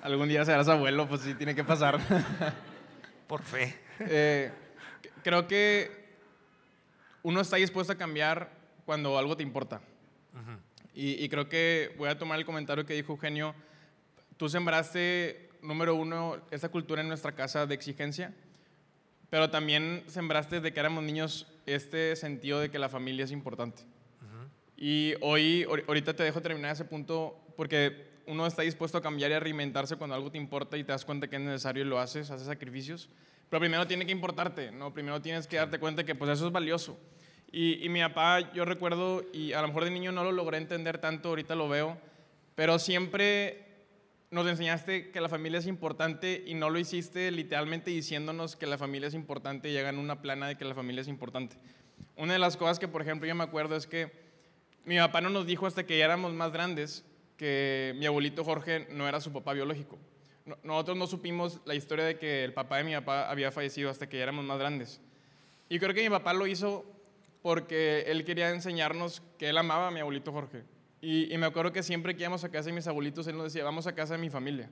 Algún 0.03 0.28
día 0.28 0.45
serás 0.45 0.68
abuelo, 0.68 1.09
pues 1.09 1.22
sí, 1.22 1.34
tiene 1.34 1.55
que 1.55 1.64
pasar. 1.64 1.99
Por 3.26 3.43
fe. 3.43 3.78
Eh, 4.01 4.51
creo 5.22 5.47
que 5.47 6.11
uno 7.22 7.41
está 7.41 7.57
dispuesto 7.57 7.95
a 7.95 7.97
cambiar 7.97 8.51
cuando 8.84 9.18
algo 9.18 9.34
te 9.34 9.43
importa. 9.43 9.80
y, 10.95 11.24
y, 11.24 11.28
creo 11.30 11.49
que 11.49 11.95
voy 11.97 12.11
a 12.11 12.18
tomar 12.18 12.38
el 12.38 12.45
comentario 12.45 12.84
que 12.84 12.93
dijo 12.93 13.12
Eugenio. 13.14 13.55
Tú 14.36 14.51
sembraste, 14.51 15.49
número 15.62 15.95
uno, 15.95 16.36
esa 16.51 16.68
cultura 16.68 17.01
en 17.01 17.09
nuestra 17.09 17.32
casa 17.32 17.66
de 17.66 17.74
exigencia 17.74 18.34
pero 19.30 19.48
también 19.48 20.02
sembraste 20.08 20.56
desde 20.56 20.72
que 20.72 20.80
éramos 20.80 21.04
niños 21.04 21.46
este 21.64 22.16
sentido 22.16 22.60
de 22.60 22.70
que 22.70 22.78
la 22.78 22.88
familia 22.88 23.24
es 23.24 23.30
importante. 23.30 23.82
Y 24.76 25.14
hoy, 25.20 25.66
ahorita 25.86 26.14
te 26.14 26.22
dejo 26.22 26.40
terminar 26.40 26.72
ese 26.72 26.86
punto 26.86 27.38
porque 27.54 28.08
uno 28.26 28.46
está 28.46 28.62
dispuesto 28.62 28.96
a 28.96 29.02
cambiar 29.02 29.30
y 29.30 29.34
a 29.34 29.40
reinventarse 29.40 29.96
cuando 29.96 30.16
algo 30.16 30.30
te 30.30 30.38
importa 30.38 30.78
y 30.78 30.84
te 30.84 30.92
das 30.92 31.04
cuenta 31.04 31.28
que 31.28 31.36
es 31.36 31.42
necesario 31.42 31.84
y 31.84 31.86
lo 31.86 32.00
haces, 32.00 32.30
haces 32.30 32.46
sacrificios. 32.46 33.10
Pero 33.50 33.60
primero 33.60 33.86
tiene 33.86 34.06
que 34.06 34.12
importarte, 34.12 34.72
¿no? 34.72 34.94
Primero 34.94 35.20
tienes 35.20 35.46
que 35.46 35.56
darte 35.56 35.78
cuenta 35.78 36.04
que 36.04 36.14
pues 36.14 36.30
eso 36.30 36.46
es 36.46 36.52
valioso. 36.52 36.98
Y, 37.52 37.84
y 37.84 37.88
mi 37.90 38.00
papá, 38.00 38.52
yo 38.52 38.64
recuerdo, 38.64 39.22
y 39.34 39.52
a 39.52 39.60
lo 39.60 39.68
mejor 39.68 39.84
de 39.84 39.90
niño 39.90 40.12
no 40.12 40.24
lo 40.24 40.32
logré 40.32 40.56
entender 40.56 40.98
tanto, 40.98 41.28
ahorita 41.28 41.54
lo 41.54 41.68
veo, 41.68 41.98
pero 42.54 42.78
siempre 42.78 43.69
nos 44.30 44.46
enseñaste 44.46 45.10
que 45.10 45.20
la 45.20 45.28
familia 45.28 45.58
es 45.58 45.66
importante 45.66 46.44
y 46.46 46.54
no 46.54 46.70
lo 46.70 46.78
hiciste 46.78 47.30
literalmente 47.32 47.90
diciéndonos 47.90 48.54
que 48.54 48.66
la 48.66 48.78
familia 48.78 49.08
es 49.08 49.14
importante 49.14 49.68
y 49.68 49.72
llegan 49.72 49.98
una 49.98 50.22
plana 50.22 50.46
de 50.46 50.56
que 50.56 50.64
la 50.64 50.74
familia 50.74 51.00
es 51.00 51.08
importante. 51.08 51.56
Una 52.16 52.34
de 52.34 52.38
las 52.38 52.56
cosas 52.56 52.78
que, 52.78 52.86
por 52.86 53.02
ejemplo, 53.02 53.26
yo 53.26 53.34
me 53.34 53.42
acuerdo 53.42 53.74
es 53.74 53.88
que 53.88 54.12
mi 54.84 54.98
papá 54.98 55.20
no 55.20 55.30
nos 55.30 55.46
dijo 55.46 55.66
hasta 55.66 55.84
que 55.84 55.98
ya 55.98 56.04
éramos 56.04 56.32
más 56.32 56.52
grandes 56.52 57.04
que 57.36 57.92
mi 57.96 58.06
abuelito 58.06 58.44
Jorge 58.44 58.86
no 58.90 59.08
era 59.08 59.20
su 59.20 59.32
papá 59.32 59.52
biológico. 59.52 59.98
Nosotros 60.62 60.96
no 60.96 61.06
supimos 61.06 61.60
la 61.64 61.74
historia 61.74 62.04
de 62.04 62.16
que 62.18 62.44
el 62.44 62.52
papá 62.52 62.76
de 62.76 62.84
mi 62.84 62.92
papá 62.94 63.30
había 63.30 63.50
fallecido 63.50 63.90
hasta 63.90 64.08
que 64.08 64.18
ya 64.18 64.24
éramos 64.24 64.44
más 64.44 64.58
grandes. 64.58 65.00
Y 65.68 65.78
creo 65.78 65.92
que 65.92 66.02
mi 66.02 66.10
papá 66.10 66.34
lo 66.34 66.46
hizo 66.46 66.84
porque 67.42 68.04
él 68.06 68.24
quería 68.24 68.50
enseñarnos 68.50 69.22
que 69.38 69.48
él 69.48 69.58
amaba 69.58 69.88
a 69.88 69.90
mi 69.90 70.00
abuelito 70.00 70.30
Jorge 70.30 70.62
y, 71.03 71.36
me 71.38 71.46
acuerdo 71.46 71.72
que 71.72 71.82
siempre 71.82 72.14
que 72.14 72.22
íbamos 72.22 72.44
a 72.44 72.51
casa 72.51 72.66
de 72.66 72.72
mis 72.74 72.86
abuelitos, 72.86 73.26
él 73.26 73.36
nos 73.36 73.44
decía, 73.44 73.64
vamos 73.64 73.86
a 73.86 73.94
casa 73.94 74.14
de 74.14 74.20
mi 74.20 74.28
familia. 74.28 74.68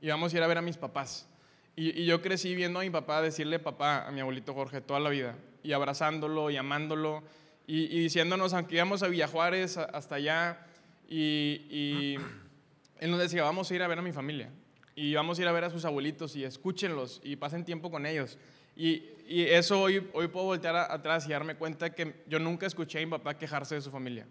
Y 0.00 0.08
vamos 0.08 0.32
a 0.32 0.36
ir 0.36 0.42
a 0.42 0.46
ver 0.46 0.56
a 0.56 0.62
mis 0.62 0.78
papás. 0.78 1.28
Y, 1.74 2.06
yo 2.06 2.22
crecí 2.22 2.54
viendo 2.54 2.80
a 2.80 2.82
mi 2.82 2.88
papá 2.88 3.20
decirle 3.20 3.58
papá 3.58 4.06
a 4.06 4.10
mi 4.10 4.20
abuelito 4.20 4.54
Jorge 4.54 4.80
toda 4.80 5.00
la 5.00 5.10
vida. 5.10 5.36
Y 5.62 5.72
abrazándolo 5.72 6.50
y 6.50 6.56
amándolo. 6.56 7.22
Y, 7.66 8.00
diciéndonos, 8.00 8.54
aunque 8.54 8.76
íbamos 8.76 9.02
a 9.02 9.08
Villajuárez 9.08 9.76
hasta 9.76 10.14
allá. 10.14 10.66
Y, 11.10 12.16
él 13.00 13.10
nos 13.10 13.20
decía, 13.20 13.42
vamos 13.42 13.70
a 13.70 13.74
ir 13.74 13.82
a 13.82 13.88
ver 13.88 13.98
a 13.98 14.02
mi 14.02 14.12
familia. 14.12 14.50
Y 14.94 15.12
vamos 15.12 15.38
a 15.38 15.42
ir 15.42 15.48
a 15.48 15.52
ver 15.52 15.64
a 15.64 15.70
sus 15.70 15.84
abuelitos 15.84 16.36
y 16.36 16.44
escúchenlos 16.44 17.20
y 17.22 17.36
pasen 17.36 17.66
tiempo 17.66 17.90
con 17.90 18.06
ellos. 18.06 18.38
Y, 18.74 19.12
eso 19.28 19.82
hoy, 19.82 20.08
hoy 20.14 20.28
puedo 20.28 20.46
voltear 20.46 20.76
atrás 20.76 21.26
y 21.28 21.32
darme 21.32 21.56
cuenta 21.56 21.92
que 21.92 22.22
yo 22.28 22.38
nunca 22.38 22.64
escuché 22.64 23.02
a 23.02 23.04
mi 23.04 23.10
papá 23.10 23.36
quejarse 23.36 23.74
de 23.74 23.82
su 23.82 23.90
familia. 23.90 24.26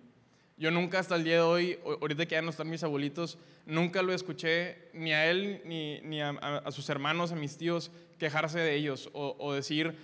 Yo 0.58 0.72
nunca 0.72 1.00
hasta 1.00 1.16
el 1.16 1.26
día 1.26 1.36
de 1.36 1.42
hoy, 1.42 1.80
ahorita 1.84 2.26
que 2.26 2.36
ya 2.36 2.42
no 2.42 2.50
están 2.50 2.70
mis 2.70 2.82
abuelitos, 2.82 3.38
nunca 3.66 4.02
lo 4.02 4.14
escuché 4.14 4.90
ni 4.94 5.12
a 5.12 5.30
él 5.30 5.62
ni, 5.66 6.22
a, 6.22 6.72
sus 6.72 6.88
hermanos, 6.90 7.34
a 7.34 7.36
mis 7.36 7.58
tíos, 7.58 7.92
quejarse 8.18 8.60
de 8.60 8.74
ellos 8.74 9.10
o, 9.12 9.54
decir 9.54 9.98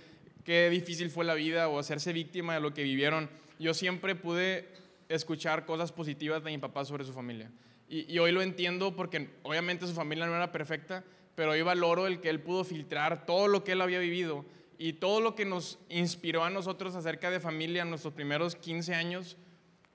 qué 0.44 0.68
difícil 0.68 1.08
fue 1.08 1.24
la 1.24 1.32
vida 1.32 1.68
o 1.68 1.78
hacerse 1.78 2.12
víctima 2.12 2.54
de 2.54 2.60
lo 2.60 2.74
que 2.74 2.82
vivieron. 2.82 3.30
Yo 3.58 3.72
siempre 3.72 4.14
pude 4.14 4.68
escuchar 5.08 5.64
cosas 5.64 5.90
positivas 5.90 6.44
de 6.44 6.50
mi 6.50 6.58
papá 6.58 6.84
sobre 6.84 7.04
su 7.04 7.14
familia. 7.14 7.50
Y, 7.88 8.12
y 8.12 8.18
hoy 8.18 8.30
lo 8.30 8.42
entiendo 8.42 8.94
porque 8.94 9.30
obviamente 9.44 9.86
su 9.86 9.94
familia 9.94 10.26
no 10.26 10.36
era 10.36 10.52
perfecta, 10.52 11.02
pero 11.34 11.52
hoy 11.52 11.62
valoro 11.62 12.06
el 12.06 12.20
que 12.20 12.28
él 12.28 12.40
pudo 12.40 12.64
filtrar 12.64 13.24
todo 13.24 13.48
lo 13.48 13.64
que 13.64 13.72
él 13.72 13.80
había 13.80 14.00
vivido 14.00 14.44
y 14.76 14.94
todo 14.94 15.22
lo 15.22 15.34
que 15.34 15.46
nos 15.46 15.78
inspiró 15.88 16.44
a 16.44 16.50
nosotros 16.50 16.94
acerca 16.94 17.30
de 17.30 17.40
familia 17.40 17.82
en 17.82 17.88
nuestros 17.88 18.12
primeros 18.12 18.54
15 18.54 18.94
años 18.94 19.38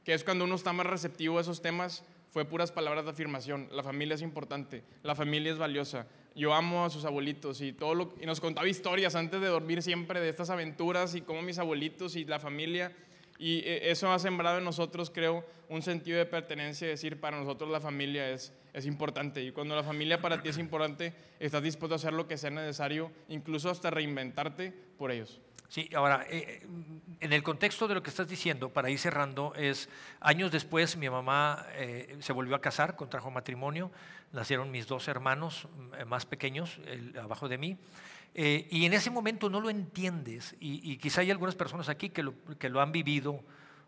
que 0.08 0.14
es 0.14 0.24
cuando 0.24 0.46
uno 0.46 0.56
está 0.56 0.72
más 0.72 0.86
receptivo 0.86 1.38
a 1.38 1.42
esos 1.42 1.62
temas, 1.62 2.02
fue 2.30 2.46
puras 2.46 2.72
palabras 2.72 3.04
de 3.04 3.12
afirmación. 3.12 3.68
La 3.74 3.84
familia 3.84 4.16
es 4.16 4.22
importante, 4.22 4.86
la 5.04 5.16
familia 5.16 5.52
es 5.52 5.58
valiosa. 5.58 6.08
Yo 6.34 6.54
amo 6.54 6.86
a 6.86 6.90
sus 6.90 7.04
abuelitos 7.04 7.60
y 7.60 7.74
todo 7.74 7.94
lo 7.94 8.14
y 8.22 8.26
nos 8.26 8.40
contaba 8.40 8.70
historias 8.70 9.16
antes 9.16 9.42
de 9.42 9.48
dormir 9.48 9.82
siempre 9.82 10.22
de 10.22 10.30
estas 10.30 10.50
aventuras 10.50 11.14
y 11.14 11.20
cómo 11.20 11.42
mis 11.42 11.60
abuelitos 11.60 12.16
y 12.16 12.24
la 12.24 12.40
familia 12.40 12.96
y 13.38 13.58
eh, 13.66 13.92
eso 13.92 14.10
ha 14.10 14.18
sembrado 14.18 14.60
en 14.60 14.64
nosotros, 14.64 15.10
creo, 15.10 15.44
un 15.68 15.82
sentido 15.82 16.18
de 16.20 16.26
pertenencia, 16.26 16.88
decir, 16.88 17.20
para 17.20 17.38
nosotros 17.38 17.70
la 17.70 17.82
familia 17.82 18.30
es, 18.30 18.54
es 18.72 18.86
importante. 18.86 19.44
Y 19.44 19.52
cuando 19.52 19.76
la 19.76 19.84
familia 19.84 20.22
para 20.22 20.42
ti 20.42 20.48
es 20.48 20.58
importante, 20.58 21.14
estás 21.38 21.64
dispuesto 21.64 21.96
a 21.96 21.98
hacer 21.98 22.14
lo 22.14 22.30
que 22.30 22.38
sea 22.38 22.50
necesario, 22.50 23.12
incluso 23.28 23.70
hasta 23.70 23.90
reinventarte 23.90 24.72
por 24.98 25.12
ellos. 25.12 25.42
Sí, 25.70 25.90
ahora, 25.94 26.26
eh, 26.30 26.62
eh, 26.64 26.68
en 27.20 27.34
el 27.34 27.44
contexto 27.44 27.90
de 27.90 27.96
lo 27.96 28.02
que 28.02 28.10
estás 28.10 28.30
diciendo, 28.30 28.70
para 28.70 28.90
ir 28.90 29.00
cerrando, 29.00 29.54
es 29.56 29.90
años 30.22 30.52
después 30.52 30.96
mi 30.96 31.10
mamá 31.10 31.66
eh, 31.74 32.16
se 32.22 32.32
volvió 32.32 32.56
a 32.56 32.62
casar, 32.62 32.96
contrajo 32.96 33.32
matrimonio, 33.32 33.92
nacieron 34.32 34.72
mis 34.72 34.88
dos 34.88 35.10
hermanos 35.10 35.68
más 36.06 36.26
pequeños, 36.26 36.80
abajo 37.22 37.50
de 37.50 37.58
mí, 37.58 37.78
y 38.36 38.86
en 38.86 38.94
ese 38.94 39.10
momento 39.10 39.50
no 39.50 39.60
lo 39.60 39.70
entiendes, 39.70 40.56
y, 40.60 40.98
quizá 40.98 41.22
hay 41.22 41.32
algunas 41.32 41.56
personas 41.56 41.90
aquí 41.90 42.10
que 42.10 42.24
lo, 42.24 42.34
que 42.60 42.70
lo 42.70 42.82
han 42.82 42.92
vivido 42.92 43.42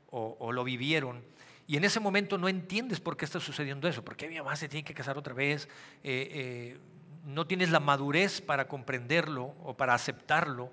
o, 0.09 0.51
lo 0.51 0.63
vivieron, 0.63 1.23
y 1.67 1.77
en 1.77 1.83
ese 1.83 1.99
momento 1.99 2.37
no 2.37 2.47
entiendes 2.47 2.99
por 2.99 3.15
qué 3.15 3.25
está 3.25 3.39
sucediendo 3.39 3.87
eso, 3.87 4.03
por 4.03 4.15
qué 4.15 4.27
mi 4.27 4.37
mamá 4.37 4.55
se 4.55 4.69
tiene 4.69 4.83
que 4.83 4.93
casar 4.93 5.17
otra 5.17 5.33
vez 5.33 5.67
no 7.25 7.45
tienes 7.45 7.69
la 7.69 7.79
madurez 7.79 8.41
para 8.41 8.67
comprenderlo 8.67 9.53
o 9.63 9.75
para 9.75 9.93
aceptarlo, 9.93 10.71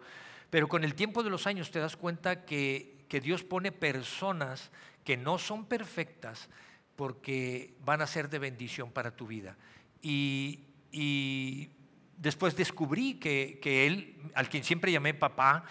pero 0.50 0.68
con 0.68 0.84
el 0.84 0.94
tiempo 0.94 1.22
de 1.22 1.30
los 1.30 1.46
años 1.46 1.70
te 1.70 1.78
das 1.78 1.96
cuenta 1.96 2.44
que, 2.44 3.04
que 3.08 3.20
Dios 3.20 3.44
pone 3.44 3.72
personas 3.72 4.70
que 5.04 5.16
no 5.16 5.38
son 5.38 5.66
perfectas 5.66 6.48
porque 6.96 7.74
van 7.84 8.02
a 8.02 8.06
ser 8.06 8.28
de 8.28 8.38
bendición 8.38 8.90
para 8.90 9.14
tu 9.14 9.26
vida. 9.26 9.56
Y, 10.02 10.60
y 10.90 11.68
después 12.16 12.56
descubrí 12.56 13.14
que, 13.14 13.58
que, 13.62 13.86
él, 13.86 14.16
al 14.34 14.48
quien 14.48 14.64
siempre 14.64 14.92
llamé 14.92 15.14
papá, 15.14 15.64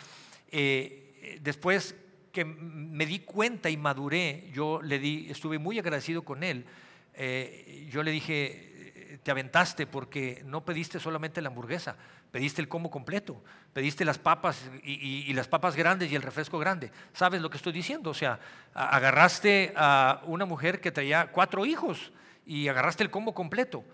eh, 0.51 1.39
después 1.41 1.95
que 2.31 2.45
me 2.45 3.05
di 3.05 3.19
cuenta 3.19 3.69
y 3.69 3.77
maduré, 3.77 4.49
yo 4.53 4.81
le 4.81 4.99
di, 4.99 5.27
estuve 5.29 5.57
muy 5.57 5.79
agradecido 5.79 6.23
con 6.23 6.43
él. 6.43 6.65
Eh, 7.13 7.87
yo 7.89 8.03
le 8.03 8.11
dije, 8.11 9.19
te 9.23 9.31
aventaste 9.31 9.87
porque 9.87 10.43
no 10.45 10.63
pediste 10.63 10.99
solamente 10.99 11.41
la 11.41 11.49
hamburguesa, 11.49 11.97
pediste 12.35 12.61
el 12.61 12.67
combo 12.67 12.91
completo, 12.91 13.41
pediste 13.71 14.03
las 14.03 14.19
papas 14.19 14.69
y, 14.83 15.31
las 15.31 15.47
papas 15.47 15.73
grandes 15.73 16.11
y 16.11 16.15
el 16.17 16.21
refresco 16.21 16.59
grande. 16.59 16.91
¿Sabes 17.13 17.41
lo 17.41 17.49
que 17.49 17.55
estoy 17.55 17.71
diciendo? 17.71 18.09
O 18.09 18.13
sea, 18.13 18.41
agarraste 18.73 19.71
a 19.73 20.21
una 20.25 20.43
mujer 20.43 20.81
que 20.81 20.91
traía 20.91 21.31
cuatro 21.31 21.65
hijos 21.65 22.11
y 22.45 22.67
agarraste 22.67 23.03
el 23.03 23.09
combo 23.09 23.33
completo. 23.33 23.85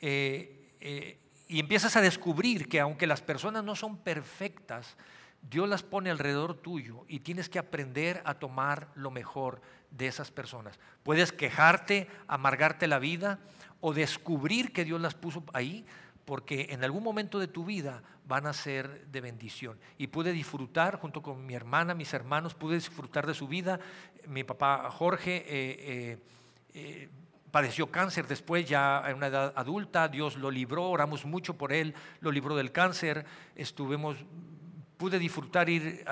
Eh, 0.00 0.72
eh, 0.80 1.18
y 1.46 1.60
empiezas 1.60 1.94
a 1.94 2.00
descubrir 2.00 2.68
que 2.68 2.80
aunque 2.80 3.06
las 3.06 3.22
personas 3.22 3.62
no 3.62 3.76
son 3.76 3.96
perfectas, 3.98 4.96
Dios 5.40 5.68
las 5.68 5.84
pone 5.84 6.10
alrededor 6.10 6.54
tuyo 6.54 7.04
y 7.06 7.20
tienes 7.20 7.48
que 7.48 7.60
aprender 7.60 8.22
a 8.24 8.34
tomar 8.34 8.88
lo 8.96 9.12
mejor 9.12 9.62
de 9.92 10.08
esas 10.08 10.32
personas. 10.32 10.80
Puedes 11.04 11.30
quejarte, 11.30 12.08
amargarte 12.26 12.88
la 12.88 12.98
vida 12.98 13.38
o 13.80 13.94
descubrir 13.94 14.72
que 14.72 14.84
Dios 14.84 15.00
las 15.00 15.14
puso 15.14 15.44
ahí 15.52 15.86
porque 16.24 16.68
en 16.70 16.84
algún 16.84 17.02
momento 17.02 17.38
de 17.38 17.48
tu 17.48 17.64
vida 17.64 18.02
van 18.26 18.46
a 18.46 18.52
ser 18.52 19.06
de 19.06 19.20
bendición. 19.20 19.78
Y 19.98 20.06
pude 20.06 20.32
disfrutar 20.32 20.98
junto 20.98 21.22
con 21.22 21.44
mi 21.44 21.54
hermana, 21.54 21.94
mis 21.94 22.12
hermanos, 22.14 22.54
pude 22.54 22.76
disfrutar 22.76 23.26
de 23.26 23.34
su 23.34 23.48
vida. 23.48 23.78
Mi 24.26 24.44
papá 24.44 24.90
Jorge 24.90 25.36
eh, 25.36 25.44
eh, 25.48 26.18
eh, 26.74 27.08
padeció 27.50 27.90
cáncer 27.90 28.26
después 28.26 28.66
ya 28.68 29.02
en 29.06 29.16
una 29.16 29.28
edad 29.28 29.52
adulta, 29.56 30.08
Dios 30.08 30.36
lo 30.36 30.50
libró, 30.50 30.88
oramos 30.88 31.24
mucho 31.24 31.54
por 31.54 31.72
él, 31.72 31.94
lo 32.20 32.32
libró 32.32 32.56
del 32.56 32.72
cáncer, 32.72 33.24
estuvimos 33.54 34.16
pude 34.96 35.18
disfrutar 35.18 35.68
ir 35.68 36.04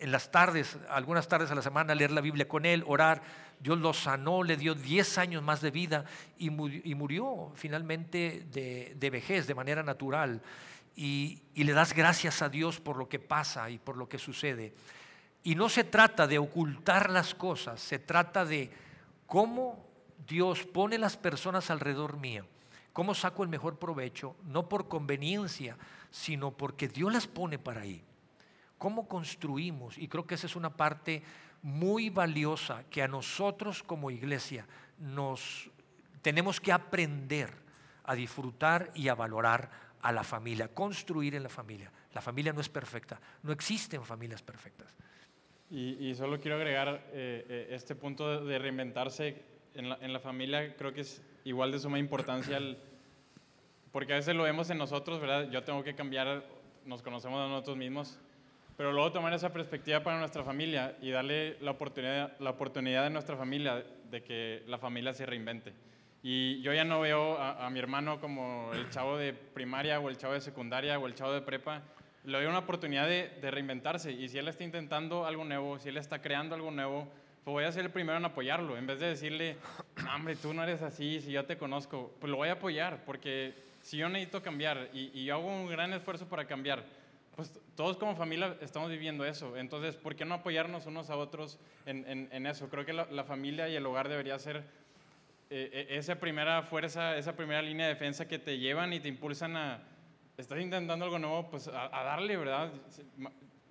en 0.00 0.12
las 0.12 0.30
tardes, 0.30 0.76
algunas 0.88 1.28
tardes 1.28 1.50
a 1.50 1.54
la 1.54 1.62
semana, 1.62 1.94
leer 1.94 2.10
la 2.10 2.20
Biblia 2.20 2.48
con 2.48 2.64
él, 2.64 2.84
orar. 2.86 3.22
Dios 3.60 3.78
lo 3.78 3.92
sanó, 3.92 4.42
le 4.42 4.56
dio 4.56 4.74
10 4.74 5.18
años 5.18 5.42
más 5.42 5.60
de 5.60 5.70
vida 5.70 6.04
y 6.38 6.50
murió, 6.50 7.52
finalmente 7.54 8.46
de, 8.52 9.10
vejez, 9.10 9.46
de 9.46 9.54
manera 9.54 9.82
natural. 9.82 10.40
Y, 10.94 11.42
y 11.54 11.64
le 11.64 11.72
das 11.72 11.92
gracias 11.92 12.42
a 12.42 12.48
Dios 12.48 12.80
por 12.80 12.96
lo 12.96 13.08
que 13.08 13.18
pasa 13.18 13.70
y 13.70 13.78
por 13.78 13.96
lo 13.96 14.08
que 14.08 14.18
sucede. 14.18 14.74
Y 15.42 15.54
no 15.54 15.68
se 15.68 15.84
trata 15.84 16.26
de 16.26 16.38
ocultar 16.38 17.10
las 17.10 17.34
cosas, 17.34 17.80
se 17.80 17.98
trata 17.98 18.44
de 18.44 18.70
cómo 19.26 19.84
Dios 20.26 20.64
pone 20.66 20.98
las 20.98 21.16
personas 21.16 21.70
alrededor 21.70 22.16
mío, 22.16 22.46
cómo 22.92 23.14
saco 23.14 23.42
el 23.42 23.48
mejor 23.48 23.78
provecho, 23.78 24.36
no 24.44 24.68
por 24.68 24.88
conveniencia, 24.88 25.76
sino 26.10 26.50
porque 26.50 26.88
Dios 26.88 27.12
las 27.12 27.26
pone 27.26 27.58
para 27.58 27.82
ahí. 27.82 28.04
¿Cómo 28.78 29.08
construimos? 29.08 29.98
Y 29.98 30.08
creo 30.08 30.26
que 30.26 30.36
esa 30.36 30.46
es 30.46 30.56
una 30.56 30.70
parte 30.70 31.22
muy 31.62 32.10
valiosa 32.10 32.84
que 32.90 33.02
a 33.02 33.08
nosotros 33.08 33.82
como 33.82 34.10
iglesia 34.10 34.66
nos 34.98 35.70
tenemos 36.22 36.60
que 36.60 36.72
aprender 36.72 37.50
a 38.04 38.14
disfrutar 38.14 38.90
y 38.94 39.08
a 39.08 39.14
valorar 39.14 39.70
a 40.02 40.12
la 40.12 40.22
familia, 40.24 40.68
construir 40.68 41.34
en 41.34 41.42
la 41.42 41.48
familia. 41.48 41.90
La 42.14 42.20
familia 42.20 42.52
no 42.52 42.60
es 42.60 42.68
perfecta, 42.68 43.20
no 43.42 43.52
existen 43.52 44.04
familias 44.04 44.42
perfectas. 44.42 44.94
Y, 45.70 46.14
solo 46.14 46.40
quiero 46.40 46.56
agregar 46.56 47.10
eh, 47.12 47.44
eh, 47.46 47.68
este 47.72 47.94
punto 47.94 48.42
de 48.42 48.58
reinventarse 48.58 49.42
en 49.74 49.90
la, 49.90 49.98
en 50.00 50.14
la, 50.14 50.18
familia, 50.18 50.74
creo 50.76 50.94
que 50.94 51.02
es 51.02 51.22
igual 51.44 51.72
de 51.72 51.78
suma 51.78 51.98
importancia, 51.98 52.58
porque 53.92 54.14
a 54.14 54.16
veces 54.16 54.34
lo 54.34 54.44
vemos 54.44 54.70
en 54.70 54.78
nosotros, 54.78 55.20
¿verdad? 55.20 55.50
Yo 55.50 55.62
tengo 55.64 55.84
que 55.84 55.94
cambiar, 55.94 56.42
nos 56.86 57.02
conocemos 57.02 57.38
a 57.38 57.48
nosotros 57.48 57.76
mismos, 57.76 58.18
pero 58.78 58.92
luego 58.92 59.10
tomar 59.10 59.32
esa 59.32 59.52
perspectiva 59.52 60.04
para 60.04 60.20
nuestra 60.20 60.44
familia 60.44 60.96
y 61.02 61.10
darle 61.10 61.56
la 61.60 61.72
oportunidad, 61.72 62.38
la 62.38 62.50
oportunidad 62.50 63.02
de 63.02 63.10
nuestra 63.10 63.36
familia 63.36 63.84
de 64.08 64.22
que 64.22 64.62
la 64.68 64.78
familia 64.78 65.12
se 65.12 65.26
reinvente. 65.26 65.72
Y 66.22 66.60
yo 66.62 66.72
ya 66.72 66.84
no 66.84 67.00
veo 67.00 67.36
a, 67.40 67.68
mi 67.70 67.80
hermano 67.80 68.20
como 68.20 68.70
el 68.72 68.88
chavo 68.90 69.16
de 69.16 69.32
primaria 69.32 69.98
o 69.98 70.08
el 70.08 70.16
chavo 70.16 70.34
de 70.34 70.40
secundaria 70.40 70.96
o 70.96 71.08
el 71.08 71.16
chavo 71.16 71.32
de 71.32 71.40
prepa. 71.40 71.82
Le 72.22 72.38
doy 72.38 72.46
una 72.46 72.60
oportunidad 72.60 73.08
de, 73.08 73.50
reinventarse. 73.50 74.12
Y 74.12 74.28
si 74.28 74.38
él 74.38 74.46
está 74.46 74.62
intentando 74.62 75.26
algo 75.26 75.44
nuevo, 75.44 75.80
si 75.80 75.88
él 75.88 75.96
está 75.96 76.22
creando 76.22 76.54
algo 76.54 76.70
nuevo, 76.70 77.08
pues 77.42 77.52
voy 77.52 77.64
a 77.64 77.72
ser 77.72 77.84
el 77.84 77.90
primero 77.90 78.18
en 78.18 78.26
apoyarlo. 78.26 78.76
En 78.76 78.86
vez 78.86 79.00
de 79.00 79.08
decirle, 79.08 79.56
hombre, 80.14 80.36
tú 80.36 80.54
no 80.54 80.62
eres 80.62 80.82
así, 80.82 81.20
si 81.20 81.32
yo 81.32 81.44
te 81.44 81.58
conozco, 81.58 82.14
pues 82.20 82.30
lo 82.30 82.36
voy 82.36 82.48
a 82.48 82.52
apoyar. 82.52 83.04
Porque 83.04 83.54
si 83.82 83.96
yo 83.96 84.08
necesito 84.08 84.40
cambiar 84.40 84.88
y, 84.92 85.10
y 85.14 85.24
yo 85.24 85.34
hago 85.34 85.48
un 85.48 85.66
gran 85.66 85.92
esfuerzo 85.94 86.28
para 86.28 86.46
cambiar, 86.46 86.84
pues 87.38 87.52
todos 87.76 87.96
como 87.96 88.16
familia 88.16 88.56
estamos 88.60 88.90
viviendo 88.90 89.24
eso. 89.24 89.56
Entonces, 89.56 89.94
¿por 89.94 90.16
qué 90.16 90.24
no 90.24 90.34
apoyarnos 90.34 90.86
unos 90.86 91.08
a 91.08 91.16
otros 91.16 91.60
en, 91.86 92.04
en, 92.32 92.46
eso? 92.48 92.68
Creo 92.68 92.84
que 92.84 92.92
la, 92.92 93.22
familia 93.22 93.68
y 93.68 93.76
el 93.76 93.86
hogar 93.86 94.08
debería 94.08 94.36
ser 94.40 94.56
eh, 95.48 95.70
eh, 95.72 95.86
esa 95.90 96.16
primera 96.16 96.62
fuerza, 96.62 97.16
esa 97.16 97.36
primera 97.36 97.62
línea 97.62 97.86
de 97.86 97.94
defensa 97.94 98.26
que 98.26 98.40
te 98.40 98.58
llevan 98.58 98.92
y 98.92 98.98
te 98.98 99.06
impulsan 99.06 99.56
a, 99.56 99.84
estás 100.36 100.60
intentando 100.60 101.04
algo 101.04 101.20
nuevo, 101.20 101.48
pues 101.48 101.68
a, 101.68 101.88
darle, 101.90 102.36
¿verdad? 102.36 102.72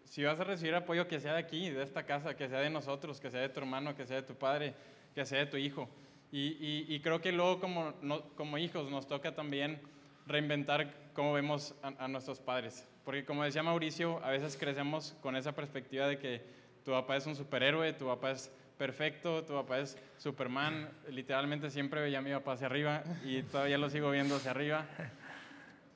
Si, 0.05 0.23
vas 0.23 0.39
a 0.39 0.45
recibir 0.45 0.73
apoyo, 0.73 1.09
que 1.09 1.19
sea 1.19 1.33
de 1.33 1.39
aquí, 1.39 1.69
de 1.69 1.83
esta 1.83 2.05
casa, 2.05 2.37
que 2.37 2.47
sea 2.47 2.59
de 2.59 2.69
nosotros, 2.69 3.19
que 3.19 3.29
sea 3.29 3.41
de 3.41 3.49
tu 3.49 3.59
hermano, 3.59 3.97
que 3.97 4.05
sea 4.05 4.15
de 4.15 4.23
tu 4.23 4.35
padre, 4.35 4.75
que 5.13 5.25
sea 5.25 5.39
de 5.39 5.47
tu 5.47 5.57
hijo. 5.57 5.89
Y, 6.31 6.85
y, 6.87 7.01
creo 7.01 7.19
que 7.19 7.33
luego 7.33 7.59
como, 7.59 7.93
como 8.37 8.57
hijos 8.57 8.89
nos 8.89 9.07
toca 9.07 9.35
también 9.35 9.81
reinventar 10.25 11.11
cómo 11.13 11.33
vemos 11.33 11.75
a 11.81 12.07
nuestros 12.07 12.39
padres. 12.39 12.87
Porque 13.07 13.23
como 13.23 13.45
decía 13.45 13.63
Mauricio, 13.63 14.21
a 14.21 14.31
veces 14.31 14.57
crecemos 14.57 15.15
con 15.21 15.37
esa 15.37 15.53
perspectiva 15.55 16.09
de 16.09 16.19
que 16.19 16.41
tu 16.83 16.91
papá 16.91 17.15
es 17.15 17.25
un 17.25 17.37
superhéroe, 17.37 17.93
tu 17.93 18.05
papá 18.05 18.31
es 18.31 18.51
perfecto, 18.77 19.45
tu 19.45 19.53
papá 19.53 19.79
es 19.79 19.97
Superman. 20.17 20.91
Literalmente 21.07 21.69
siempre 21.69 22.01
veía 22.01 22.17
a 22.17 22.21
mi 22.21 22.33
papá 22.33 22.51
hacia 22.51 22.67
arriba 22.67 23.05
y 23.23 23.43
todavía 23.43 23.77
lo 23.77 23.89
sigo 23.89 24.11
viendo 24.11 24.35
hacia 24.35 24.51
arriba. 24.51 24.85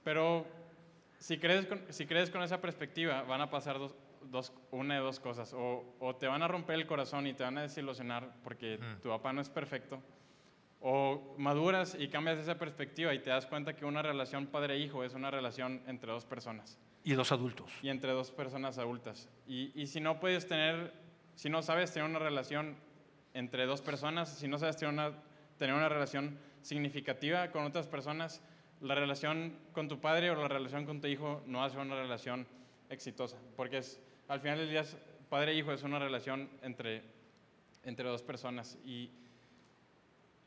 Pero 0.05 0.47
si 1.19 1.37
crees 1.37 1.65
con, 1.65 1.81
si 1.89 2.05
crees 2.05 2.29
con 2.29 2.43
esa 2.43 2.61
perspectiva, 2.61 3.23
van 3.23 3.41
a 3.41 3.49
pasar 3.49 3.77
dos, 3.77 3.93
dos, 4.21 4.53
una 4.71 4.93
de 4.93 5.01
dos 5.01 5.19
cosas. 5.19 5.51
O, 5.51 5.83
o, 5.99 6.15
te 6.15 6.27
van 6.27 6.43
a 6.43 6.47
romper 6.47 6.75
el 6.75 6.87
corazón 6.87 7.27
y 7.27 7.33
te 7.33 7.43
van 7.43 7.57
a 7.57 7.63
desilusionar 7.63 8.35
porque 8.41 8.79
tu 9.03 9.09
papá 9.09 9.33
no 9.33 9.41
es 9.41 9.49
perfecto 9.49 10.01
o 10.79 11.35
maduras 11.37 11.95
y 11.99 12.07
cambias 12.07 12.39
esa 12.39 12.57
perspectiva 12.57 13.13
y 13.13 13.19
te 13.19 13.29
das 13.29 13.45
cuenta 13.45 13.75
que 13.75 13.85
una 13.85 14.01
relación 14.01 14.47
padre-hijo 14.47 15.03
es 15.03 15.13
una 15.13 15.29
relación 15.29 15.83
entre 15.87 16.11
dos 16.11 16.25
personas. 16.25 16.79
Y 17.03 17.13
dos 17.13 17.31
adultos. 17.31 17.71
Y 17.81 17.89
entre 17.89 18.11
dos 18.11 18.31
personas 18.31 18.77
adultas. 18.77 19.29
Y, 19.47 19.71
y, 19.79 19.87
si 19.87 19.99
no 19.99 20.19
puedes 20.19 20.47
tener, 20.47 20.93
si 21.35 21.49
no 21.49 21.61
sabes 21.61 21.91
tener 21.91 22.07
una 22.09 22.19
relación 22.19 22.75
entre 23.33 23.65
dos 23.65 23.81
personas, 23.81 24.29
si 24.37 24.47
no 24.47 24.57
sabes 24.57 24.77
tener 24.77 24.93
una, 24.93 25.13
tener 25.57 25.75
una 25.75 25.89
relación 25.89 26.37
significativa 26.61 27.51
con 27.51 27.63
otras 27.63 27.87
personas, 27.87 28.41
la 28.81 28.95
relación 28.95 29.55
con 29.73 29.87
tu 29.87 29.99
padre 29.99 30.31
o 30.31 30.35
la 30.35 30.47
relación 30.47 30.85
con 30.85 31.01
tu 31.01 31.07
hijo 31.07 31.41
no 31.45 31.63
hace 31.63 31.77
una 31.77 31.95
relación 31.95 32.47
exitosa. 32.89 33.37
Porque 33.55 33.81
al 34.27 34.39
final 34.39 34.57
del 34.57 34.69
día, 34.69 34.83
padre-hijo 35.29 35.71
es 35.71 35.83
una 35.83 35.99
relación 35.99 36.49
entre, 36.61 37.03
entre 37.83 38.07
dos 38.07 38.23
personas. 38.23 38.77
Y, 38.85 39.09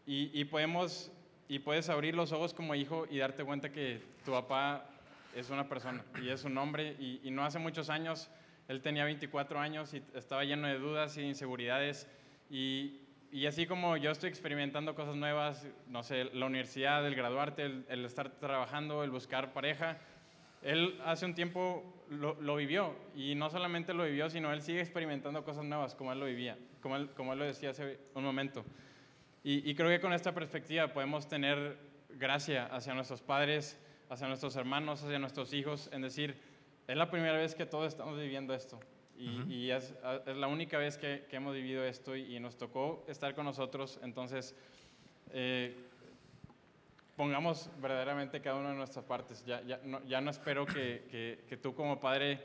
y, 0.07 0.45
podemos, 0.45 1.11
y 1.49 1.61
puedes 1.61 1.89
abrir 1.89 2.15
los 2.15 2.33
ojos 2.33 2.53
como 2.53 2.75
hijo 2.75 3.07
y 3.11 3.19
darte 3.19 3.45
cuenta 3.45 3.73
que 3.73 4.03
tu 4.25 4.33
papá 4.33 4.91
es 5.35 5.51
una 5.51 5.69
persona 5.69 6.05
y 6.23 6.29
es 6.29 6.45
un 6.45 6.57
hombre. 6.59 6.97
Y, 6.99 7.31
no 7.31 7.45
hace 7.45 7.59
muchos 7.59 7.91
años, 7.91 8.31
él 8.69 8.81
tenía 8.81 9.05
24 9.05 9.59
años 9.59 9.95
y 9.95 10.03
estaba 10.15 10.45
lleno 10.45 10.69
de 10.69 10.79
dudas 10.79 11.17
y 11.17 11.23
inseguridades. 11.23 12.09
Y, 12.51 13.01
y 13.33 13.47
así 13.47 13.67
como 13.67 13.97
yo 13.97 14.11
estoy 14.11 14.29
experimentando 14.29 14.95
cosas 14.95 15.17
nuevas, 15.17 15.67
no 15.89 16.03
sé, 16.03 16.25
la 16.33 16.47
universidad, 16.47 17.07
el 17.07 17.15
graduarte, 17.15 17.65
el, 17.89 18.05
estar 18.05 18.31
trabajando, 18.39 19.03
el 19.03 19.11
buscar 19.11 19.53
pareja, 19.53 19.99
él 20.63 21.01
hace 21.05 21.27
un 21.27 21.35
tiempo 21.35 21.83
lo, 22.09 22.41
lo, 22.41 22.57
vivió 22.57 22.95
y 23.15 23.35
no 23.35 23.51
solamente 23.51 23.93
lo 23.93 24.05
vivió, 24.05 24.31
sino 24.31 24.53
él 24.53 24.63
sigue 24.63 24.81
experimentando 24.81 25.45
cosas 25.45 25.65
nuevas 25.65 25.95
como 25.95 26.13
él 26.13 26.21
lo 26.21 26.27
vivía, 26.27 26.57
como 26.81 26.97
él, 26.97 27.11
como 27.11 27.33
él 27.33 27.41
lo 27.41 27.45
decía 27.45 27.71
hace 27.71 27.99
un 28.15 28.25
momento. 28.25 28.65
Y, 29.47 29.75
creo 29.75 29.91
que 29.91 30.01
con 30.01 30.15
esta 30.15 30.33
perspectiva 30.33 30.89
podemos 30.89 31.29
tener 31.29 31.77
gracia 32.09 32.65
hacia 32.65 32.95
nuestros 32.95 33.21
padres, 33.21 33.79
hacia 34.15 34.29
nuestros 34.29 34.55
hermanos, 34.57 35.03
hacia 35.03 35.19
nuestros 35.19 35.53
hijos, 35.53 35.91
en 35.93 36.03
decir, 36.03 36.37
es 36.87 36.97
la 36.97 37.11
primera 37.11 37.37
vez 37.37 37.55
que 37.55 37.67
todos 37.67 37.89
estamos 37.89 38.17
viviendo 38.17 38.55
esto. 38.55 38.79
Y, 39.17 39.71
es, 39.71 39.95
la 40.27 40.49
única 40.49 40.77
vez 40.79 40.99
que, 40.99 41.27
hemos 41.31 41.55
vivido 41.55 41.85
esto 41.85 42.17
y, 42.17 42.39
nos 42.41 42.57
tocó 42.57 43.05
estar 43.09 43.35
con 43.35 43.45
nosotros. 43.45 43.99
Entonces, 44.03 44.57
eh, 45.31 45.77
pongamos 47.17 47.71
verdaderamente 47.81 48.41
cada 48.41 48.57
una 48.57 48.71
de 48.71 48.77
nuestras 48.77 49.05
partes. 49.05 49.45
Ya, 49.45 49.63
ya, 49.63 49.81
no, 49.85 50.05
ya 50.05 50.21
no 50.21 50.31
espero 50.31 50.67
que, 50.67 51.07
que, 51.11 51.45
que, 51.49 51.57
tú 51.57 51.75
como 51.75 52.01
padre 52.01 52.41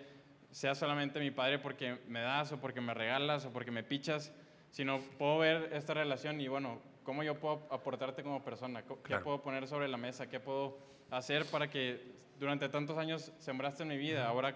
seas 0.51 0.77
solamente 0.77 1.19
mi 1.19 1.31
padre 1.31 1.59
porque 1.59 1.99
me 2.07 2.21
das 2.21 2.51
o 2.51 2.59
porque 2.59 2.81
me 2.81 2.93
regalas 2.93 3.45
o 3.45 3.53
porque 3.53 3.71
me 3.71 3.83
pichas, 3.83 4.31
sino 4.71 4.99
puedo 5.17 5.39
ver 5.39 5.71
esta 5.73 5.93
relación 5.93 6.39
y 6.41 6.47
bueno, 6.47 6.79
cómo 7.03 7.23
yo 7.23 7.39
puedo 7.39 7.67
aportarte 7.71 8.23
como 8.23 8.43
persona, 8.43 8.83
qué 9.03 9.17
puedo 9.17 9.41
poner 9.41 9.67
sobre 9.67 9.87
la 9.87 9.97
mesa, 9.97 10.29
qué 10.29 10.39
puedo 10.39 10.77
hacer 11.09 11.45
para 11.45 11.69
que 11.69 12.01
durante 12.39 12.69
tantos 12.69 12.97
años 12.97 13.31
sembraste 13.39 13.83
en 13.83 13.89
mi 13.89 13.97
vida, 13.97 14.27
ahora 14.27 14.55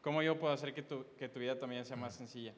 cómo 0.00 0.22
yo 0.22 0.38
puedo 0.38 0.52
hacer 0.52 0.72
que 0.74 0.82
tu, 0.82 1.04
que 1.18 1.28
tu 1.28 1.38
vida 1.40 1.58
también 1.58 1.84
sea 1.84 1.96
más 1.96 2.14
sencilla. 2.14 2.54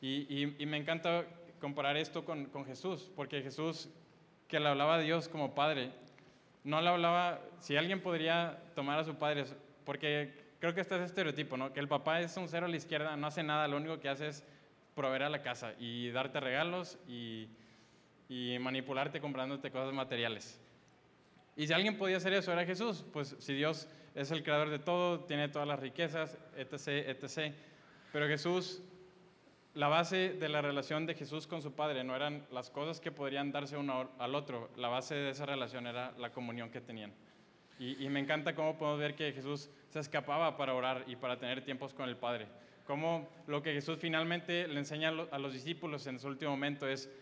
Y, 0.00 0.26
y, 0.28 0.56
y 0.58 0.66
me 0.66 0.76
encanta 0.76 1.26
comparar 1.60 1.96
esto 1.96 2.24
con, 2.24 2.46
con 2.46 2.64
Jesús, 2.64 3.10
porque 3.14 3.42
Jesús, 3.42 3.90
que 4.46 4.60
le 4.60 4.68
hablaba 4.68 4.96
a 4.96 4.98
Dios 5.00 5.28
como 5.28 5.54
Padre, 5.54 5.92
no 6.64 6.80
le 6.80 6.88
hablaba, 6.88 7.40
si 7.60 7.76
alguien 7.76 8.00
podría 8.00 8.62
tomar 8.74 8.98
a 8.98 9.04
su 9.04 9.14
padre, 9.14 9.44
porque 9.84 10.34
creo 10.60 10.74
que 10.74 10.80
este 10.80 10.96
es 10.96 11.02
estereotipo, 11.02 11.56
¿no? 11.56 11.72
Que 11.72 11.80
el 11.80 11.88
papá 11.88 12.20
es 12.20 12.36
un 12.36 12.48
cero 12.48 12.66
a 12.66 12.68
la 12.68 12.76
izquierda, 12.76 13.16
no 13.16 13.26
hace 13.26 13.42
nada, 13.42 13.68
lo 13.68 13.76
único 13.76 14.00
que 14.00 14.08
hace 14.08 14.28
es 14.28 14.44
proveer 14.98 15.22
a 15.22 15.30
la 15.30 15.42
casa 15.42 15.74
y 15.78 16.10
darte 16.10 16.40
regalos 16.40 16.98
y, 17.06 17.48
y 18.28 18.58
manipularte 18.58 19.20
comprándote 19.20 19.70
cosas 19.70 19.94
materiales. 19.94 20.60
Y 21.56 21.66
si 21.66 21.72
alguien 21.72 21.96
podía 21.96 22.18
hacer 22.18 22.32
eso 22.32 22.52
era 22.52 22.66
Jesús, 22.66 23.04
pues 23.12 23.36
si 23.38 23.54
Dios 23.54 23.88
es 24.14 24.30
el 24.30 24.42
creador 24.42 24.70
de 24.70 24.78
todo, 24.80 25.20
tiene 25.20 25.48
todas 25.48 25.68
las 25.68 25.78
riquezas, 25.78 26.36
etc., 26.56 27.08
etc. 27.08 27.54
Pero 28.12 28.26
Jesús 28.26 28.82
la 29.78 29.86
base 29.86 30.30
de 30.32 30.48
la 30.48 30.60
relación 30.60 31.06
de 31.06 31.14
Jesús 31.14 31.46
con 31.46 31.62
su 31.62 31.72
Padre 31.72 32.02
no 32.02 32.16
eran 32.16 32.44
las 32.50 32.68
cosas 32.68 32.98
que 32.98 33.12
podrían 33.12 33.52
darse 33.52 33.76
uno 33.76 34.10
al 34.18 34.34
otro, 34.34 34.70
la 34.76 34.88
base 34.88 35.14
de 35.14 35.30
esa 35.30 35.46
relación 35.46 35.86
era 35.86 36.10
la 36.18 36.32
comunión 36.32 36.68
que 36.70 36.80
tenían. 36.80 37.12
Y, 37.78 38.08
me 38.08 38.18
encanta 38.18 38.56
cómo 38.56 38.76
podemos 38.76 38.98
ver 38.98 39.14
que 39.14 39.32
Jesús 39.32 39.70
se 39.90 40.00
escapaba 40.00 40.56
para 40.56 40.74
orar 40.74 41.04
y 41.06 41.14
para 41.14 41.38
tener 41.38 41.64
tiempos 41.64 41.94
con 41.94 42.08
el 42.08 42.16
Padre. 42.16 42.48
Cómo 42.88 43.28
lo 43.46 43.62
que 43.62 43.74
Jesús 43.74 43.98
finalmente 44.00 44.66
le 44.66 44.78
enseña 44.78 45.10
a 45.30 45.38
los 45.38 45.52
discípulos 45.52 46.06
en 46.06 46.18
su 46.18 46.26
último 46.26 46.52
momento 46.52 46.88
es 46.88 47.12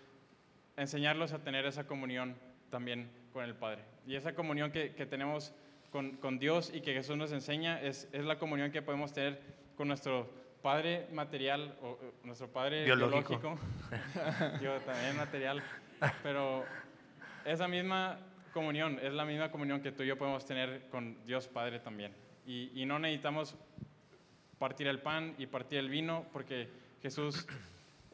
enseñarlos 0.77 1.33
a 1.33 1.43
tener 1.43 1.67
esa 1.67 1.89
comunión 1.89 2.37
también 2.71 3.11
con 3.33 3.43
el 3.43 3.57
Padre. 3.57 3.83
Y 4.07 4.15
esa 4.15 4.33
comunión 4.33 4.71
que, 4.71 4.91
tenemos 5.11 5.53
con, 5.91 6.19
con, 6.19 6.39
Dios 6.39 6.71
y 6.73 6.83
que 6.83 6.95
Jesús 6.95 7.17
nos 7.17 7.33
enseña 7.33 7.83
es, 7.83 8.09
es 8.13 8.25
la 8.25 8.39
comunión 8.39 8.71
que 8.71 8.81
podemos 8.81 9.13
tener 9.13 9.41
con 9.77 9.89
nuestro 9.89 10.31
padre 10.63 11.09
material, 11.11 11.77
o, 11.83 11.99
nuestro 12.23 12.47
padre 12.47 12.85
biológico, 12.85 13.59
yo 14.63 14.81
también 14.87 15.17
material, 15.17 15.61
pero 16.23 16.65
esa 17.45 17.67
misma 17.67 18.21
comunión 18.53 19.01
es 19.03 19.13
la 19.13 19.25
misma 19.25 19.51
comunión 19.51 19.81
que 19.81 19.91
tú 19.91 20.05
y 20.05 20.07
yo 20.07 20.17
podemos 20.17 20.47
tener 20.47 20.89
con 20.91 21.27
Dios 21.27 21.49
Padre 21.49 21.81
también. 21.81 22.15
Y, 22.47 22.71
y 22.81 22.87
no 22.87 23.01
necesitamos 23.01 23.57
partir 24.59 24.87
el 24.87 25.01
pan 25.01 25.35
y 25.39 25.47
partir 25.47 25.79
el 25.79 25.89
vino 25.89 26.27
porque 26.33 26.69
Jesús 27.03 27.47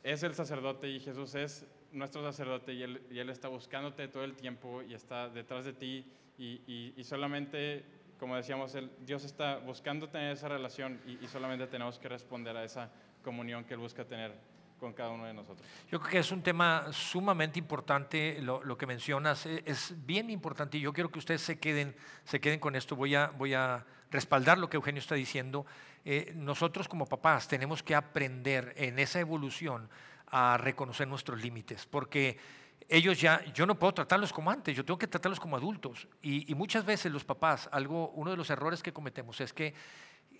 es 0.02 0.22
el 0.22 0.34
sacerdote 0.34 0.88
y 0.88 1.00
Jesús 1.00 1.34
es 1.34 1.66
nuestro 1.92 2.22
sacerdote 2.22 2.72
y 2.72 2.82
él, 2.82 3.02
él 3.10 3.30
está 3.30 3.48
buscándote 3.48 4.08
todo 4.08 4.24
el 4.24 4.34
tiempo 4.34 4.82
y 4.82 4.94
está 4.94 5.28
detrás 5.28 5.64
de 5.64 5.72
ti. 5.72 6.10
Y, 6.38 7.00
solamente 7.04 7.84
como 8.18 8.36
decíamos, 8.36 8.74
el, 8.74 8.90
Dios 9.04 9.24
está 9.24 9.58
buscando 9.58 10.08
tener 10.08 10.32
esa 10.32 10.48
relación 10.48 11.00
y, 11.06 11.26
solamente 11.26 11.66
tenemos 11.66 11.98
que 11.98 12.08
responder 12.08 12.56
a 12.56 12.64
esa 12.64 12.90
comunión 13.22 13.64
que 13.64 13.74
Él 13.74 13.80
busca 13.80 14.04
tener 14.04 14.32
con 14.78 14.92
cada 14.92 15.10
uno 15.10 15.26
de 15.26 15.34
nosotros. 15.34 15.66
Yo 15.90 16.00
creo 16.00 16.10
que 16.10 16.18
es 16.18 16.32
un 16.32 16.42
tema 16.42 16.92
sumamente 16.92 17.58
importante, 17.58 18.40
lo, 18.40 18.76
que 18.76 18.86
mencionas, 18.86 19.46
e, 19.46 19.62
es, 19.66 19.94
bien 20.04 20.30
importante 20.30 20.78
y 20.78 20.80
yo 20.80 20.92
quiero 20.92 21.10
que 21.10 21.18
ustedes 21.18 21.42
se 21.42 21.58
queden, 21.58 21.94
se 22.24 22.40
queden 22.40 22.58
con 22.58 22.74
esto, 22.74 22.96
voy 22.96 23.14
a, 23.14 23.26
voy 23.26 23.54
a 23.54 23.84
respaldar 24.12 24.58
lo 24.58 24.68
que 24.68 24.76
Eugenio 24.76 25.00
está 25.00 25.14
diciendo. 25.14 25.66
Eh, 26.04 26.32
nosotros 26.36 26.86
como 26.86 27.06
papás 27.06 27.48
tenemos 27.48 27.82
que 27.82 27.94
aprender 27.94 28.74
en 28.76 28.98
esa 28.98 29.18
evolución 29.18 29.88
a 30.28 30.56
reconocer 30.58 31.08
nuestros 31.08 31.42
límites, 31.42 31.86
porque 31.86 32.38
ellos 32.88 33.20
ya, 33.20 33.44
yo 33.52 33.66
no 33.66 33.78
puedo 33.78 33.94
tratarlos 33.94 34.32
como 34.32 34.50
antes, 34.50 34.76
yo 34.76 34.84
tengo 34.84 34.98
que 34.98 35.06
tratarlos 35.06 35.40
como 35.40 35.56
adultos. 35.56 36.08
Y, 36.22 36.54
muchas 36.54 36.84
veces 36.84 37.12
los 37.12 37.24
papás, 37.24 37.68
algo, 37.72 38.10
uno 38.10 38.30
de 38.30 38.36
los 38.36 38.50
errores 38.50 38.82
que 38.82 38.92
cometemos 38.92 39.40
es 39.40 39.52
que 39.52 39.74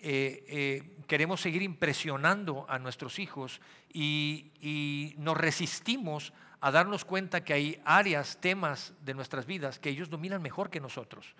eh, 0.01 0.43
eh, 0.47 0.97
queremos 1.07 1.41
seguir 1.41 1.61
impresionando 1.61 2.65
a 2.67 2.77
nuestros 2.79 3.19
hijos 3.19 3.61
y, 3.91 4.51
y, 4.61 5.15
nos 5.17 5.37
resistimos 5.37 6.33
a 6.59 6.71
darnos 6.71 7.05
cuenta 7.05 7.43
que 7.43 7.53
hay 7.53 7.81
áreas, 7.85 8.37
temas 8.39 8.93
de 9.01 9.13
nuestras 9.13 9.45
vidas 9.45 9.79
que 9.79 9.89
ellos 9.89 10.09
dominan 10.09 10.41
mejor 10.41 10.69
que 10.69 10.79
nosotros 10.79 11.35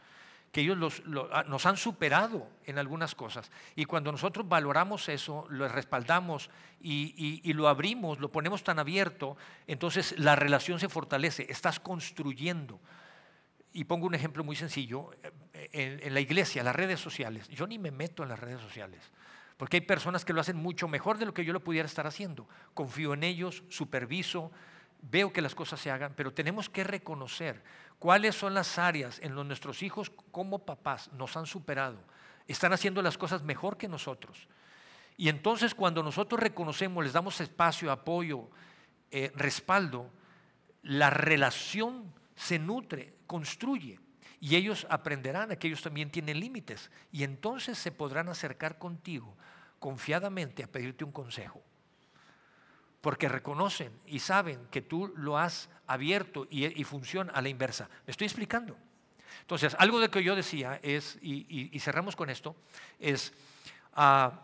que 0.54 0.62
ellos 0.62 1.02
ah, 1.32 1.44
nos 1.48 1.66
han 1.66 1.78
superado 1.78 2.48
en 2.66 2.78
algunas 2.78 3.16
cosas. 3.16 3.52
Y 3.76 3.86
cuando 3.86 4.12
nosotros 4.12 4.48
valoramos 4.48 5.10
eso, 5.10 5.48
lo 5.50 5.68
respaldamos 5.68 6.52
y, 6.80 7.52
lo 7.54 7.68
abrimos, 7.68 8.20
lo 8.20 8.32
ponemos 8.32 8.64
tan 8.64 8.78
abierto, 8.78 9.36
entonces 9.66 10.18
la 10.20 10.36
relación 10.36 10.80
se 10.80 10.90
fortalece, 10.90 11.48
estás 11.50 11.80
construyendo. 11.80 12.80
Y 13.74 13.86
pongo 13.86 14.06
un 14.06 14.14
ejemplo 14.14 14.44
muy 14.44 14.56
sencillo, 14.56 15.10
en, 15.54 16.00
en 16.04 16.14
la 16.14 16.20
iglesia, 16.20 16.62
las 16.62 16.76
redes 16.76 17.00
sociales, 17.00 17.50
yo 17.50 17.66
ni 17.66 17.80
me 17.80 17.90
meto 17.90 18.22
en 18.22 18.30
las 18.30 18.40
redes 18.40 18.62
sociales. 18.62 19.12
Porque 19.58 19.78
hay 19.78 19.82
personas 19.82 20.24
que 20.24 20.34
lo 20.34 20.42
hacen 20.42 20.58
mucho 20.58 20.88
mejor 20.88 21.18
de 21.18 21.26
lo 21.26 21.34
que 21.34 21.46
yo 21.46 21.54
lo 21.54 21.64
pudiera 21.64 21.88
estar 21.88 22.06
haciendo. 22.06 22.48
Confío 22.76 23.16
en 23.16 23.24
ellos, 23.24 23.64
superviso, 23.70 24.52
veo 25.02 25.34
que 25.34 25.42
las 25.42 25.56
cosas 25.56 25.80
se 25.80 25.90
hagan, 25.90 26.14
pero 26.16 26.32
tenemos 26.32 26.70
que 26.70 26.84
reconocer 26.84 27.64
cuáles 28.04 28.36
son 28.36 28.54
las 28.54 28.78
áreas 28.78 29.18
en 29.20 29.34
donde 29.34 29.48
nuestros 29.48 29.82
hijos 29.82 30.12
como 30.30 30.66
papás 30.66 31.10
nos 31.14 31.38
han 31.38 31.46
superado, 31.46 31.98
están 32.50 32.74
haciendo 32.74 33.02
las 33.02 33.18
cosas 33.18 33.44
mejor 33.44 33.78
que 33.78 33.88
nosotros. 33.88 34.50
Y 35.16 35.30
entonces 35.30 35.74
cuando 35.74 36.04
nosotros 36.04 36.42
reconocemos, 36.42 37.02
les 37.02 37.14
damos 37.14 37.40
espacio, 37.40 37.90
apoyo, 37.94 38.50
eh, 39.10 39.32
respaldo, 39.36 40.12
la 40.82 41.12
relación 41.12 42.14
se 42.36 42.60
nutre, 42.60 43.14
construye. 43.26 44.02
Y 44.42 44.58
ellos 44.58 44.86
aprenderán 44.90 45.56
que 45.56 45.68
ellos 45.68 45.82
también 45.82 46.12
tienen 46.12 46.42
límites. 46.42 46.92
Y 47.10 47.24
entonces 47.24 47.78
se 47.78 47.94
podrán 47.94 48.28
acercar 48.28 48.80
contigo 48.80 49.38
confiadamente 49.80 50.62
a 50.62 50.68
pedirte 50.68 51.06
un 51.06 51.14
consejo 51.14 51.64
porque 53.04 53.28
reconocen 53.28 53.92
y 54.06 54.20
saben 54.20 54.66
que 54.72 54.82
tú 54.82 55.12
lo 55.18 55.38
has 55.38 55.68
abierto 55.88 56.48
y, 56.50 56.82
funciona 56.86 57.34
a 57.34 57.42
la 57.42 57.50
inversa. 57.50 57.90
¿Me 58.08 58.12
estoy 58.12 58.28
explicando? 58.28 58.78
Entonces, 59.42 59.76
algo 59.78 60.00
de 60.00 60.10
que 60.10 60.24
yo 60.24 60.38
decía 60.38 60.80
es, 60.82 61.20
y, 61.22 61.78
cerramos 61.82 62.16
con 62.16 62.30
esto, 62.30 62.56
es 63.00 63.34
ah, 63.96 64.40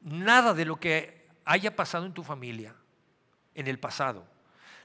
nada 0.00 0.54
de 0.54 0.64
lo 0.64 0.78
que 0.78 1.26
haya 1.44 1.74
pasado 1.74 2.06
en 2.06 2.14
tu 2.14 2.22
familia 2.22 2.72
en 3.56 3.66
el 3.66 3.80
pasado, 3.80 4.24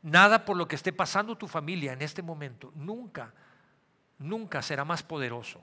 nada 0.02 0.44
por 0.44 0.58
lo 0.58 0.68
que 0.68 0.76
esté 0.76 0.92
pasando 0.92 1.38
tu 1.38 1.48
familia 1.48 1.94
en 1.94 2.02
este 2.02 2.24
momento, 2.24 2.72
nunca, 2.74 3.32
nunca 4.18 4.64
será 4.64 4.86
más 4.86 5.04
poderoso. 5.04 5.62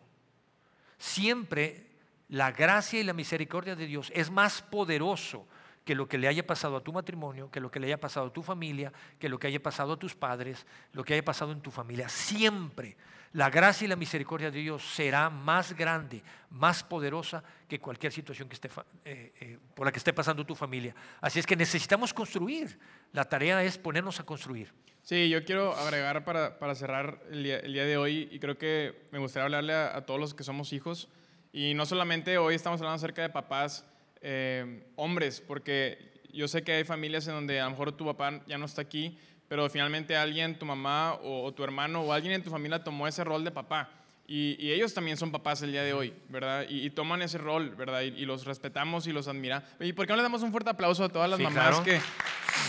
Siempre 0.98 1.84
la 2.28 2.52
gracia 2.52 3.00
y 3.00 3.04
la 3.04 3.12
misericordia 3.12 3.74
de 3.74 3.86
Dios 3.86 4.12
es 4.14 4.30
más 4.30 4.62
poderoso 4.62 5.48
que 5.88 5.94
lo 5.94 6.06
que 6.06 6.18
le 6.18 6.28
haya 6.28 6.46
pasado 6.46 6.76
a 6.76 6.82
tu 6.82 6.92
matrimonio, 6.92 7.50
que 7.50 7.60
lo 7.60 7.70
que 7.70 7.80
le 7.80 7.86
haya 7.86 7.98
pasado 7.98 8.26
a 8.26 8.30
tu 8.30 8.42
familia, 8.42 8.92
que 9.18 9.26
lo 9.26 9.38
que 9.38 9.46
haya 9.46 9.62
pasado 9.62 9.94
a 9.94 9.98
tus 9.98 10.14
padres, 10.14 10.66
lo 10.92 11.02
que 11.02 11.14
haya 11.14 11.24
pasado 11.24 11.50
en 11.50 11.62
tu 11.62 11.70
familia. 11.70 12.10
Siempre 12.10 12.94
la 13.32 13.48
gracia 13.48 13.86
y 13.86 13.88
la 13.88 13.96
misericordia 13.96 14.50
de 14.50 14.58
Dios 14.58 14.84
será 14.84 15.30
más 15.30 15.74
grande, 15.74 16.22
más 16.50 16.84
poderosa 16.84 17.42
que 17.66 17.80
cualquier 17.80 18.12
situación 18.12 18.50
que 18.50 18.54
esté, 18.56 18.68
eh, 19.06 19.32
eh, 19.40 19.58
por 19.74 19.86
la 19.86 19.90
que 19.90 19.96
esté 19.96 20.12
pasando 20.12 20.44
tu 20.44 20.54
familia. 20.54 20.94
Así 21.22 21.38
es 21.38 21.46
que 21.46 21.56
necesitamos 21.56 22.12
construir. 22.12 22.78
La 23.14 23.24
tarea 23.24 23.64
es 23.64 23.78
ponernos 23.78 24.20
a 24.20 24.24
construir. 24.24 24.74
Sí, 25.00 25.30
yo 25.30 25.42
quiero 25.42 25.74
agregar 25.74 26.22
para, 26.22 26.58
para 26.58 26.74
cerrar 26.74 27.22
el 27.30 27.44
día, 27.44 27.62
de 27.62 27.96
hoy 27.96 28.28
y 28.30 28.38
creo 28.40 28.58
que 28.58 29.08
me 29.10 29.18
gustaría 29.20 29.44
hablarle 29.44 29.72
a, 29.72 29.96
a 29.96 30.04
todos 30.04 30.20
los 30.20 30.34
que 30.34 30.44
somos 30.44 30.74
hijos. 30.74 31.08
Y 31.50 31.72
no 31.72 31.86
solamente 31.86 32.36
hoy 32.36 32.56
estamos 32.56 32.78
hablando 32.82 32.96
acerca 32.96 33.22
de 33.22 33.30
papás, 33.30 33.86
eh, 34.22 34.86
hombres, 34.96 35.40
porque 35.40 36.22
yo 36.32 36.48
sé 36.48 36.62
que 36.62 36.72
hay 36.72 36.84
familias 36.84 37.26
en 37.26 37.34
donde 37.34 37.60
a 37.60 37.64
lo 37.64 37.70
mejor 37.70 37.92
tu 37.92 38.04
papá 38.04 38.40
ya 38.46 38.58
no 38.58 38.66
está 38.66 38.82
aquí, 38.82 39.18
pero 39.48 39.68
finalmente 39.70 40.16
alguien, 40.16 40.58
tu 40.58 40.66
mamá 40.66 41.14
o, 41.22 41.52
tu 41.52 41.64
hermano 41.64 42.02
o 42.02 42.12
alguien 42.12 42.34
en 42.34 42.42
tu 42.42 42.50
familia 42.50 42.82
tomó 42.84 43.08
ese 43.08 43.24
rol 43.24 43.44
de 43.44 43.50
papá. 43.50 43.90
Y, 44.26 44.70
ellos 44.70 44.92
también 44.92 45.16
son 45.16 45.32
papás 45.32 45.62
el 45.62 45.72
día 45.72 45.82
de 45.82 45.94
hoy, 45.94 46.14
¿verdad? 46.28 46.66
Y, 46.68 46.90
toman 46.90 47.22
ese 47.22 47.38
rol, 47.38 47.74
¿verdad? 47.74 48.02
Y, 48.02 48.26
los 48.26 48.44
respetamos 48.44 49.06
y 49.06 49.12
los 49.12 49.26
admiramos. 49.26 49.66
¿Y 49.80 49.94
por 49.94 50.06
qué 50.06 50.12
no 50.12 50.18
le 50.18 50.22
damos 50.22 50.42
un 50.42 50.50
fuerte 50.50 50.68
aplauso 50.70 51.04
a 51.04 51.08
todas 51.08 51.30
las 51.30 51.40
mamás 51.40 51.80
que, 51.80 51.98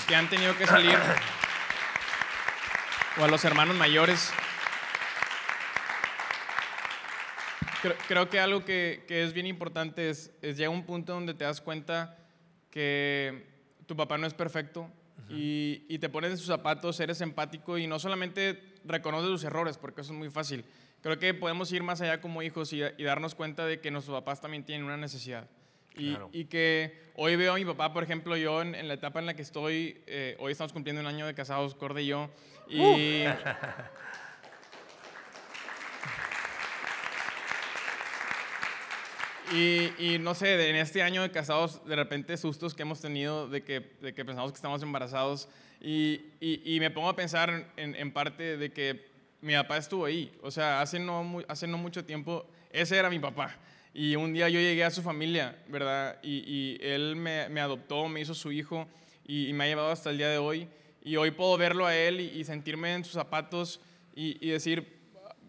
que 0.08 0.16
han 0.16 0.30
tenido 0.30 0.58
que 0.58 0.66
salir? 0.66 0.98
O 3.18 3.24
a 3.24 3.28
los 3.28 3.44
hermanos 3.44 3.76
mayores. 3.76 4.32
Creo, 8.08 8.30
que 8.30 8.40
algo 8.40 8.66
que, 8.66 9.06
es 9.08 9.34
bien 9.34 9.46
importante 9.46 10.10
es, 10.10 10.32
es 10.42 10.58
llegar 10.58 10.74
a 10.74 10.78
un 10.78 10.86
punto 10.86 11.14
donde 11.14 11.34
te 11.34 11.46
das 11.46 11.62
cuenta 11.62 12.18
que 12.72 13.48
tu 13.86 13.96
papá 13.96 14.18
no 14.18 14.28
es 14.28 14.34
perfecto 14.34 14.90
y, 15.30 16.00
te 16.00 16.10
pones 16.10 16.32
en 16.32 16.38
sus 16.38 16.48
zapatos, 16.48 17.00
eres 17.00 17.22
empático 17.22 17.78
y 17.78 17.88
no 17.88 18.00
solamente 18.00 18.62
reconoce 18.84 19.28
sus 19.28 19.44
errores, 19.44 19.78
porque 19.78 20.02
eso 20.02 20.14
es 20.14 20.18
muy 20.18 20.30
fácil. 20.30 20.66
Creo 21.02 21.20
que 21.20 21.34
podemos 21.34 21.72
ir 21.72 21.84
más 21.84 22.02
allá 22.02 22.20
como 22.20 22.42
hijos 22.42 22.74
y, 22.74 22.82
darnos 22.82 23.36
cuenta 23.36 23.66
de 23.66 23.80
que 23.80 23.92
nuestros 23.92 24.18
papás 24.18 24.42
también 24.42 24.64
tienen 24.64 24.86
una 24.86 24.98
necesidad. 24.98 25.48
Y, 25.96 26.18
y, 26.32 26.46
que 26.46 27.12
hoy 27.16 27.36
veo 27.36 27.54
a 27.54 27.56
mi 27.56 27.66
papá, 27.66 27.94
por 27.94 28.04
ejemplo, 28.04 28.38
yo 28.38 28.62
en, 28.62 28.88
la 28.88 28.94
etapa 28.94 29.20
en 29.20 29.26
la 29.26 29.34
que 29.34 29.42
estoy, 29.42 30.02
eh, 30.08 30.36
hoy 30.40 30.52
estamos 30.52 30.72
cumpliendo 30.72 31.02
un 31.02 31.08
año 31.08 31.26
de 31.26 31.34
casados, 31.34 31.76
Corde 31.76 32.04
y 32.04 32.08
yo, 32.08 32.30
y... 32.68 32.80
Uh. 32.80 33.34
Y, 39.52 40.20
no 40.20 40.36
sé, 40.36 40.70
en 40.70 40.76
este 40.76 41.02
año 41.02 41.24
de 41.24 41.32
casados, 41.32 41.84
de 41.86 41.96
repente 41.96 42.38
sustos 42.38 42.76
que 42.76 42.84
hemos 42.84 43.02
tenido 43.02 43.48
de 43.48 43.64
que, 43.64 43.80
de 44.02 44.14
que 44.14 44.24
pensamos 44.24 44.52
que 44.52 44.58
estamos 44.58 44.84
embarazados. 44.84 45.50
Y, 45.82 46.22
y, 46.40 46.80
me 46.80 46.92
pongo 46.92 47.10
a 47.10 47.16
pensar 47.16 47.72
en, 47.76 47.96
en, 47.96 48.12
parte 48.12 48.58
de 48.58 48.72
que 48.72 49.08
mi 49.42 49.54
papá 49.54 49.78
estuvo 49.78 50.06
ahí. 50.06 50.32
O 50.44 50.52
sea, 50.52 50.82
hace 50.82 51.00
no, 51.00 51.42
hace 51.48 51.66
no 51.66 51.78
mucho 51.80 52.06
tiempo, 52.06 52.46
ese 52.72 52.98
era 52.98 53.10
mi 53.10 53.18
papá. 53.18 53.58
Y 53.94 54.16
un 54.16 54.34
día 54.34 54.50
yo 54.50 54.60
llegué 54.60 54.84
a 54.84 54.92
su 54.92 55.02
familia, 55.02 55.58
¿verdad? 55.68 56.20
Y, 56.22 56.78
él 56.82 57.16
me, 57.16 57.50
me, 57.50 57.60
adoptó, 57.60 58.08
me 58.08 58.22
hizo 58.22 58.36
su 58.36 58.52
hijo 58.52 58.88
y, 59.26 59.52
me 59.54 59.64
ha 59.64 59.68
llevado 59.68 59.90
hasta 59.90 60.12
el 60.12 60.18
día 60.18 60.30
de 60.30 60.38
hoy. 60.38 60.68
Y 61.02 61.16
hoy 61.16 61.32
puedo 61.32 61.58
verlo 61.58 61.88
a 61.88 61.96
él 61.96 62.20
y, 62.20 62.44
sentirme 62.44 62.94
en 62.94 63.04
sus 63.04 63.14
zapatos 63.14 63.82
y 64.14 64.50
decir, 64.50 64.99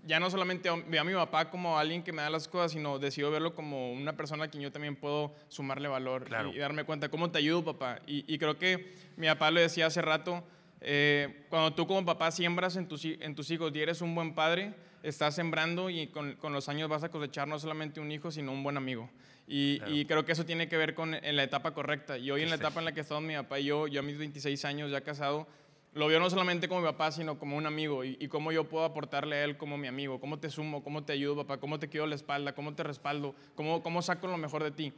ya 0.04 0.20
no 0.20 0.30
solamente 0.30 0.70
veo 0.88 1.00
a 1.00 1.04
mi 1.04 1.12
papá 1.12 1.50
como 1.50 1.78
alguien 1.78 2.02
que 2.02 2.12
me 2.12 2.22
da 2.22 2.30
las 2.30 2.48
cosas, 2.48 2.72
sino 2.72 2.98
decido 2.98 3.30
verlo 3.30 3.54
como 3.54 3.92
una 3.92 4.16
persona 4.16 4.44
a 4.44 4.48
quien 4.48 4.62
yo 4.62 4.72
también 4.72 4.96
puedo 4.96 5.34
sumarle 5.48 5.88
valor 5.88 6.26
y, 6.54 6.58
darme 6.58 6.84
cuenta 6.84 7.08
cómo 7.08 7.30
te 7.30 7.38
ayudo, 7.38 7.64
papá. 7.64 8.00
Y, 8.06 8.38
creo 8.38 8.58
que 8.58 8.94
mi 9.16 9.26
papá 9.26 9.50
lo 9.50 9.60
decía 9.60 9.86
hace 9.86 10.02
rato, 10.02 10.44
eh, 10.80 11.46
cuando 11.50 11.74
tú 11.74 11.86
como 11.86 12.04
papá 12.04 12.30
siembras 12.30 12.76
en 12.76 12.88
tus, 12.88 13.04
en 13.04 13.34
tus 13.34 13.50
hijos 13.50 13.72
y 13.74 13.80
eres 13.80 14.00
un 14.00 14.14
buen 14.14 14.34
padre, 14.34 14.74
estás 15.02 15.34
sembrando 15.34 15.90
y 15.90 16.06
con, 16.08 16.34
con, 16.36 16.52
los 16.52 16.68
años 16.68 16.88
vas 16.88 17.04
a 17.04 17.10
cosechar 17.10 17.48
no 17.48 17.58
solamente 17.58 18.00
un 18.00 18.10
hijo, 18.10 18.30
sino 18.30 18.52
un 18.52 18.62
buen 18.62 18.76
amigo. 18.76 19.10
Y, 19.46 19.80
y 19.88 20.04
creo 20.04 20.24
que 20.24 20.32
eso 20.32 20.46
tiene 20.46 20.68
que 20.68 20.76
ver 20.76 20.94
con 20.94 21.12
en 21.14 21.36
la 21.36 21.42
etapa 21.42 21.74
correcta. 21.74 22.16
Y 22.16 22.30
hoy 22.30 22.42
en 22.42 22.50
la 22.50 22.56
etapa 22.56 22.78
en 22.78 22.84
la 22.84 22.92
que 22.92 23.00
estamos 23.00 23.24
mi 23.24 23.34
papá 23.34 23.58
y 23.58 23.64
yo, 23.64 23.88
yo 23.88 24.00
a 24.00 24.02
mis 24.02 24.16
26 24.16 24.64
años 24.64 24.90
ya 24.90 25.00
casado, 25.00 25.48
lo 25.92 26.06
veo 26.06 26.20
no 26.20 26.30
solamente 26.30 26.68
como 26.68 26.82
mi 26.82 26.86
papá, 26.86 27.10
sino 27.10 27.38
como 27.38 27.56
un 27.56 27.66
amigo 27.66 28.04
y, 28.04 28.28
cómo 28.28 28.52
yo 28.52 28.68
puedo 28.68 28.84
aportarle 28.84 29.36
a 29.36 29.44
él 29.44 29.56
como 29.56 29.76
mi 29.76 29.88
amigo, 29.88 30.20
cómo 30.20 30.38
te 30.38 30.48
sumo, 30.48 30.84
cómo 30.84 31.04
te 31.04 31.12
ayudo, 31.12 31.36
papá, 31.36 31.58
cómo 31.58 31.78
te 31.78 31.88
quedo 31.88 32.06
la 32.06 32.14
espalda, 32.14 32.54
cómo 32.54 32.74
te 32.74 32.82
respaldo, 32.84 33.34
cómo, 33.56 33.82
cómo 33.82 34.00
saco 34.00 34.28
lo 34.28 34.36
mejor 34.36 34.62
de 34.62 34.70
ti. 34.70 34.92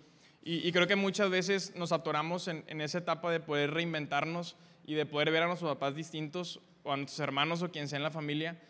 Y, 0.44 0.72
creo 0.72 0.88
que 0.88 0.96
muchas 0.96 1.30
veces 1.30 1.72
nos 1.76 1.92
atoramos 1.92 2.48
en, 2.48 2.80
esa 2.80 2.98
etapa 2.98 3.30
de 3.30 3.38
poder 3.38 3.70
reinventarnos 3.70 4.56
y 4.84 4.94
de 4.94 5.06
poder 5.06 5.30
ver 5.30 5.44
a 5.44 5.46
nuestros 5.46 5.70
papás 5.70 5.94
distintos 5.94 6.60
o 6.82 6.92
a 6.92 6.96
nuestros 6.96 7.20
hermanos 7.20 7.62
o 7.62 7.70
quien 7.70 7.86
sea 7.86 7.98
en 7.98 8.02
la 8.02 8.10
familia 8.10 8.60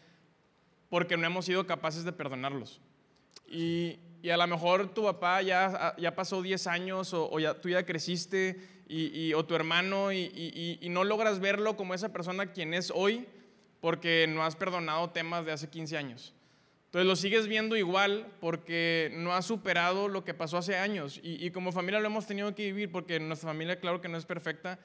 porque 0.90 1.16
no 1.16 1.26
hemos 1.26 1.46
sido 1.46 1.66
capaces 1.66 2.04
de 2.04 2.12
perdonarlos. 2.12 2.82
Y, 3.48 3.98
a 4.30 4.36
lo 4.36 4.46
mejor 4.46 4.92
tu 4.92 5.04
papá 5.04 5.40
ya, 5.40 5.94
ya 5.96 6.14
pasó 6.14 6.42
10 6.42 6.66
años 6.66 7.14
o, 7.14 7.28
o 7.32 7.40
ya, 7.40 7.58
tú 7.60 7.70
ya 7.70 7.84
creciste 7.86 8.60
y, 8.92 9.32
o 9.34 9.44
tu 9.44 9.54
hermano 9.54 10.12
y, 10.12 10.78
no 10.90 11.04
logras 11.04 11.40
verlo 11.40 11.76
como 11.76 11.94
esa 11.94 12.12
persona 12.12 12.52
quien 12.52 12.74
es 12.74 12.92
hoy 12.94 13.26
porque 13.80 14.26
no 14.28 14.44
has 14.44 14.54
perdonado 14.54 15.10
temas 15.10 15.44
de 15.44 15.52
hace 15.52 15.68
15 15.68 15.96
años. 15.96 16.34
Entonces 16.86 17.06
lo 17.06 17.16
sigues 17.16 17.48
viendo 17.48 17.74
igual 17.76 18.26
porque 18.40 19.10
no 19.14 19.32
has 19.32 19.46
superado 19.46 20.08
lo 20.08 20.24
que 20.24 20.34
pasó 20.34 20.58
hace 20.58 20.76
años. 20.76 21.18
Y, 21.22 21.50
como 21.50 21.72
familia 21.72 22.00
lo 22.00 22.06
hemos 22.06 22.26
tenido 22.26 22.54
que 22.54 22.66
vivir 22.66 22.92
porque 22.92 23.18
nuestra 23.18 23.48
familia 23.48 23.80
claro 23.80 24.00
que 24.02 24.08
no 24.08 24.18
es 24.18 24.26
perfecta. 24.26 24.78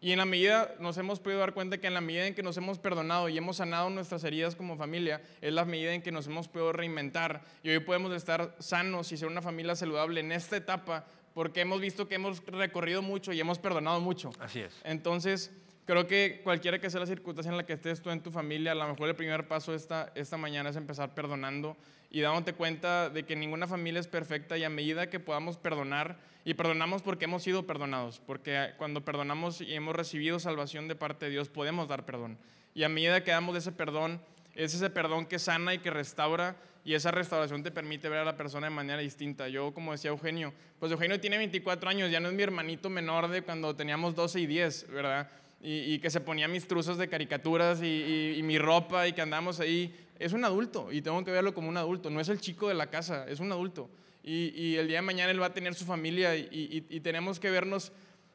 Y 0.00 0.10
en 0.10 0.18
la 0.18 0.24
medida 0.24 0.74
nos 0.80 0.98
hemos 0.98 1.20
podido 1.20 1.38
dar 1.38 1.54
cuenta 1.54 1.78
que 1.78 1.86
en 1.86 1.94
la 1.94 2.00
medida 2.00 2.26
en 2.26 2.34
que 2.34 2.42
nos 2.42 2.56
hemos 2.56 2.80
perdonado 2.80 3.28
y 3.28 3.38
hemos 3.38 3.58
sanado 3.58 3.88
nuestras 3.88 4.24
heridas 4.24 4.56
como 4.56 4.76
familia, 4.76 5.22
es 5.40 5.52
la 5.52 5.64
medida 5.64 5.94
en 5.94 6.02
que 6.02 6.10
nos 6.10 6.26
hemos 6.26 6.48
podido 6.48 6.72
reinventar. 6.72 7.42
Y 7.62 7.70
hoy 7.70 7.78
podemos 7.78 8.12
estar 8.12 8.56
sanos 8.58 9.12
y 9.12 9.16
ser 9.16 9.28
una 9.28 9.40
familia 9.40 9.76
saludable 9.76 10.18
en 10.18 10.32
esta 10.32 10.56
etapa 10.56 11.06
porque 11.34 11.60
hemos 11.60 11.80
visto 11.80 12.08
que 12.08 12.16
hemos 12.16 12.44
recorrido 12.46 13.02
mucho 13.02 13.32
y 13.32 13.40
hemos 13.40 13.58
perdonado 13.58 14.00
mucho. 14.00 14.30
Así 14.38 14.60
es. 14.60 14.80
Entonces, 14.84 15.50
creo 15.86 16.06
que 16.06 16.40
cualquiera 16.44 16.78
que 16.78 16.90
sea 16.90 17.00
la 17.00 17.06
circunstancia 17.06 17.50
en 17.50 17.56
la 17.56 17.66
que 17.66 17.72
estés 17.72 18.02
tú 18.02 18.10
en 18.10 18.22
tu 18.22 18.30
familia, 18.30 18.72
a 18.72 18.74
lo 18.74 18.86
mejor 18.88 19.08
el 19.08 19.16
primer 19.16 19.48
paso 19.48 19.74
esta, 19.74 20.12
esta 20.14 20.36
mañana 20.36 20.70
es 20.70 20.76
empezar 20.76 21.14
perdonando 21.14 21.76
y 22.10 22.20
dándote 22.20 22.52
cuenta 22.52 23.08
de 23.08 23.24
que 23.24 23.34
ninguna 23.36 23.66
familia 23.66 24.00
es 24.00 24.06
perfecta 24.06 24.58
y 24.58 24.64
a 24.64 24.68
medida 24.68 25.08
que 25.08 25.18
podamos 25.18 25.56
perdonar, 25.56 26.18
y 26.44 26.54
perdonamos 26.54 27.02
porque 27.02 27.24
hemos 27.24 27.42
sido 27.42 27.66
perdonados, 27.66 28.20
porque 28.20 28.72
cuando 28.76 29.04
perdonamos 29.04 29.60
y 29.60 29.74
hemos 29.74 29.94
recibido 29.94 30.38
salvación 30.40 30.88
de 30.88 30.96
parte 30.96 31.26
de 31.26 31.30
Dios, 31.30 31.48
podemos 31.48 31.88
dar 31.88 32.04
perdón. 32.04 32.36
Y 32.74 32.82
a 32.82 32.88
medida 32.88 33.22
que 33.22 33.30
damos 33.30 33.56
ese 33.56 33.72
perdón, 33.72 34.20
es 34.54 34.74
ese 34.74 34.90
perdón 34.90 35.26
que 35.26 35.38
sana 35.38 35.74
y 35.74 35.78
que 35.78 35.90
restaura 35.90 36.56
y 36.84 36.94
esa 36.94 37.10
restauración 37.10 37.62
te 37.62 37.70
permite 37.70 38.08
ver 38.08 38.20
a 38.20 38.24
la 38.24 38.36
persona 38.36 38.66
de 38.66 38.74
manera 38.74 39.00
distinta. 39.00 39.48
Yo, 39.48 39.72
como 39.72 39.92
decía 39.92 40.10
Eugenio, 40.10 40.52
pues 40.80 40.90
Eugenio 40.90 41.20
tiene 41.20 41.38
24 41.38 41.88
años, 41.88 42.10
ya 42.10 42.18
no 42.18 42.28
es 42.28 42.34
mi 42.34 42.42
hermanito 42.42 42.90
menor 42.90 43.28
de 43.28 43.42
cuando 43.42 43.74
teníamos 43.76 44.14
12 44.14 44.40
y 44.40 44.46
10, 44.46 44.88
¿verdad? 44.90 45.30
Y, 45.64 46.00
que 46.00 46.10
se 46.10 46.20
ponía 46.20 46.48
mis 46.48 46.66
truzos 46.66 46.98
de 46.98 47.08
caricaturas 47.08 47.80
y, 47.82 48.40
mi 48.42 48.58
ropa 48.58 49.06
y 49.06 49.12
que 49.12 49.22
andamos 49.22 49.60
ahí. 49.60 49.94
Es 50.18 50.32
un 50.32 50.44
adulto 50.44 50.90
y 50.90 51.02
tengo 51.02 51.24
que 51.24 51.30
verlo 51.30 51.54
como 51.54 51.68
un 51.68 51.76
adulto, 51.76 52.10
no 52.10 52.20
es 52.20 52.28
el 52.28 52.40
chico 52.40 52.66
de 52.68 52.74
la 52.74 52.90
casa, 52.90 53.26
es 53.28 53.38
un 53.38 53.52
adulto. 53.52 53.88
Y, 54.24 54.74
el 54.74 54.88
día 54.88 54.98
de 54.98 55.02
mañana 55.02 55.30
él 55.30 55.40
va 55.40 55.46
a 55.46 55.54
tener 55.54 55.74
su 55.74 55.84
familia 55.84 56.34
y 56.34 57.00
tenemos 57.00 57.38
que 57.38 57.50
vernos 57.50 57.92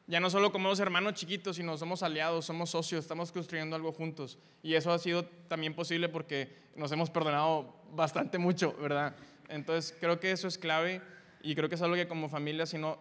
ya 0.08 0.20
no 0.20 0.30
solo 0.30 0.50
como 0.50 0.70
los 0.70 0.80
hermanos 0.80 1.14
chiquitos, 1.14 1.56
sino 1.56 1.76
somos 1.76 2.02
aliados, 2.02 2.46
somos 2.46 2.70
socios, 2.70 3.04
estamos 3.04 3.30
construyendo 3.30 3.76
algo 3.76 3.92
juntos. 3.92 4.38
Y 4.62 4.74
eso 4.74 4.90
ha 4.90 4.98
sido 4.98 5.26
también 5.48 5.74
posible 5.74 6.08
porque 6.08 6.56
nos 6.76 6.90
hemos 6.92 7.10
perdonado 7.10 7.76
bastante 7.92 8.38
mucho, 8.38 8.74
¿verdad? 8.80 9.14
Entonces 9.48 9.94
creo 10.00 10.18
que 10.18 10.30
eso 10.32 10.48
es 10.48 10.56
clave 10.56 11.02
y 11.42 11.54
creo 11.54 11.68
que 11.68 11.74
es 11.74 11.82
algo 11.82 11.94
que 11.94 12.08
como 12.08 12.30
familia, 12.30 12.64
si 12.64 12.78
no, 12.78 12.98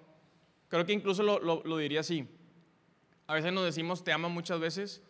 creo 0.68 0.86
que 0.86 0.92
incluso 0.92 1.24
lo, 1.24 1.40
lo 1.40 1.78
diría 1.78 2.02
así. 2.02 2.28
A 3.26 3.36
veces 3.36 3.54
nos 3.54 3.64
decimos 3.64 4.04
te 4.04 4.12
amo 4.12 4.30
muchas 4.30 4.60
veces, 4.60 5.02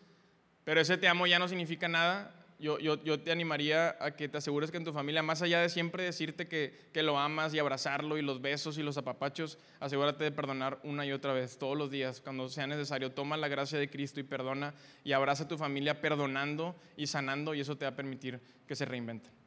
pero 0.62 0.80
ese 0.80 0.98
te 0.98 1.08
amo 1.08 1.26
ya 1.26 1.40
no 1.40 1.48
significa 1.48 1.88
nada 1.88 2.37
yo, 2.58 2.78
yo, 2.78 3.02
yo, 3.04 3.20
te 3.20 3.30
animaría 3.30 3.96
a 4.00 4.16
que 4.16 4.28
te 4.28 4.38
asegures 4.38 4.70
que 4.70 4.76
en 4.76 4.84
tu 4.84 4.92
familia, 4.92 5.22
más 5.22 5.42
allá 5.42 5.60
de 5.60 5.68
siempre 5.68 6.02
decirte 6.02 6.48
que, 6.48 6.76
que, 6.92 7.02
lo 7.04 7.18
amas 7.18 7.54
y 7.54 7.58
abrazarlo 7.58 8.18
y 8.18 8.22
los 8.22 8.40
besos 8.40 8.78
y 8.78 8.82
los 8.82 8.98
apapachos, 8.98 9.58
asegúrate 9.78 10.24
de 10.24 10.32
perdonar 10.32 10.80
una 10.82 11.06
y 11.06 11.12
otra 11.12 11.32
vez, 11.32 11.56
todos 11.56 11.78
los 11.78 11.90
días, 11.90 12.20
cuando 12.20 12.48
sea 12.48 12.66
necesario. 12.66 13.12
Toma 13.12 13.36
la 13.36 13.48
gracia 13.48 13.78
de 13.78 13.88
Cristo 13.88 14.18
y 14.18 14.24
perdona 14.24 14.74
y 15.04 15.12
abraza 15.12 15.44
a 15.44 15.48
tu 15.48 15.56
familia 15.56 16.00
perdonando 16.00 16.74
y 16.96 17.06
sanando 17.06 17.54
y 17.54 17.60
eso 17.60 17.76
te 17.76 17.84
va 17.84 17.92
a 17.92 17.96
permitir 17.96 18.40
que 18.66 18.74
se 18.74 18.84
reinvente. 18.84 19.37